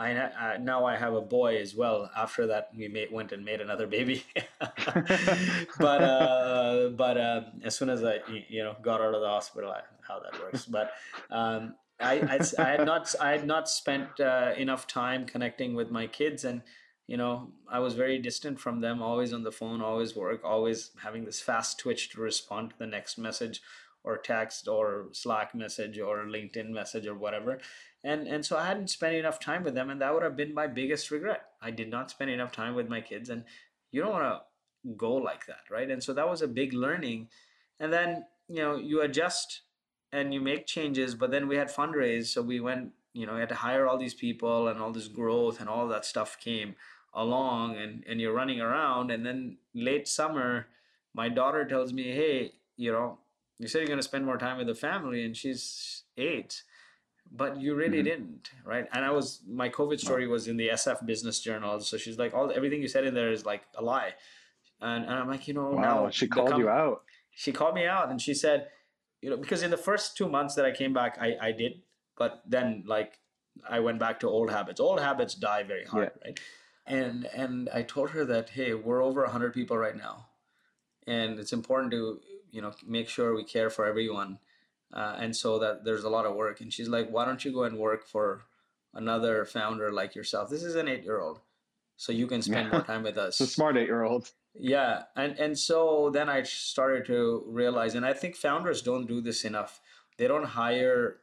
I 0.02 0.14
uh, 0.14 0.58
now 0.58 0.84
I 0.84 0.96
have 0.96 1.14
a 1.14 1.20
boy 1.20 1.58
as 1.58 1.76
well. 1.76 2.10
After 2.16 2.48
that, 2.48 2.70
we 2.76 2.88
made, 2.88 3.12
went 3.12 3.30
and 3.30 3.44
made 3.44 3.60
another 3.60 3.86
baby. 3.86 4.24
but 5.78 6.02
uh, 6.02 6.88
but 6.96 7.16
uh, 7.16 7.42
as 7.62 7.76
soon 7.76 7.88
as 7.88 8.02
I 8.02 8.18
you 8.48 8.64
know 8.64 8.74
got 8.82 9.00
out 9.00 9.14
of 9.14 9.20
the 9.20 9.28
hospital, 9.28 9.70
I, 9.70 9.82
how 10.06 10.18
that 10.18 10.40
works. 10.40 10.66
But 10.66 10.92
um, 11.30 11.76
I, 12.00 12.14
I, 12.14 12.40
I, 12.58 12.68
had 12.70 12.84
not 12.84 13.14
I 13.20 13.30
had 13.30 13.46
not 13.46 13.68
spent 13.68 14.18
uh, 14.18 14.54
enough 14.56 14.88
time 14.88 15.24
connecting 15.24 15.74
with 15.74 15.92
my 15.92 16.08
kids, 16.08 16.44
and 16.44 16.62
you 17.06 17.16
know 17.16 17.52
I 17.70 17.78
was 17.78 17.94
very 17.94 18.18
distant 18.18 18.58
from 18.58 18.80
them. 18.80 19.02
Always 19.02 19.32
on 19.32 19.44
the 19.44 19.52
phone, 19.52 19.80
always 19.80 20.16
work, 20.16 20.40
always 20.44 20.90
having 21.04 21.26
this 21.26 21.40
fast 21.40 21.78
twitch 21.78 22.10
to 22.10 22.20
respond 22.20 22.70
to 22.70 22.78
the 22.78 22.88
next 22.88 23.18
message, 23.18 23.62
or 24.04 24.18
text, 24.18 24.68
or 24.68 25.06
Slack 25.12 25.54
message, 25.54 25.98
or 25.98 26.24
LinkedIn 26.24 26.70
message, 26.70 27.06
or 27.06 27.14
whatever. 27.14 27.58
And 28.04 28.26
and 28.26 28.44
so 28.44 28.56
I 28.56 28.66
hadn't 28.66 28.90
spent 28.90 29.14
enough 29.14 29.38
time 29.38 29.62
with 29.62 29.74
them, 29.74 29.90
and 29.90 30.00
that 30.00 30.12
would 30.12 30.22
have 30.22 30.36
been 30.36 30.54
my 30.54 30.66
biggest 30.66 31.10
regret. 31.10 31.44
I 31.60 31.70
did 31.70 31.90
not 31.90 32.10
spend 32.10 32.30
enough 32.30 32.52
time 32.52 32.74
with 32.74 32.88
my 32.88 33.00
kids, 33.00 33.28
and 33.30 33.44
you 33.90 34.02
don't 34.02 34.12
want 34.12 34.24
to 34.24 34.92
go 34.96 35.14
like 35.14 35.46
that, 35.46 35.70
right? 35.70 35.90
And 35.90 36.02
so 36.02 36.12
that 36.12 36.28
was 36.28 36.42
a 36.42 36.48
big 36.48 36.72
learning. 36.72 37.28
And 37.78 37.92
then 37.92 38.24
you 38.52 38.62
know 38.62 38.76
you 38.76 39.00
adjust 39.00 39.62
and 40.12 40.34
you 40.34 40.40
make 40.40 40.66
changes 40.66 41.14
but 41.14 41.30
then 41.30 41.48
we 41.48 41.56
had 41.56 41.68
fundraise 41.68 42.26
so 42.26 42.42
we 42.42 42.60
went 42.60 42.90
you 43.14 43.26
know 43.26 43.34
we 43.34 43.40
had 43.40 43.48
to 43.48 43.54
hire 43.54 43.86
all 43.86 43.98
these 43.98 44.14
people 44.14 44.68
and 44.68 44.78
all 44.80 44.92
this 44.92 45.08
growth 45.08 45.60
and 45.60 45.68
all 45.68 45.88
that 45.88 46.04
stuff 46.04 46.38
came 46.38 46.74
along 47.14 47.76
and 47.76 48.04
and 48.06 48.20
you're 48.20 48.34
running 48.34 48.60
around 48.60 49.10
and 49.10 49.24
then 49.24 49.56
late 49.74 50.06
summer 50.06 50.66
my 51.14 51.28
daughter 51.28 51.64
tells 51.64 51.92
me 51.92 52.12
hey 52.12 52.52
you 52.76 52.92
know 52.92 53.18
you 53.58 53.68
said 53.68 53.78
you're 53.78 53.86
going 53.86 53.98
to 53.98 54.02
spend 54.02 54.24
more 54.24 54.38
time 54.38 54.58
with 54.58 54.66
the 54.66 54.74
family 54.74 55.24
and 55.24 55.36
she's 55.36 56.04
eight 56.16 56.62
but 57.30 57.60
you 57.60 57.74
really 57.74 57.98
mm-hmm. 57.98 58.04
didn't 58.04 58.50
right? 58.64 58.86
And 58.92 59.04
i 59.04 59.10
was 59.10 59.40
my 59.48 59.68
covid 59.68 60.00
story 60.00 60.26
was 60.26 60.48
in 60.48 60.56
the 60.56 60.68
sf 60.68 61.04
business 61.06 61.40
journal 61.40 61.80
so 61.80 61.96
she's 61.96 62.18
like 62.18 62.34
all 62.34 62.50
everything 62.54 62.82
you 62.82 62.88
said 62.88 63.04
in 63.04 63.14
there 63.14 63.32
is 63.32 63.44
like 63.44 63.62
a 63.76 63.82
lie. 63.82 64.14
And, 64.80 65.04
and 65.04 65.14
i'm 65.14 65.28
like 65.28 65.46
you 65.46 65.54
know 65.54 65.70
wow 65.70 66.10
she 66.10 66.26
called 66.26 66.50
com- 66.50 66.60
you 66.60 66.68
out. 66.68 67.02
she 67.30 67.52
called 67.52 67.74
me 67.74 67.86
out 67.86 68.10
and 68.10 68.20
she 68.20 68.34
said 68.34 68.68
you 69.20 69.30
know 69.30 69.36
because 69.36 69.62
in 69.62 69.70
the 69.70 69.76
first 69.76 70.16
two 70.16 70.28
months 70.28 70.56
that 70.56 70.64
i 70.64 70.72
came 70.72 70.92
back 70.92 71.18
i 71.20 71.36
i 71.40 71.52
did 71.52 71.82
but 72.18 72.42
then 72.46 72.82
like 72.86 73.20
i 73.68 73.78
went 73.78 73.98
back 73.98 74.18
to 74.20 74.28
old 74.28 74.50
habits. 74.50 74.80
Old 74.80 75.00
habits 75.00 75.34
die 75.34 75.62
very 75.62 75.84
hard 75.84 76.10
yeah. 76.16 76.26
right? 76.26 76.40
And 76.84 77.26
and 77.26 77.70
i 77.72 77.82
told 77.82 78.10
her 78.10 78.24
that 78.24 78.50
hey 78.50 78.74
we're 78.74 79.02
over 79.02 79.22
100 79.22 79.54
people 79.54 79.78
right 79.78 79.96
now 79.96 80.26
and 81.06 81.38
it's 81.38 81.52
important 81.52 81.92
to 81.92 82.20
you 82.52 82.62
know 82.62 82.72
make 82.86 83.08
sure 83.08 83.34
we 83.34 83.44
care 83.44 83.70
for 83.70 83.84
everyone 83.84 84.38
uh, 84.92 85.16
and 85.18 85.34
so 85.34 85.58
that 85.58 85.84
there's 85.84 86.04
a 86.04 86.08
lot 86.10 86.26
of 86.26 86.36
work 86.36 86.60
and 86.60 86.72
she's 86.72 86.88
like 86.88 87.08
why 87.10 87.24
don't 87.24 87.44
you 87.44 87.52
go 87.52 87.64
and 87.64 87.78
work 87.78 88.06
for 88.06 88.42
another 88.94 89.44
founder 89.44 89.90
like 89.90 90.14
yourself 90.14 90.48
this 90.48 90.62
is 90.62 90.76
an 90.76 90.86
eight 90.86 91.02
year 91.02 91.20
old 91.20 91.40
so 91.96 92.12
you 92.12 92.26
can 92.26 92.40
spend 92.40 92.66
yeah. 92.66 92.72
more 92.72 92.82
time 92.82 93.02
with 93.02 93.18
us 93.18 93.40
it's 93.40 93.50
a 93.50 93.54
smart 93.54 93.76
eight 93.76 93.86
year 93.86 94.04
old 94.04 94.30
yeah, 94.54 95.04
and 95.16 95.38
and 95.38 95.58
so 95.58 96.10
then 96.12 96.28
I 96.28 96.42
started 96.42 97.06
to 97.06 97.44
realize, 97.46 97.94
and 97.94 98.04
I 98.04 98.12
think 98.12 98.36
founders 98.36 98.82
don't 98.82 99.06
do 99.06 99.20
this 99.20 99.44
enough. 99.44 99.80
They 100.18 100.28
don't 100.28 100.44
hire. 100.44 101.18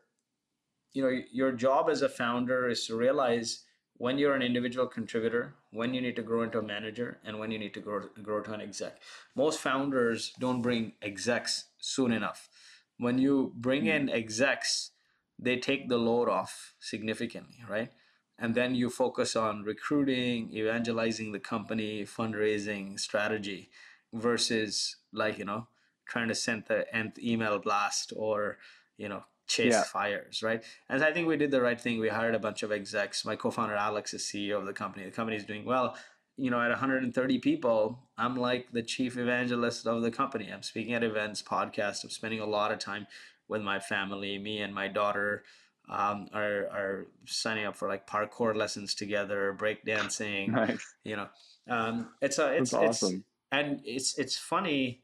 You 0.94 1.04
know, 1.04 1.22
your 1.32 1.52
job 1.52 1.89
as 1.89 2.02
a 2.02 2.10
founder 2.10 2.68
is 2.68 2.88
to 2.88 2.96
realize 2.96 3.63
when 4.00 4.18
you're 4.18 4.34
an 4.34 4.42
individual 4.42 4.88
contributor, 4.88 5.54
when 5.72 5.94
you 5.94 6.02
need 6.02 6.16
to 6.16 6.24
grow 6.24 6.42
into 6.42 6.58
a 6.58 6.64
manager, 6.64 7.20
and 7.24 7.38
when 7.38 7.52
you 7.52 7.60
need 7.60 7.76
to 7.76 7.80
grow 7.80 8.02
grow 8.24 8.42
to 8.42 8.54
an 8.54 8.62
exec. 8.62 9.00
Most 9.36 9.60
founders 9.60 10.34
don't 10.40 10.64
bring 10.64 10.94
execs 11.04 11.66
soon 11.78 12.12
enough. 12.12 12.50
When 12.98 13.20
you 13.20 13.54
bring 13.56 13.84
hmm. 13.84 13.90
in 13.90 14.10
execs, 14.10 14.92
they 15.38 15.58
take 15.58 15.88
the 15.88 15.98
load 15.98 16.28
off 16.28 16.74
significantly, 16.80 17.64
right? 17.70 17.92
and 18.40 18.56
then 18.56 18.74
you 18.74 18.90
focus 18.90 19.36
on 19.36 19.64
recruiting 19.64 20.50
evangelizing 20.54 21.32
the 21.32 21.40
company 21.40 22.04
fundraising 22.04 23.00
strategy 23.00 23.70
versus 24.14 24.96
like 25.12 25.38
you 25.38 25.46
know 25.46 25.68
trying 26.08 26.28
to 26.28 26.36
send 26.36 26.64
the 26.68 26.96
nth 26.96 27.20
email 27.20 27.60
blast 27.60 28.14
or 28.16 28.58
you 28.98 29.10
know 29.10 29.24
chase 29.50 29.74
yeah. 29.74 29.84
fires 29.84 30.42
right 30.42 30.64
and 30.90 31.04
i 31.04 31.12
think 31.12 31.28
we 31.28 31.36
did 31.36 31.52
the 31.52 31.62
right 31.62 31.82
thing 31.82 32.00
we 32.00 32.08
hired 32.08 32.36
a 32.36 32.40
bunch 32.40 32.64
of 32.64 32.72
execs 32.72 33.26
my 33.26 33.36
co-founder 33.36 33.76
alex 33.76 34.14
is 34.14 34.24
ceo 34.24 34.58
of 34.58 34.66
the 34.66 34.74
company 34.74 35.04
the 35.06 35.12
company 35.12 35.36
is 35.36 35.44
doing 35.44 35.66
well 35.66 35.98
you 36.38 36.50
know 36.50 36.62
at 36.62 36.70
130 36.70 37.40
people 37.40 38.00
i'm 38.18 38.36
like 38.36 38.72
the 38.72 38.84
chief 38.84 39.18
evangelist 39.18 39.86
of 39.86 40.02
the 40.02 40.12
company 40.12 40.50
i'm 40.54 40.64
speaking 40.64 40.94
at 40.94 41.04
events 41.04 41.42
podcasts 41.42 42.04
i'm 42.04 42.10
spending 42.10 42.40
a 42.40 42.46
lot 42.46 42.72
of 42.72 42.80
time 42.80 43.06
with 43.48 43.62
my 43.62 43.80
family 43.80 44.38
me 44.38 44.62
and 44.62 44.74
my 44.74 44.88
daughter 44.88 45.44
um, 45.90 46.28
are 46.34 46.68
are 46.72 47.08
signing 47.26 47.66
up 47.66 47.76
for 47.76 47.88
like 47.88 48.08
parkour 48.08 48.56
lessons 48.56 48.94
together, 48.94 49.56
breakdancing. 49.60 50.50
Nice. 50.60 50.96
You 51.04 51.16
know, 51.16 51.28
um, 51.70 52.10
it's 52.22 52.38
a 52.38 52.54
it's 52.54 52.72
That's 52.72 53.04
awesome. 53.04 53.16
It's, 53.16 53.26
and 53.52 53.82
it's 53.84 54.18
it's 54.18 54.38
funny. 54.38 55.02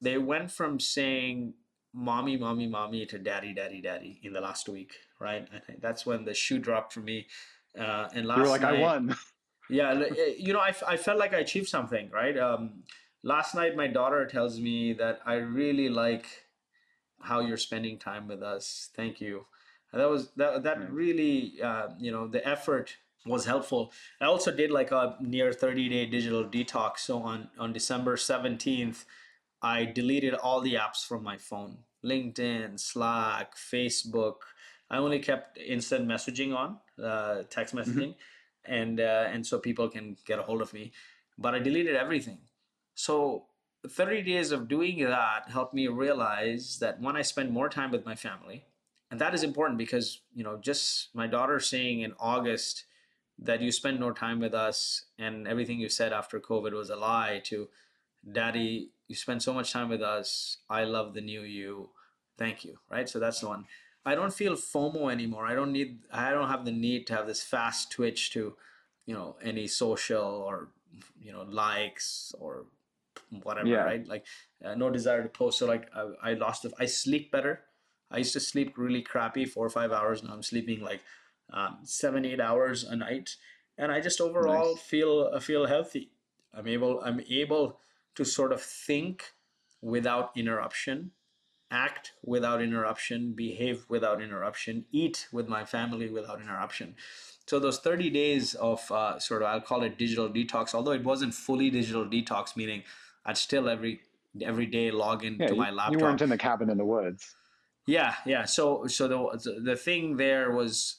They 0.00 0.16
went 0.16 0.50
from 0.50 0.80
saying 0.80 1.54
"mommy, 1.98 2.36
mommy, 2.36 2.66
mommy" 2.66 3.06
to 3.06 3.18
"daddy, 3.18 3.52
daddy, 3.52 3.80
daddy" 3.80 4.20
in 4.22 4.32
the 4.32 4.40
last 4.40 4.68
week, 4.68 4.94
right? 5.20 5.46
I 5.54 5.58
think 5.58 5.80
that's 5.80 6.06
when 6.06 6.24
the 6.24 6.34
shoe 6.34 6.58
dropped 6.58 6.92
for 6.92 7.00
me. 7.00 7.26
Uh, 7.78 8.08
and 8.14 8.26
last 8.26 8.38
you 8.38 8.42
were 8.44 8.48
like, 8.48 8.62
night, 8.62 8.76
I 8.76 8.80
won. 8.80 9.16
yeah, 9.70 9.92
eh, 9.92 10.34
you 10.38 10.52
know, 10.52 10.60
I, 10.60 10.74
I 10.86 10.96
felt 10.96 11.18
like 11.18 11.34
I 11.34 11.38
achieved 11.38 11.68
something, 11.68 12.10
right? 12.10 12.36
Um, 12.38 12.82
last 13.22 13.54
night, 13.54 13.76
my 13.76 13.86
daughter 13.86 14.26
tells 14.26 14.58
me 14.58 14.94
that 14.94 15.20
I 15.26 15.34
really 15.34 15.88
like 15.88 16.26
how 17.20 17.40
you're 17.40 17.56
spending 17.56 17.98
time 17.98 18.28
with 18.28 18.42
us. 18.42 18.90
Thank 18.96 19.20
you 19.20 19.44
that 19.92 20.08
was 20.08 20.30
that 20.36 20.62
that 20.64 20.92
really 20.92 21.60
uh, 21.62 21.88
you 21.98 22.10
know 22.12 22.28
the 22.28 22.46
effort 22.46 22.96
was 23.26 23.44
helpful. 23.44 23.92
I 24.20 24.26
also 24.26 24.50
did 24.50 24.70
like 24.70 24.90
a 24.90 25.16
near 25.20 25.52
30 25.52 25.88
day 25.88 26.06
digital 26.06 26.44
detox. 26.44 26.98
So 26.98 27.22
on 27.22 27.48
on 27.58 27.72
December 27.72 28.16
17th, 28.16 29.04
I 29.62 29.84
deleted 29.84 30.34
all 30.34 30.60
the 30.60 30.74
apps 30.74 31.06
from 31.06 31.22
my 31.22 31.36
phone. 31.36 31.78
LinkedIn, 32.04 32.78
Slack, 32.78 33.56
Facebook. 33.56 34.36
I 34.90 34.98
only 34.98 35.18
kept 35.18 35.58
instant 35.58 36.08
messaging 36.08 36.56
on, 36.56 36.78
uh, 37.02 37.42
text 37.50 37.74
mm-hmm. 37.74 37.90
messaging, 37.90 38.08
mm-hmm. 38.08 38.72
and 38.72 39.00
uh, 39.00 39.26
and 39.32 39.46
so 39.46 39.58
people 39.58 39.88
can 39.88 40.16
get 40.26 40.38
a 40.38 40.42
hold 40.42 40.62
of 40.62 40.72
me. 40.72 40.92
But 41.36 41.54
I 41.54 41.58
deleted 41.58 41.94
everything. 41.94 42.38
So 42.94 43.46
30 43.88 44.22
days 44.22 44.50
of 44.50 44.66
doing 44.66 44.98
that 45.04 45.50
helped 45.50 45.72
me 45.72 45.86
realize 45.86 46.78
that 46.80 47.00
when 47.00 47.16
I 47.16 47.22
spend 47.22 47.52
more 47.52 47.68
time 47.68 47.92
with 47.92 48.04
my 48.04 48.16
family, 48.16 48.64
and 49.10 49.20
that 49.20 49.34
is 49.34 49.42
important 49.42 49.78
because 49.78 50.20
you 50.34 50.44
know 50.44 50.58
just 50.58 51.08
my 51.14 51.26
daughter 51.26 51.60
saying 51.60 52.00
in 52.00 52.12
august 52.18 52.84
that 53.38 53.60
you 53.60 53.70
spend 53.70 54.00
more 54.00 54.12
time 54.12 54.40
with 54.40 54.54
us 54.54 55.04
and 55.18 55.46
everything 55.46 55.78
you 55.78 55.88
said 55.88 56.12
after 56.12 56.40
covid 56.40 56.72
was 56.72 56.90
a 56.90 56.96
lie 56.96 57.40
to 57.44 57.68
daddy 58.32 58.90
you 59.08 59.14
spend 59.14 59.42
so 59.42 59.52
much 59.52 59.72
time 59.72 59.88
with 59.88 60.02
us 60.02 60.58
i 60.70 60.84
love 60.84 61.14
the 61.14 61.20
new 61.20 61.42
you 61.42 61.90
thank 62.36 62.64
you 62.64 62.78
right 62.90 63.08
so 63.08 63.18
that's 63.18 63.40
the 63.40 63.48
one 63.48 63.64
i 64.04 64.14
don't 64.14 64.32
feel 64.32 64.54
fomo 64.54 65.10
anymore 65.10 65.46
i 65.46 65.54
don't 65.54 65.72
need 65.72 65.98
i 66.12 66.30
don't 66.30 66.48
have 66.48 66.64
the 66.64 66.72
need 66.72 67.06
to 67.06 67.14
have 67.14 67.26
this 67.26 67.42
fast 67.42 67.90
twitch 67.90 68.30
to 68.30 68.54
you 69.06 69.14
know 69.14 69.36
any 69.42 69.66
social 69.66 70.24
or 70.24 70.68
you 71.20 71.32
know 71.32 71.42
likes 71.42 72.32
or 72.38 72.66
whatever 73.42 73.68
yeah. 73.68 73.82
right 73.82 74.06
like 74.06 74.24
uh, 74.64 74.74
no 74.74 74.90
desire 74.90 75.22
to 75.22 75.28
post 75.28 75.58
so 75.58 75.66
like 75.66 75.88
I, 75.94 76.30
I 76.30 76.34
lost 76.34 76.62
the, 76.62 76.72
i 76.78 76.86
sleep 76.86 77.32
better 77.32 77.64
I 78.10 78.18
used 78.18 78.32
to 78.32 78.40
sleep 78.40 78.74
really 78.76 79.02
crappy, 79.02 79.44
four 79.44 79.66
or 79.66 79.70
five 79.70 79.92
hours. 79.92 80.22
Now 80.22 80.32
I'm 80.32 80.42
sleeping 80.42 80.80
like 80.80 81.00
um, 81.52 81.78
seven, 81.84 82.24
eight 82.24 82.40
hours 82.40 82.84
a 82.84 82.96
night, 82.96 83.36
and 83.76 83.92
I 83.92 84.00
just 84.00 84.20
overall 84.20 84.74
nice. 84.74 84.82
feel 84.82 85.30
uh, 85.32 85.40
feel 85.40 85.66
healthy. 85.66 86.10
I'm 86.54 86.66
able 86.66 87.00
I'm 87.02 87.20
able 87.28 87.80
to 88.18 88.24
sort 88.24 88.52
of 88.52 88.60
think 88.60 89.32
without 89.80 90.32
interruption, 90.36 91.12
act 91.70 92.12
without 92.24 92.60
interruption, 92.60 93.32
behave 93.32 93.84
without 93.88 94.20
interruption, 94.20 94.84
eat 94.90 95.28
with 95.32 95.46
my 95.46 95.64
family 95.64 96.10
without 96.10 96.40
interruption. 96.40 96.96
So 97.46 97.60
those 97.60 97.78
30 97.78 98.10
days 98.10 98.54
of 98.54 98.90
uh, 98.90 99.20
sort 99.20 99.42
of 99.42 99.48
I'll 99.48 99.60
call 99.60 99.84
it 99.84 99.96
digital 99.96 100.28
detox, 100.28 100.74
although 100.74 100.90
it 100.90 101.04
wasn't 101.04 101.32
fully 101.32 101.70
digital 101.70 102.04
detox, 102.04 102.56
meaning 102.56 102.82
I'd 103.24 103.38
still 103.38 103.68
every 103.68 104.00
every 104.42 104.66
day 104.66 104.90
log 104.90 105.24
into 105.24 105.44
yeah, 105.44 105.52
my 105.52 105.70
laptop. 105.70 105.92
You 105.92 105.98
weren't 106.00 106.20
in 106.20 106.28
the 106.28 106.38
cabin 106.38 106.70
in 106.70 106.76
the 106.76 106.84
woods. 106.84 107.36
Yeah, 107.86 108.16
yeah. 108.26 108.46
So 108.46 108.88
so 108.88 109.06
the 109.06 109.60
the 109.62 109.76
thing 109.76 110.16
there 110.16 110.50
was 110.50 110.96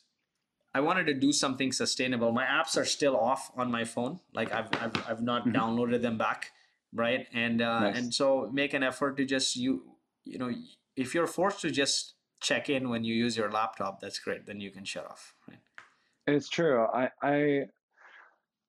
I 0.73 0.79
wanted 0.79 1.07
to 1.07 1.13
do 1.13 1.33
something 1.33 1.73
sustainable. 1.73 2.31
My 2.31 2.45
apps 2.45 2.77
are 2.77 2.85
still 2.85 3.17
off 3.17 3.51
on 3.57 3.69
my 3.69 3.83
phone. 3.83 4.21
Like 4.33 4.53
I've 4.53 4.69
I've, 4.81 5.09
I've 5.09 5.21
not 5.21 5.45
mm-hmm. 5.45 5.57
downloaded 5.57 6.01
them 6.01 6.17
back, 6.17 6.51
right? 6.93 7.27
And 7.33 7.61
uh, 7.61 7.79
nice. 7.79 7.97
and 7.97 8.13
so 8.13 8.49
make 8.53 8.73
an 8.73 8.83
effort 8.83 9.17
to 9.17 9.25
just 9.25 9.55
you 9.55 9.83
you 10.25 10.37
know 10.37 10.51
if 10.95 11.13
you're 11.13 11.27
forced 11.27 11.61
to 11.61 11.71
just 11.71 12.15
check 12.41 12.69
in 12.69 12.89
when 12.89 13.03
you 13.03 13.13
use 13.13 13.35
your 13.37 13.51
laptop, 13.51 13.99
that's 13.99 14.19
great. 14.19 14.45
Then 14.45 14.59
you 14.59 14.71
can 14.71 14.85
shut 14.85 15.05
off, 15.05 15.33
right? 15.47 15.59
It's 16.27 16.49
true. 16.49 16.85
I 16.93 17.09
I 17.21 17.65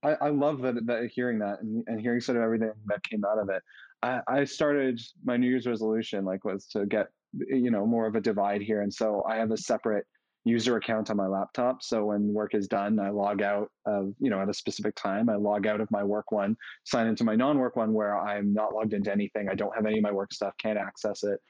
I, 0.03 0.17
I 0.21 0.29
love 0.31 0.63
that, 0.63 0.87
that 0.87 1.11
hearing 1.15 1.39
that 1.41 1.61
and, 1.61 1.85
and 1.87 2.01
hearing 2.01 2.21
sort 2.21 2.39
of 2.39 2.43
everything 2.43 2.73
that 2.87 3.03
came 3.03 3.25
out 3.25 3.39
of 3.39 3.51
it. 3.51 3.63
I, 4.03 4.21
I 4.27 4.45
started 4.45 5.01
my 5.25 5.37
New 5.37 5.49
Year's 5.49 5.67
resolution 5.67 6.25
like 6.25 6.45
was 6.45 6.67
to 6.69 6.87
get 6.87 7.09
you 7.33 7.71
know 7.71 7.87
more 7.87 8.07
of 8.07 8.15
a 8.17 8.21
divide 8.21 8.63
here, 8.63 8.83
and 8.83 8.93
so 8.93 9.23
I 9.29 9.37
have 9.37 9.51
a 9.51 9.57
separate 9.57 10.07
user 10.45 10.77
account 10.77 11.11
on 11.11 11.17
my 11.17 11.27
laptop. 11.27 11.83
So 11.83 12.07
when 12.07 12.33
work 12.33 12.55
is 12.55 12.67
done, 12.67 12.99
I 12.99 13.11
log 13.11 13.43
out 13.43 13.71
of 13.87 14.15
you 14.19 14.31
know 14.31 14.41
at 14.41 14.49
a 14.49 14.55
specific 14.55 14.95
time. 14.95 15.29
I 15.29 15.37
log 15.37 15.67
out 15.67 15.81
of 15.81 15.91
my 15.91 16.03
work 16.03 16.33
one, 16.33 16.57
sign 16.85 17.07
into 17.07 17.25
my 17.25 17.37
non-work 17.37 17.77
one 17.77 17.93
where 17.93 18.19
I'm 18.19 18.53
not 18.53 18.75
logged 18.75 18.95
into 18.95 19.13
anything. 19.13 19.49
I 19.49 19.55
don't 19.55 19.75
have 19.75 19.87
any 19.87 19.99
of 19.99 20.03
my 20.03 20.13
work 20.13 20.33
stuff, 20.33 20.55
can't 20.59 20.79
access 20.79 21.25
it, 21.25 21.41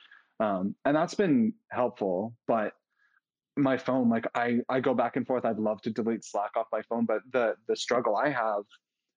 um, 0.41 0.75
and 0.85 0.97
that's 0.97 1.15
been 1.15 1.55
helpful. 1.71 2.35
But 2.47 2.73
my 3.57 3.77
phone 3.77 4.09
like 4.09 4.27
i 4.35 4.59
i 4.69 4.81
go 4.81 4.95
back 4.95 5.17
and 5.17 5.27
forth 5.27 5.45
i'd 5.45 5.59
love 5.59 5.83
to 5.83 5.91
delete 5.91 6.25
slack 6.25 6.53
off 6.57 6.67
my 6.73 6.81
phone 6.83 7.05
but 7.05 7.21
the 7.33 7.55
the 7.69 7.77
struggle 7.77 8.17
i 8.17 8.31
have 8.31 8.63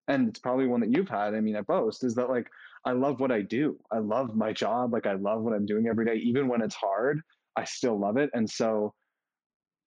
and 0.07 0.27
it's 0.27 0.39
probably 0.39 0.65
one 0.65 0.81
that 0.81 0.91
you've 0.91 1.07
had 1.07 1.33
i 1.33 1.39
mean 1.39 1.55
at 1.55 1.67
boast 1.67 2.03
is 2.03 2.15
that 2.15 2.29
like 2.29 2.47
i 2.83 2.91
love 2.91 3.19
what 3.19 3.31
i 3.31 3.41
do 3.41 3.77
i 3.91 3.99
love 3.99 4.35
my 4.35 4.51
job 4.51 4.91
like 4.91 5.05
i 5.05 5.13
love 5.13 5.41
what 5.43 5.53
i'm 5.53 5.65
doing 5.65 5.87
every 5.87 6.05
day 6.05 6.15
even 6.15 6.47
when 6.47 6.61
it's 6.61 6.75
hard 6.75 7.21
i 7.55 7.63
still 7.63 7.97
love 7.97 8.17
it 8.17 8.29
and 8.33 8.49
so 8.49 8.93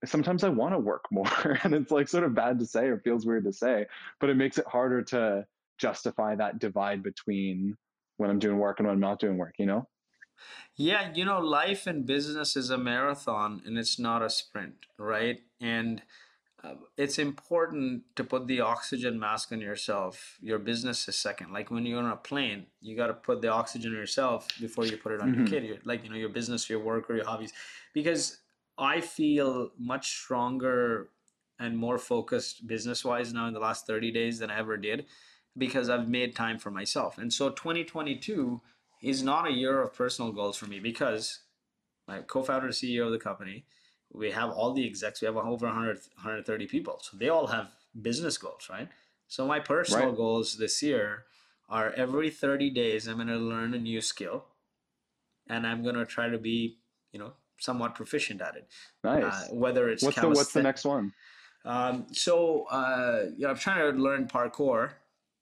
sometimes 0.05 0.44
i 0.44 0.49
want 0.49 0.74
to 0.74 0.78
work 0.78 1.05
more 1.11 1.59
and 1.62 1.74
it's 1.74 1.90
like 1.90 2.09
sort 2.09 2.24
of 2.24 2.34
bad 2.34 2.59
to 2.59 2.66
say 2.66 2.86
or 2.86 2.99
feels 2.99 3.26
weird 3.26 3.44
to 3.44 3.53
say 3.53 3.86
but 4.20 4.30
it 4.30 4.36
makes 4.36 4.59
it 4.59 4.66
harder 4.66 5.03
to 5.03 5.44
justify 5.78 6.34
that 6.34 6.59
divide 6.59 7.03
between 7.03 7.76
when 8.16 8.30
i'm 8.30 8.38
doing 8.38 8.59
work 8.59 8.78
and 8.78 8.86
when 8.86 8.94
i'm 8.94 9.01
not 9.01 9.18
doing 9.18 9.36
work 9.36 9.55
you 9.59 9.66
know 9.66 9.86
yeah, 10.76 11.11
you 11.14 11.24
know, 11.24 11.40
life 11.40 11.86
and 11.86 12.05
business 12.05 12.57
is 12.57 12.70
a 12.70 12.78
marathon 12.78 13.62
and 13.64 13.78
it's 13.78 13.99
not 13.99 14.22
a 14.22 14.28
sprint, 14.28 14.86
right? 14.99 15.40
And 15.61 16.03
uh, 16.62 16.74
it's 16.97 17.18
important 17.18 18.03
to 18.16 18.24
put 18.24 18.47
the 18.47 18.61
oxygen 18.61 19.18
mask 19.18 19.53
on 19.53 19.61
yourself. 19.61 20.36
Your 20.40 20.59
business 20.59 21.09
is 21.09 21.18
second. 21.18 21.53
Like 21.53 21.70
when 21.70 21.86
you're 21.86 22.03
on 22.03 22.11
a 22.11 22.16
plane, 22.16 22.66
you 22.80 22.97
got 22.97 23.07
to 23.07 23.14
put 23.14 23.40
the 23.40 23.49
oxygen 23.49 23.92
on 23.92 23.97
yourself 23.97 24.49
before 24.61 24.84
you 24.84 24.97
put 24.99 25.12
it 25.12 25.20
on 25.20 25.32
mm-hmm. 25.32 25.47
your 25.47 25.61
kid. 25.61 25.80
like, 25.84 26.05
you 26.05 26.11
know, 26.11 26.16
your 26.16 26.28
business, 26.28 26.68
your 26.68 26.80
work, 26.80 27.09
or 27.09 27.16
your 27.16 27.24
hobbies. 27.24 27.53
Because 27.94 28.38
I 28.79 29.01
feel 29.01 29.70
much 29.79 30.09
stronger 30.11 31.11
and 31.59 31.77
more 31.77 31.99
focused 31.99 32.66
business 32.66 33.05
wise 33.05 33.33
now 33.33 33.47
in 33.47 33.55
the 33.55 33.61
last 33.61 33.87
30 33.87 34.11
days 34.12 34.39
than 34.39 34.51
I 34.51 34.59
ever 34.59 34.77
did 34.77 35.07
because 35.57 35.89
I've 35.89 36.09
made 36.09 36.37
time 36.37 36.59
for 36.59 36.70
myself. 36.70 37.16
And 37.18 37.33
so 37.33 37.51
2022 37.51 38.61
is 39.03 39.22
not 39.22 39.49
a 39.49 39.53
year 39.53 39.81
of 39.81 39.95
personal 39.95 40.33
goals 40.33 40.57
for 40.57 40.66
me 40.66 40.81
because 40.81 41.41
my 42.07 42.20
co-founder 42.20 42.68
CEO 42.68 43.07
of 43.07 43.12
the 43.12 43.18
company, 43.18 43.64
we 44.12 44.31
have 44.31 44.51
all 44.51 44.72
the 44.72 44.87
execs, 44.87 45.20
we 45.22 45.27
have 45.27 45.37
over 45.37 45.66
100, 45.66 45.97
130 45.97 46.66
people. 46.66 46.99
So 47.03 47.16
they 47.16 47.29
all 47.29 47.47
have 47.47 47.70
business 48.01 48.37
goals, 48.37 48.68
right? 48.70 48.89
So 49.29 49.47
my 49.47 49.61
personal 49.61 50.09
right. 50.09 50.16
goals 50.16 50.59
this 50.59 50.83
year 50.83 51.24
are 51.68 51.93
every 51.93 52.31
30 52.31 52.70
days 52.70 53.07
I'm 53.07 53.16
going 53.16 53.29
to 53.29 53.37
learn 53.37 53.74
a 53.74 53.79
new 53.79 54.01
skill 54.01 54.45
and 55.49 55.66
I'm 55.66 55.83
going 55.83 55.97
to 55.97 56.07
try 56.07 56.29
to 56.29 56.39
be, 56.39 56.79
you 57.12 57.18
know, 57.18 57.33
somewhat 57.59 57.95
proficient 57.95 58.41
at 58.41 58.57
it. 58.57 58.69
Nice. 59.05 59.25
Uh, 59.25 59.55
whether 59.55 59.89
it's 59.89 60.03
what's 60.03 60.21
the, 60.21 60.29
what's 60.29 60.53
the 60.53 60.63
next 60.63 60.85
one? 60.85 61.13
Um, 61.65 62.07
so 62.13 62.65
uh, 62.71 63.25
you 63.37 63.45
know, 63.45 63.51
I'm 63.51 63.57
trying 63.57 63.93
to 63.93 63.99
learn 63.99 64.29
parkour 64.29 64.93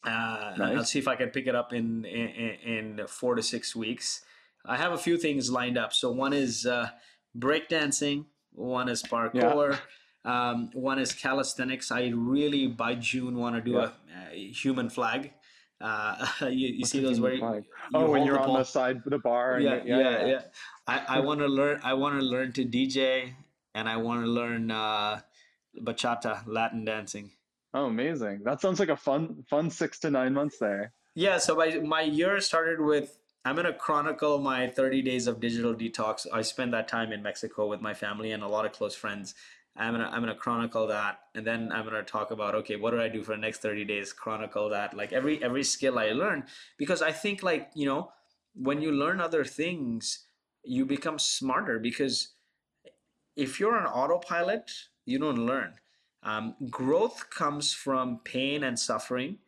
uh, 0.05 0.55
nice. 0.59 0.77
I'll 0.77 0.85
see 0.85 0.99
if 0.99 1.09
I 1.09 1.17
can 1.17 1.31
pick 1.31 1.47
it 1.47 1.55
up 1.55 1.73
in, 1.73 2.05
in, 2.05 2.99
in 2.99 3.07
four 3.07 3.35
to 3.35 3.43
six 3.43 3.75
weeks. 3.75 4.23
I 4.65 4.77
have 4.77 4.93
a 4.93 4.99
few 4.99 5.17
things 5.17 5.51
lined 5.51 5.79
up. 5.79 5.93
So 5.93 6.11
one 6.11 6.33
is 6.33 6.67
uh, 6.67 6.91
breakdancing, 7.37 8.27
one 8.53 8.89
is 8.89 9.03
parkour, 9.03 9.79
yeah. 10.25 10.51
um, 10.51 10.71
one 10.75 10.99
is 10.99 11.13
calisthenics. 11.13 11.91
I 11.91 12.13
really 12.15 12.67
by 12.67 12.95
June 12.95 13.39
want 13.39 13.57
to 13.57 13.61
do 13.61 13.73
yeah. 13.73 13.91
a, 14.31 14.35
a, 14.35 14.53
human 14.53 14.91
flag. 14.91 15.33
Uh, 15.85 16.27
you, 16.49 16.69
you 16.81 16.85
see 16.87 17.01
those 17.01 17.21
where 17.21 17.35
you, 17.35 17.65
oh 17.93 18.11
when 18.11 18.25
you're 18.25 18.41
on 18.41 18.55
the 18.55 18.65
side 18.65 18.97
of 19.05 19.05
the 19.05 19.19
bar 19.19 19.61
yeah, 19.61 19.83
yeah, 19.85 19.99
yeah 19.99 20.27
yeah 20.27 20.41
I, 20.87 21.17
I 21.17 21.21
want 21.29 21.41
to 21.41 21.47
learn 21.47 21.79
I 21.85 21.93
want 21.93 22.19
to 22.19 22.25
learn 22.25 22.53
to 22.53 22.65
DJ 22.65 23.35
and 23.75 23.87
I 23.87 23.99
want 23.99 24.25
to 24.25 24.31
learn 24.31 24.71
uh, 24.71 25.21
bachata 25.79 26.41
Latin 26.47 26.87
dancing 26.87 27.33
Oh, 27.75 27.87
amazing! 27.87 28.43
That 28.45 28.61
sounds 28.61 28.79
like 28.79 28.89
a 28.89 28.97
fun, 28.97 29.45
fun 29.51 29.69
six 29.69 29.99
to 30.01 30.11
nine 30.11 30.33
months 30.33 30.59
there. 30.59 30.93
Yeah. 31.17 31.39
So 31.39 31.57
my 31.57 31.77
my 31.81 32.03
year 32.03 32.41
started 32.41 32.81
with 32.81 33.19
I'm 33.45 33.57
gonna 33.57 33.75
chronicle 33.75 34.39
my 34.39 34.69
30 34.69 35.03
days 35.03 35.27
of 35.27 35.41
digital 35.41 35.75
detox. 35.75 36.25
I 36.33 36.43
spent 36.43 36.71
that 36.71 36.87
time 36.87 37.13
in 37.13 37.21
Mexico 37.21 37.67
with 37.67 37.81
my 37.81 37.93
family 37.93 38.31
and 38.31 38.45
a 38.45 38.49
lot 38.49 38.65
of 38.65 38.73
close 38.73 38.95
friends. 38.95 39.35
I'm 39.77 39.93
gonna 39.93 40.09
I'm 40.13 40.21
gonna 40.21 40.35
chronicle 40.37 40.87
that, 40.89 41.19
and 41.35 41.47
then 41.47 41.73
I'm 41.73 41.85
gonna 41.85 42.03
talk 42.03 42.31
about 42.31 42.55
okay, 42.57 42.77
what 42.77 42.93
do 42.93 43.01
I 43.01 43.09
do 43.09 43.23
for 43.23 43.33
the 43.33 43.41
next 43.41 43.61
30 43.61 43.85
days? 43.85 44.13
Chronicle 44.13 44.69
that, 44.71 44.95
like 44.95 45.13
every 45.13 45.43
every 45.43 45.65
skill 45.65 45.99
I 45.99 46.13
learn, 46.13 46.45
because 46.79 47.03
I 47.03 47.11
think 47.11 47.43
like 47.43 47.71
you 47.75 47.87
know 47.87 48.13
when 48.55 48.81
you 48.81 48.93
learn 48.93 49.21
other 49.21 49.45
things, 49.45 50.27
you 50.65 50.87
become 50.87 51.19
smarter. 51.19 51.79
Because 51.79 52.29
if 53.37 53.59
you're 53.61 53.77
on 53.77 53.87
autopilot, 53.87 54.71
you 55.05 55.19
don't 55.19 55.47
learn. 55.47 55.75
Um, 56.23 56.55
growth 56.71 57.29
comes 57.31 57.73
from 57.73 58.21
pain 58.25 58.65
and 58.65 58.79
suffering. 58.79 59.39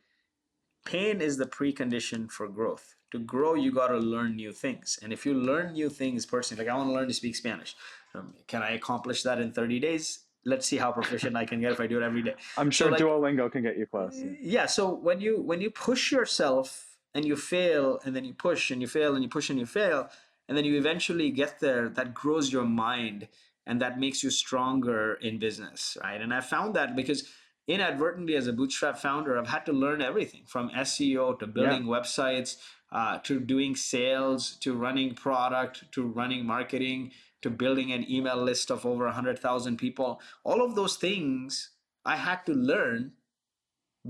Pain 0.85 1.21
is 1.21 1.37
the 1.37 1.47
precondition 1.47 2.31
for 2.31 2.49
growth. 2.49 2.95
To 3.13 3.19
grow, 3.19 3.55
you 3.55 3.73
got 3.73 3.89
to 3.89 3.99
learn 3.99 4.37
new 4.37 4.53
things. 4.53 4.99
And 5.03 5.13
if 5.13 5.25
you 5.25 5.33
learn 5.33 5.73
new 5.73 5.89
things 5.89 6.27
personally, 6.27 6.65
like 6.65 6.73
I 6.73 6.77
want 6.77 6.89
to 6.89 6.93
learn 6.93 7.09
to 7.09 7.15
speak 7.15 7.37
Spanish, 7.37 7.75
um, 8.17 8.35
can 8.47 8.63
I 8.63 8.71
accomplish 8.71 9.23
that 9.23 9.41
in 9.41 9.53
30 9.53 9.81
days? 9.81 10.21
Let's 10.45 10.67
see 10.67 10.77
how 10.77 10.93
proficient 10.93 11.37
I 11.37 11.45
can 11.45 11.61
get 11.61 11.73
if 11.73 11.81
I 11.81 11.87
do 11.87 12.01
it 12.01 12.05
every 12.05 12.23
day. 12.23 12.35
I'm 12.57 12.71
sure 12.71 12.87
so 12.87 12.91
like, 12.93 13.01
Duolingo 13.01 13.51
can 13.51 13.63
get 13.63 13.77
you 13.77 13.87
close. 13.87 14.23
Yeah. 14.41 14.67
So 14.67 14.95
when 14.95 15.21
you 15.21 15.41
when 15.43 15.61
you 15.61 15.71
push 15.71 16.13
yourself 16.13 16.97
and 17.15 17.25
you 17.25 17.37
fail, 17.37 18.01
and 18.05 18.15
then 18.15 18.25
you 18.25 18.35
push 18.35 18.71
and 18.71 18.81
you 18.81 18.87
fail 18.87 19.15
and 19.15 19.25
you 19.25 19.29
push 19.29 19.51
and 19.51 19.59
you 19.59 19.67
fail, 19.67 20.09
and 20.49 20.57
then 20.57 20.65
you 20.65 20.77
eventually 20.77 21.31
get 21.31 21.59
there, 21.61 21.89
that 21.89 22.15
grows 22.15 22.53
your 22.53 22.65
mind 22.65 23.29
and 23.67 23.81
that 23.83 23.99
makes 23.99 24.23
you 24.23 24.31
stronger 24.31 25.15
in 25.15 25.39
business 25.39 25.97
right 26.03 26.21
and 26.21 26.33
i 26.33 26.41
found 26.41 26.75
that 26.75 26.95
because 26.95 27.29
inadvertently 27.69 28.37
as 28.37 28.47
a 28.47 28.53
bootstrap 28.53 28.97
founder 28.97 29.39
i've 29.39 29.49
had 29.49 29.67
to 29.67 29.73
learn 29.73 30.01
everything 30.01 30.43
from 30.47 30.71
seo 30.71 31.39
to 31.39 31.47
building 31.47 31.87
yeah. 31.87 31.93
websites 31.93 32.57
uh, 32.93 33.19
to 33.19 33.41
doing 33.41 33.75
sales 33.75 34.57
to 34.61 34.75
running 34.75 35.15
product 35.15 35.85
to 35.91 36.07
running 36.07 36.47
marketing 36.47 37.11
to 37.47 37.51
building 37.51 37.93
an 37.93 38.05
email 38.11 38.37
list 38.37 38.71
of 38.71 38.85
over 38.85 39.05
100000 39.05 39.77
people 39.77 40.21
all 40.45 40.65
of 40.65 40.75
those 40.75 40.97
things 40.97 41.71
i 42.05 42.17
had 42.17 42.45
to 42.45 42.53
learn 42.53 43.13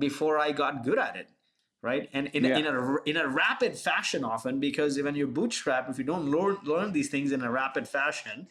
before 0.06 0.38
i 0.38 0.50
got 0.52 0.84
good 0.84 0.98
at 0.98 1.16
it 1.16 1.28
right 1.82 2.08
and 2.12 2.28
in, 2.28 2.44
yeah. 2.44 2.58
in, 2.58 2.66
a, 2.66 2.96
in 3.04 3.16
a 3.16 3.28
rapid 3.28 3.76
fashion 3.76 4.24
often 4.24 4.58
because 4.58 5.00
when 5.00 5.14
you 5.14 5.26
bootstrap 5.26 5.88
if 5.90 5.98
you 5.98 6.04
don't 6.04 6.30
learn, 6.30 6.56
learn 6.64 6.92
these 6.92 7.10
things 7.10 7.32
in 7.32 7.42
a 7.42 7.50
rapid 7.50 7.86
fashion 7.86 8.48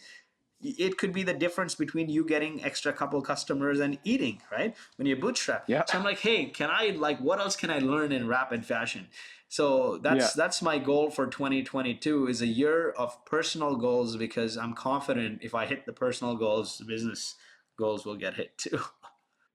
it 0.62 0.98
could 0.98 1.14
be 1.14 1.24
the 1.24 1.34
difference 1.34 1.76
between 1.76 2.10
you 2.10 2.26
getting 2.26 2.64
extra 2.64 2.92
couple 2.94 3.22
customers 3.22 3.80
and 3.80 3.98
eating, 4.04 4.42
right? 4.52 4.76
When 4.96 5.06
you 5.06 5.16
bootstrap. 5.16 5.66
Yeah. 5.68 5.84
So 5.86 5.98
I'm 5.98 6.04
like, 6.04 6.20
hey, 6.20 6.46
can 6.46 6.70
I 6.72 6.96
like 6.98 7.20
what 7.20 7.40
else 7.40 7.56
can 7.56 7.70
I 7.70 7.80
learn 7.80 8.12
in 8.12 8.28
rapid 8.28 8.66
fashion? 8.66 9.08
So 9.56 10.00
that's 10.00 10.20
yeah. 10.20 10.30
that's 10.36 10.62
my 10.62 10.78
goal 10.78 11.10
for 11.10 11.28
2022 11.28 12.28
is 12.28 12.42
a 12.42 12.46
year 12.46 12.90
of 12.90 13.24
personal 13.24 13.78
goals 13.78 14.18
because 14.18 14.58
I'm 14.58 14.74
confident 14.74 15.40
if 15.44 15.56
I 15.56 15.66
hit 15.66 15.86
the 15.86 15.94
personal 15.94 16.36
goals, 16.36 16.78
the 16.78 16.84
business 16.84 17.36
goals 17.80 18.06
will 18.06 18.18
get 18.18 18.34
hit 18.34 18.58
too. 18.58 18.82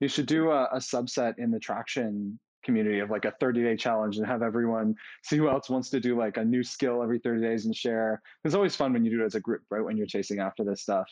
You 0.01 0.09
should 0.09 0.25
do 0.25 0.51
a, 0.51 0.65
a 0.73 0.79
subset 0.79 1.35
in 1.37 1.51
the 1.51 1.59
traction 1.59 2.39
community 2.65 3.01
of 3.01 3.11
like 3.11 3.27
a 3.27 3.35
30 3.41 3.63
day 3.63 3.77
challenge 3.77 4.17
and 4.17 4.27
have 4.27 4.43
everyone 4.43 4.95
see 5.23 5.37
who 5.37 5.51
else 5.51 5.69
wants 5.69 5.91
to 5.91 6.01
do 6.01 6.17
like 6.17 6.39
a 6.39 6.45
new 6.47 6.63
skill 6.63 7.03
every 7.03 7.19
30 7.19 7.43
days 7.43 7.67
and 7.67 7.77
share. 7.77 8.23
It's 8.47 8.55
always 8.55 8.75
fun 8.75 8.95
when 8.95 9.05
you 9.05 9.11
do 9.11 9.23
it 9.23 9.27
as 9.27 9.35
a 9.35 9.41
group, 9.41 9.65
right? 9.69 9.85
When 9.85 9.99
you're 9.99 10.07
chasing 10.07 10.39
after 10.39 10.65
this 10.65 10.81
stuff. 10.81 11.11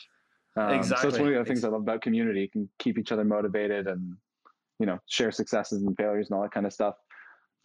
Um, 0.57 0.71
exactly. 0.71 1.03
So 1.03 1.09
it's 1.09 1.19
one 1.19 1.35
of 1.35 1.35
the 1.35 1.45
things 1.45 1.63
I 1.63 1.69
love 1.69 1.83
about 1.83 2.01
community. 2.01 2.41
You 2.41 2.49
can 2.49 2.71
keep 2.79 2.97
each 2.97 3.13
other 3.13 3.25
motivated 3.25 3.87
and, 3.87 4.17
you 4.79 4.87
know, 4.87 4.99
share 5.09 5.31
successes 5.31 5.83
and 5.83 5.95
failures 5.95 6.31
and 6.31 6.39
all 6.39 6.43
that 6.43 6.53
kind 6.53 6.65
of 6.65 6.73
stuff. 6.73 6.95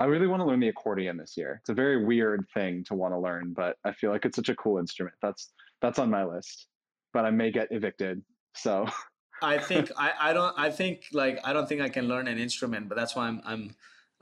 I 0.04 0.06
really 0.08 0.28
want 0.28 0.42
to 0.42 0.46
learn 0.46 0.60
the 0.60 0.68
accordion 0.68 1.16
this 1.16 1.38
year. 1.38 1.62
It's 1.62 1.70
a 1.70 1.74
very 1.74 2.04
weird 2.04 2.46
thing 2.54 2.84
to 2.90 2.94
want 2.94 3.14
to 3.14 3.18
learn, 3.18 3.54
but 3.54 3.78
I 3.86 3.94
feel 3.94 4.12
like 4.12 4.26
it's 4.26 4.36
such 4.36 4.50
a 4.50 4.56
cool 4.56 4.78
instrument. 4.78 5.16
That's 5.22 5.54
that's 5.82 5.98
on 5.98 6.10
my 6.10 6.26
list. 6.26 6.68
But 7.14 7.24
I 7.24 7.32
may 7.32 7.52
get 7.52 7.70
evicted. 7.72 8.22
So 8.54 8.86
I 9.42 9.58
think 9.70 9.92
I, 9.98 10.12
I 10.20 10.34
don't 10.34 10.54
I 10.60 10.72
think 10.72 11.06
like 11.14 11.40
I 11.46 11.54
don't 11.54 11.70
think 11.70 11.80
I 11.80 11.88
can 11.88 12.10
learn 12.10 12.28
an 12.28 12.38
instrument, 12.38 12.90
but 12.90 12.96
that's 12.96 13.16
why 13.16 13.28
I'm 13.28 13.42
I'm 13.46 13.76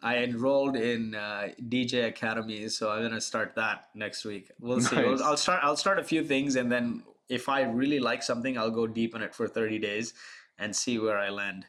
I 0.04 0.18
enrolled 0.18 0.76
in 0.76 1.16
uh, 1.16 1.50
DJ 1.68 2.06
Academy, 2.06 2.70
so 2.70 2.92
I'm 2.92 3.02
gonna 3.02 3.20
start 3.20 3.56
that 3.56 3.90
next 3.96 4.24
week. 4.24 4.52
We'll 4.60 4.78
nice. 4.78 4.88
see. 4.88 4.98
We'll, 4.98 5.24
I'll 5.24 5.36
start 5.36 5.62
I'll 5.64 5.78
start 5.78 5.98
a 5.98 6.04
few 6.04 6.24
things, 6.24 6.58
and 6.58 6.72
then 6.72 7.02
if 7.28 7.50
I 7.50 7.64
really 7.64 8.00
like 8.00 8.22
something, 8.22 8.56
I'll 8.56 8.70
go 8.70 8.86
deep 8.86 9.16
in 9.16 9.24
it 9.24 9.34
for 9.34 9.48
30 9.48 9.80
days 9.80 10.14
and 10.60 10.76
see 10.76 11.00
where 11.00 11.18
I 11.18 11.30
land. 11.30 11.66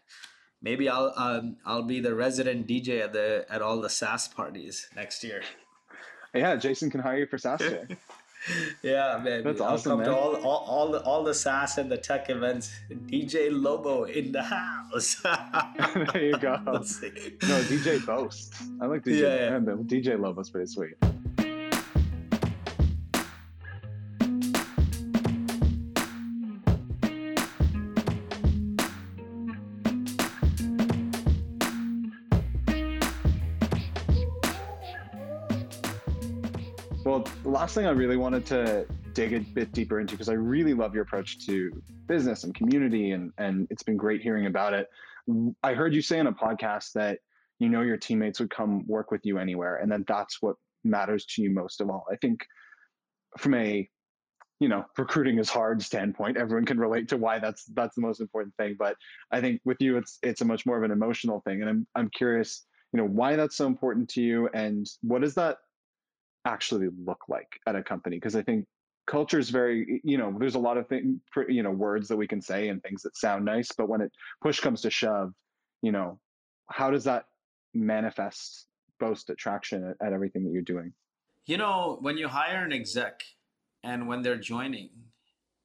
Maybe 0.63 0.89
I'll 0.89 1.13
um, 1.17 1.57
I'll 1.67 1.83
be 1.83 2.01
the 2.01 2.15
resident 2.15 2.69
DJ 2.69 3.03
at 3.03 3.13
the 3.13 3.45
at 3.51 3.63
all 3.63 3.81
the 3.81 3.91
SaaS 3.91 4.29
parties 4.29 4.89
next 4.95 5.25
year. 5.25 5.43
Yeah, 6.35 6.57
Jason 6.57 6.89
can 6.89 7.01
hire 7.01 7.19
you 7.19 7.27
for 7.27 7.37
SaaStr. 7.37 7.97
yeah, 8.83 9.21
man. 9.23 9.43
That's 9.43 9.61
I'll 9.61 9.75
awesome, 9.75 9.99
man. 9.99 10.09
To 10.09 10.17
all, 10.17 10.37
all, 10.37 10.65
all, 10.67 10.93
the 10.93 11.03
all 11.03 11.25
the 11.25 11.35
SaaS 11.35 11.79
and 11.79 11.91
the 11.91 11.99
tech 11.99 12.31
events. 12.31 12.73
DJ 12.91 13.49
Lobo 13.51 14.05
in 14.05 14.31
the 14.31 14.43
house. 14.43 15.21
there 16.13 16.25
you 16.25 16.39
go. 16.39 16.57
No, 16.65 17.61
DJ 17.63 18.05
Boast. 18.07 18.55
I 18.81 18.87
like 18.87 19.03
DJ. 19.03 19.21
Yeah, 19.21 19.51
yeah. 19.51 19.59
DJ 19.59 20.19
Lobo's 20.19 20.51
pretty 20.51 20.71
sweet. 20.71 20.95
Last 37.45 37.75
thing 37.75 37.87
I 37.87 37.91
really 37.91 38.17
wanted 38.17 38.47
to 38.47 38.87
dig 39.13 39.33
a 39.33 39.41
bit 39.41 39.73
deeper 39.73 40.01
into 40.01 40.15
because 40.15 40.29
I 40.29 40.35
really 40.35 40.75
love 40.75 40.95
your 40.95 41.03
approach 41.03 41.47
to 41.47 41.83
business 42.07 42.45
and 42.45 42.55
community, 42.55 43.13
and 43.13 43.33
and 43.39 43.67
it's 43.71 43.83
been 43.83 43.97
great 43.97 44.21
hearing 44.21 44.47
about 44.47 44.75
it. 44.75 44.89
I 45.63 45.75
heard 45.75 45.95
you 45.95 46.03
say 46.03 46.19
in 46.19 46.27
a 46.27 46.33
podcast 46.33 46.93
that 46.93 47.21
you 47.59 47.69
know 47.69 47.83
your 47.83 47.97
teammates 47.97 48.41
would 48.41 48.51
come 48.51 48.87
work 48.87 49.11
with 49.11 49.25
you 49.25 49.39
anywhere, 49.39 49.77
and 49.77 49.91
then 49.91 50.05
that's 50.07 50.41
what 50.41 50.57
matters 50.85 51.25
to 51.27 51.43
you 51.43 51.51
most 51.51 51.81
of 51.81 51.91
all. 51.91 52.07
I 52.11 52.17
think 52.17 52.45
from 53.39 53.55
a 53.55 53.89
you 54.61 54.69
know 54.69 54.85
recruiting 54.97 55.39
is 55.39 55.51
hard 55.51 55.83
standpoint 55.83 56.37
everyone 56.37 56.65
can 56.65 56.79
relate 56.79 57.09
to 57.09 57.17
why 57.17 57.41
that's 57.41 57.65
that's 57.75 57.97
the 57.97 58.01
most 58.01 58.21
important 58.21 58.55
thing 58.57 58.77
but 58.79 58.95
i 59.33 59.41
think 59.41 59.61
with 59.65 59.81
you 59.81 59.97
it's 59.97 60.19
it's 60.23 60.41
a 60.41 60.45
much 60.45 60.65
more 60.67 60.77
of 60.77 60.85
an 60.85 60.93
emotional 60.93 61.41
thing 61.41 61.63
and 61.63 61.69
i'm 61.69 61.87
i'm 61.97 62.09
curious 62.11 62.65
you 62.93 62.99
know 62.99 63.07
why 63.07 63.35
that's 63.35 63.57
so 63.57 63.67
important 63.67 64.09
to 64.09 64.23
you 64.23 64.49
and 64.55 64.87
what 65.01 65.21
does 65.21 65.35
that 65.35 65.57
actually 66.45 66.89
look 67.05 67.21
like 67.29 67.59
at 67.67 67.77
a 67.77 67.83
company 67.83 68.17
because 68.17 68.35
i 68.35 68.43
think 68.43 68.67
culture 69.07 69.39
is 69.39 69.51
very 69.51 70.01
you 70.05 70.19
know 70.19 70.35
there's 70.39 70.55
a 70.55 70.59
lot 70.59 70.77
of 70.77 70.89
things 70.89 71.21
you 71.49 71.63
know 71.63 71.71
words 71.71 72.09
that 72.09 72.17
we 72.17 72.27
can 72.27 72.41
say 72.41 72.69
and 72.69 72.83
things 72.83 73.03
that 73.03 73.17
sound 73.17 73.45
nice 73.45 73.71
but 73.77 73.89
when 73.89 74.01
it 74.01 74.13
push 74.41 74.61
comes 74.61 74.81
to 74.81 74.91
shove 74.91 75.33
you 75.83 75.93
know 75.93 76.19
how 76.69 76.91
does 76.91 77.05
that 77.05 77.27
manifest 77.75 78.67
boast 78.99 79.31
attraction 79.31 79.85
at, 79.85 80.07
at 80.07 80.13
everything 80.13 80.45
that 80.45 80.53
you're 80.53 80.63
doing? 80.63 80.93
You 81.47 81.57
know 81.57 81.99
when 82.01 82.17
you 82.17 82.29
hire 82.29 82.65
an 82.65 82.73
exec 82.73 83.23
and 83.83 84.07
when 84.07 84.23
they're 84.23 84.37
joining 84.37 84.91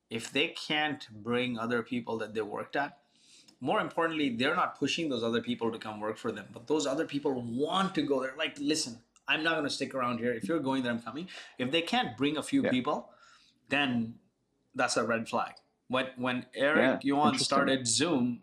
if 0.10 0.32
they 0.32 0.48
can't 0.48 1.08
bring 1.12 1.60
other 1.60 1.84
people 1.84 2.18
that 2.18 2.34
they 2.34 2.42
worked 2.42 2.76
at 2.76 2.98
more 3.60 3.80
importantly 3.80 4.30
they're 4.36 4.56
not 4.56 4.80
pushing 4.80 5.10
those 5.10 5.24
other 5.24 5.42
people 5.42 5.72
to 5.72 5.78
come 5.78 6.00
work 6.00 6.18
for 6.18 6.32
them 6.32 6.48
but 6.52 6.66
those 6.68 6.88
other 6.88 7.06
people 7.06 7.34
want 7.34 7.94
to 7.94 8.02
go 8.02 8.22
there. 8.22 8.34
Like 8.38 8.58
listen 8.60 9.00
I'm 9.28 9.44
not 9.44 9.54
going 9.54 9.66
to 9.66 9.70
stick 9.70 9.94
around 9.94 10.20
here. 10.20 10.34
If 10.34 10.48
you're 10.48 10.60
going 10.60 10.84
there, 10.84 10.92
I'm 10.92 11.02
coming. 11.02 11.28
If 11.58 11.72
they 11.72 11.82
can't 11.82 12.16
bring 12.18 12.38
a 12.38 12.44
few 12.44 12.64
yeah. 12.64 12.70
people, 12.70 13.10
then 13.70 14.16
that's 14.74 14.98
a 14.98 15.04
red 15.04 15.28
flag. 15.28 15.54
When 15.90 16.08
when 16.18 16.46
Eric 16.56 17.04
yeah, 17.04 17.16
Yuan 17.16 17.40
started 17.40 17.88
Zoom, 17.88 18.42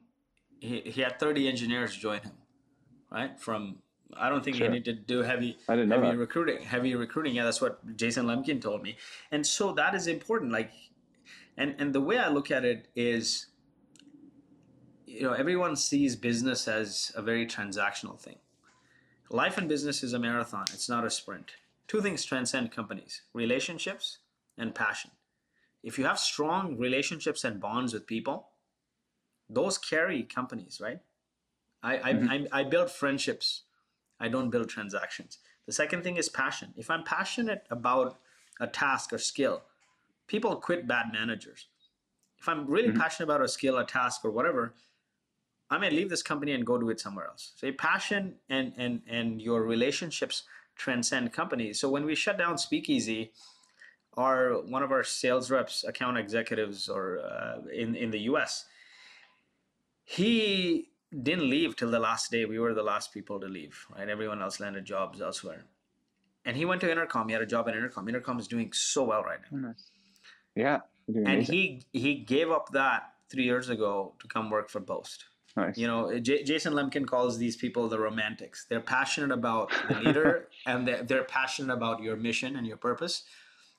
he, 0.61 0.81
he 0.81 1.01
had 1.03 1.19
30 1.19 1.49
engineers 1.49 1.95
join 1.97 2.21
him, 2.21 2.33
right? 3.11 3.39
From 3.39 3.79
I 4.17 4.29
don't 4.29 4.45
think 4.45 4.57
sure. 4.57 4.67
he 4.67 4.73
needed 4.73 5.07
to 5.07 5.15
do 5.15 5.23
heavy 5.23 5.59
heavy 5.67 6.17
recruiting. 6.17 6.63
Heavy 6.63 6.95
recruiting. 6.95 7.35
Yeah, 7.35 7.45
that's 7.45 7.61
what 7.61 7.97
Jason 7.97 8.27
Lemkin 8.27 8.61
told 8.61 8.83
me. 8.83 8.97
And 9.31 9.47
so 9.47 9.73
that 9.73 9.95
is 9.95 10.07
important. 10.07 10.53
Like, 10.53 10.71
and 11.57 11.75
and 11.79 11.95
the 11.95 12.01
way 12.01 12.19
I 12.19 12.29
look 12.29 12.51
at 12.51 12.65
it 12.65 12.89
is, 12.95 13.47
you 15.07 15.23
know, 15.23 15.33
everyone 15.33 15.77
sees 15.77 16.17
business 16.17 16.67
as 16.69 17.13
a 17.15 17.23
very 17.23 17.47
transactional 17.47 18.19
thing. 18.19 18.37
Life 19.31 19.59
and 19.59 19.69
business 19.69 20.03
is 20.03 20.13
a 20.13 20.19
marathon, 20.19 20.65
it's 20.73 20.89
not 20.89 21.05
a 21.05 21.11
sprint. 21.11 21.53
Two 21.89 22.01
things 22.01 22.25
transcend 22.25 22.73
companies 22.73 23.23
relationships 23.33 24.19
and 24.59 24.75
passion. 24.75 25.11
If 25.83 25.99
you 25.99 26.05
have 26.05 26.19
strong 26.19 26.79
relationships 26.79 27.45
and 27.45 27.61
bonds 27.61 27.93
with 27.93 28.07
people, 28.07 28.49
those 29.49 29.77
carry 29.77 30.23
companies, 30.23 30.81
right? 30.83 31.01
I, 31.83 31.97
I, 31.97 32.13
mm-hmm. 32.15 32.47
I, 32.53 32.61
I 32.61 32.65
build 32.65 32.91
friendships, 32.91 33.63
I 34.19 34.29
don't 34.29 34.51
build 34.51 34.69
transactions. 34.69 35.39
The 35.67 35.73
second 35.73 36.03
thing 36.03 36.17
is 36.17 36.29
passion. 36.29 36.73
If 36.77 36.91
I'm 36.91 37.05
passionate 37.05 37.67
about 37.71 38.19
a 38.61 38.67
task 38.67 39.13
or 39.13 39.19
skill, 39.19 39.63
people 40.27 40.57
quit 40.57 40.87
bad 40.87 41.07
managers. 41.13 41.67
If 42.39 42.49
I'm 42.49 42.67
really 42.67 42.89
mm-hmm. 42.89 43.01
passionate 43.01 43.29
about 43.29 43.43
a 43.43 43.49
skill, 43.49 43.79
a 43.79 43.85
task, 43.85 44.25
or 44.25 44.31
whatever, 44.31 44.75
I 45.71 45.79
may 45.79 45.91
leave 45.91 46.11
this 46.11 46.23
company 46.23 46.53
and 46.53 46.65
go 46.67 46.79
do 46.79 46.91
it 46.91 47.01
somewhere 47.01 47.27
else. 47.27 47.53
So 47.57 47.71
passion 47.73 48.37
and 48.49 48.73
and 48.77 49.03
and 49.09 49.41
your 49.41 49.63
relationships 49.63 50.43
transcend 50.77 51.33
companies. 51.33 51.81
So 51.81 51.89
when 51.89 52.05
we 52.05 52.15
shut 52.15 52.37
down 52.39 52.59
Speakeasy, 52.59 53.33
our 54.17 54.61
one 54.63 54.83
of 54.83 54.93
our 54.93 55.03
sales 55.03 55.51
reps, 55.51 55.85
account 55.85 56.19
executives, 56.19 56.89
or 56.89 57.21
uh, 57.21 57.67
in 57.73 57.95
in 57.95 58.11
the 58.11 58.21
U.S., 58.31 58.67
he 60.05 60.91
didn't 61.23 61.49
leave 61.49 61.77
till 61.77 61.91
the 61.91 61.99
last 61.99 62.31
day. 62.31 62.45
We 62.45 62.59
were 62.59 62.75
the 62.75 62.83
last 62.83 63.13
people 63.13 63.41
to 63.41 63.47
leave. 63.47 63.87
Right, 63.97 64.09
everyone 64.09 64.43
else 64.43 64.61
landed 64.61 64.85
jobs 64.85 65.21
elsewhere, 65.21 65.65
and 66.45 66.57
he 66.57 66.65
went 66.67 66.83
to 66.83 66.91
Intercom. 66.91 67.29
He 67.29 67.33
had 67.33 67.43
a 67.43 67.47
job 67.47 67.69
at 67.69 67.75
Intercom. 67.75 68.09
Intercom 68.09 68.39
is 68.39 68.49
doing 68.49 68.73
so 68.73 69.05
well 69.05 69.23
right 69.23 69.41
now. 69.51 69.75
Yeah, 70.55 70.81
and 71.09 71.43
he 71.43 71.87
he 71.93 72.17
gave 72.17 72.51
up 72.51 72.71
that 72.73 73.15
three 73.31 73.45
years 73.45 73.71
ago 73.71 74.15
to 74.21 74.29
come 74.29 74.51
work 74.51 74.69
for 74.69 74.81
Boast 74.81 75.25
Nice. 75.57 75.79
You 75.79 75.87
know, 75.87 76.09
eh, 76.09 76.19
J- 76.19 76.43
Jason 76.43 76.73
Lemkin 76.73 77.07
calls 77.07 77.39
these 77.39 77.57
people 77.57 77.89
the 77.89 77.99
romantics. 77.99 78.67
They're 78.69 78.81
passionate 78.81 79.31
about 79.31 79.71
the 79.89 79.95
leader 80.05 80.49
and 80.67 80.87
they're, 80.87 81.03
they're, 81.03 81.25
passionate 81.25 81.73
about 81.73 82.03
your 82.03 82.17
mission 82.17 82.57
and 82.57 82.67
your 82.67 82.77
purpose. 82.77 83.23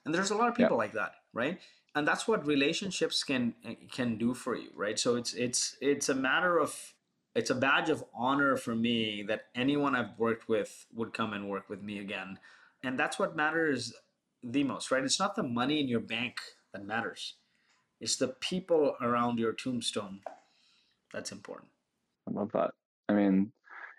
And 0.05 0.13
there's 0.13 0.32
a 0.32 0.36
lot 0.36 0.49
of 0.49 0.55
people 0.55 0.78
like 0.78 0.93
that, 0.93 1.15
right? 1.34 1.59
And 1.95 2.07
that's 2.07 2.28
what 2.28 2.45
relationships 2.45 3.23
can 3.23 3.55
eh, 3.65 3.76
can 3.91 4.17
do 4.17 4.34
for 4.34 4.55
you, 4.55 4.69
right? 4.76 4.97
So 4.99 5.15
it's 5.15 5.34
it's 5.34 5.78
it's 5.82 6.09
a 6.09 6.15
matter 6.15 6.59
of 6.59 6.93
it's 7.36 7.49
a 7.49 7.55
badge 7.55 7.89
of 7.89 8.03
honor 8.13 8.55
for 8.55 8.76
me 8.76 9.23
that 9.28 9.45
anyone 9.55 9.95
I've 9.95 10.17
worked 10.17 10.47
with 10.47 10.86
would 10.93 11.13
come 11.13 11.34
and 11.34 11.49
work 11.49 11.69
with 11.69 11.82
me 11.82 11.99
again. 11.99 12.39
And 12.84 12.97
that's 12.97 13.19
what 13.19 13.36
matters 13.36 13.93
the 14.43 14.63
most, 14.63 14.91
right? 14.91 15.03
It's 15.03 15.19
not 15.19 15.36
the 15.36 15.43
money 15.43 15.82
in 15.82 15.88
your 15.88 15.99
bank 15.99 16.36
that 16.73 16.86
matters. 16.86 17.36
It's 17.99 18.15
the 18.15 18.30
people 18.30 18.95
around 19.01 19.39
your 19.39 19.53
tombstone 19.53 20.19
that's 21.16 21.32
important. 21.32 21.70
I 22.28 22.32
love 22.32 22.51
that. 22.53 22.72
I 23.07 23.13
mean, 23.13 23.51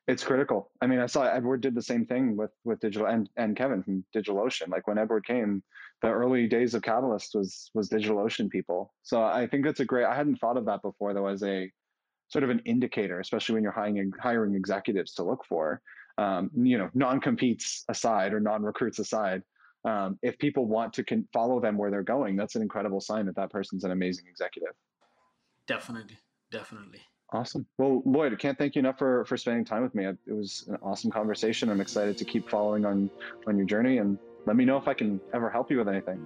it's 0.07 0.23
critical. 0.23 0.71
I 0.83 0.87
mean, 0.87 1.01
I 1.01 1.07
saw 1.07 1.25
Edward 1.25 1.62
did 1.62 1.75
the 1.75 1.83
same 1.83 2.05
thing 2.05 2.37
with 2.37 2.51
with 2.64 2.79
digital 2.81 3.09
and 3.09 3.29
and 3.37 3.57
Kevin 3.57 3.83
from 3.83 4.05
DigitalOcean. 4.14 4.69
Like 4.69 4.87
when 4.87 4.99
Edward 4.99 5.27
came, 5.27 5.62
the 6.03 6.11
early 6.11 6.47
days 6.47 6.75
of 6.75 6.83
Catalyst 6.83 7.35
was 7.35 7.71
was 7.75 7.89
DigitalOcean 7.89 8.51
people. 8.51 8.93
So 9.03 9.23
I 9.23 9.47
think 9.47 9.64
that's 9.64 9.81
a 9.81 9.85
great. 9.85 10.05
I 10.05 10.14
hadn't 10.14 10.37
thought 10.37 10.59
of 10.59 10.67
that 10.67 10.83
before 10.83 11.14
though 11.14 11.27
as 11.27 11.43
a 11.43 11.71
sort 12.29 12.45
of 12.45 12.51
an 12.51 12.61
indicator, 12.67 13.21
especially 13.21 13.55
when 13.55 13.62
you're 13.62 13.73
hiring 13.73 14.12
hiring 14.21 14.55
executives 14.55 15.14
to 15.14 15.25
look 15.25 15.45
for. 15.49 15.81
Um, 16.19 16.51
you 16.55 16.79
know, 16.79 16.91
non 16.95 17.21
competes 17.21 17.85
aside 17.89 18.33
or 18.35 18.41
non 18.41 18.62
recruits 18.62 18.99
aside, 18.99 19.43
um, 19.85 20.19
if 20.23 20.39
people 20.39 20.67
want 20.67 20.93
to 20.95 21.05
con- 21.05 21.29
follow 21.33 21.61
them 21.61 21.79
where 21.79 21.91
they're 21.91 22.03
going, 22.03 22.37
that's 22.37 22.57
an 22.57 22.62
incredible 22.62 23.01
sign 23.01 23.27
that 23.27 23.37
that 23.37 23.51
person's 23.51 23.85
an 23.85 23.91
amazing 23.91 24.27
executive. 24.29 24.75
Definitely. 25.67 26.19
Definitely. 26.51 27.01
Awesome. 27.33 27.67
Well, 27.77 28.03
Lloyd, 28.05 28.33
I 28.33 28.37
can't 28.37 28.57
thank 28.57 28.77
you 28.77 28.79
enough 28.81 28.99
for, 28.99 29.25
for 29.25 29.37
spending 29.37 29.65
time 29.65 29.83
with 29.83 29.95
me. 29.95 30.07
It 30.07 30.17
was 30.33 30.65
an 30.69 30.79
awesome 30.83 31.11
conversation. 31.11 31.69
I'm 31.71 31.81
excited 31.81 32.17
to 32.19 32.25
keep 32.25 32.49
following 32.49 32.85
on, 32.85 33.11
on 33.49 33.57
your 33.57 33.67
journey 33.67 33.99
and 33.99 34.17
let 34.47 34.55
me 34.57 34.65
know 34.65 34.77
if 34.77 34.87
I 34.87 34.95
can 34.95 35.21
ever 35.35 35.51
help 35.51 35.71
you 35.71 35.79
with 35.79 35.89
anything. 35.89 36.21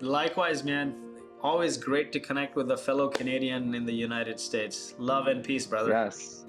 Likewise, 0.00 0.62
man. 0.62 0.94
Always 1.42 1.76
great 1.76 2.12
to 2.12 2.20
connect 2.20 2.56
with 2.56 2.70
a 2.70 2.76
fellow 2.76 3.08
Canadian 3.08 3.74
in 3.74 3.84
the 3.84 3.92
United 3.92 4.40
States. 4.40 4.94
Love 4.98 5.26
and 5.26 5.44
peace, 5.44 5.66
brother. 5.66 5.90
Yes. 5.90 6.46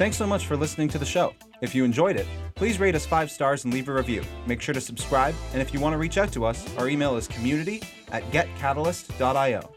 Thanks 0.00 0.16
so 0.16 0.26
much 0.26 0.46
for 0.46 0.56
listening 0.56 0.88
to 0.88 0.98
the 0.98 1.04
show. 1.04 1.34
If 1.60 1.74
you 1.74 1.84
enjoyed 1.84 2.16
it, 2.16 2.26
please 2.54 2.80
rate 2.80 2.94
us 2.94 3.04
five 3.04 3.30
stars 3.30 3.64
and 3.64 3.74
leave 3.74 3.86
a 3.86 3.92
review. 3.92 4.22
Make 4.46 4.62
sure 4.62 4.72
to 4.72 4.80
subscribe, 4.80 5.34
and 5.52 5.60
if 5.60 5.74
you 5.74 5.80
want 5.80 5.92
to 5.92 5.98
reach 5.98 6.16
out 6.16 6.32
to 6.32 6.46
us, 6.46 6.64
our 6.78 6.88
email 6.88 7.18
is 7.18 7.28
community 7.28 7.82
at 8.10 8.22
getcatalyst.io. 8.30 9.70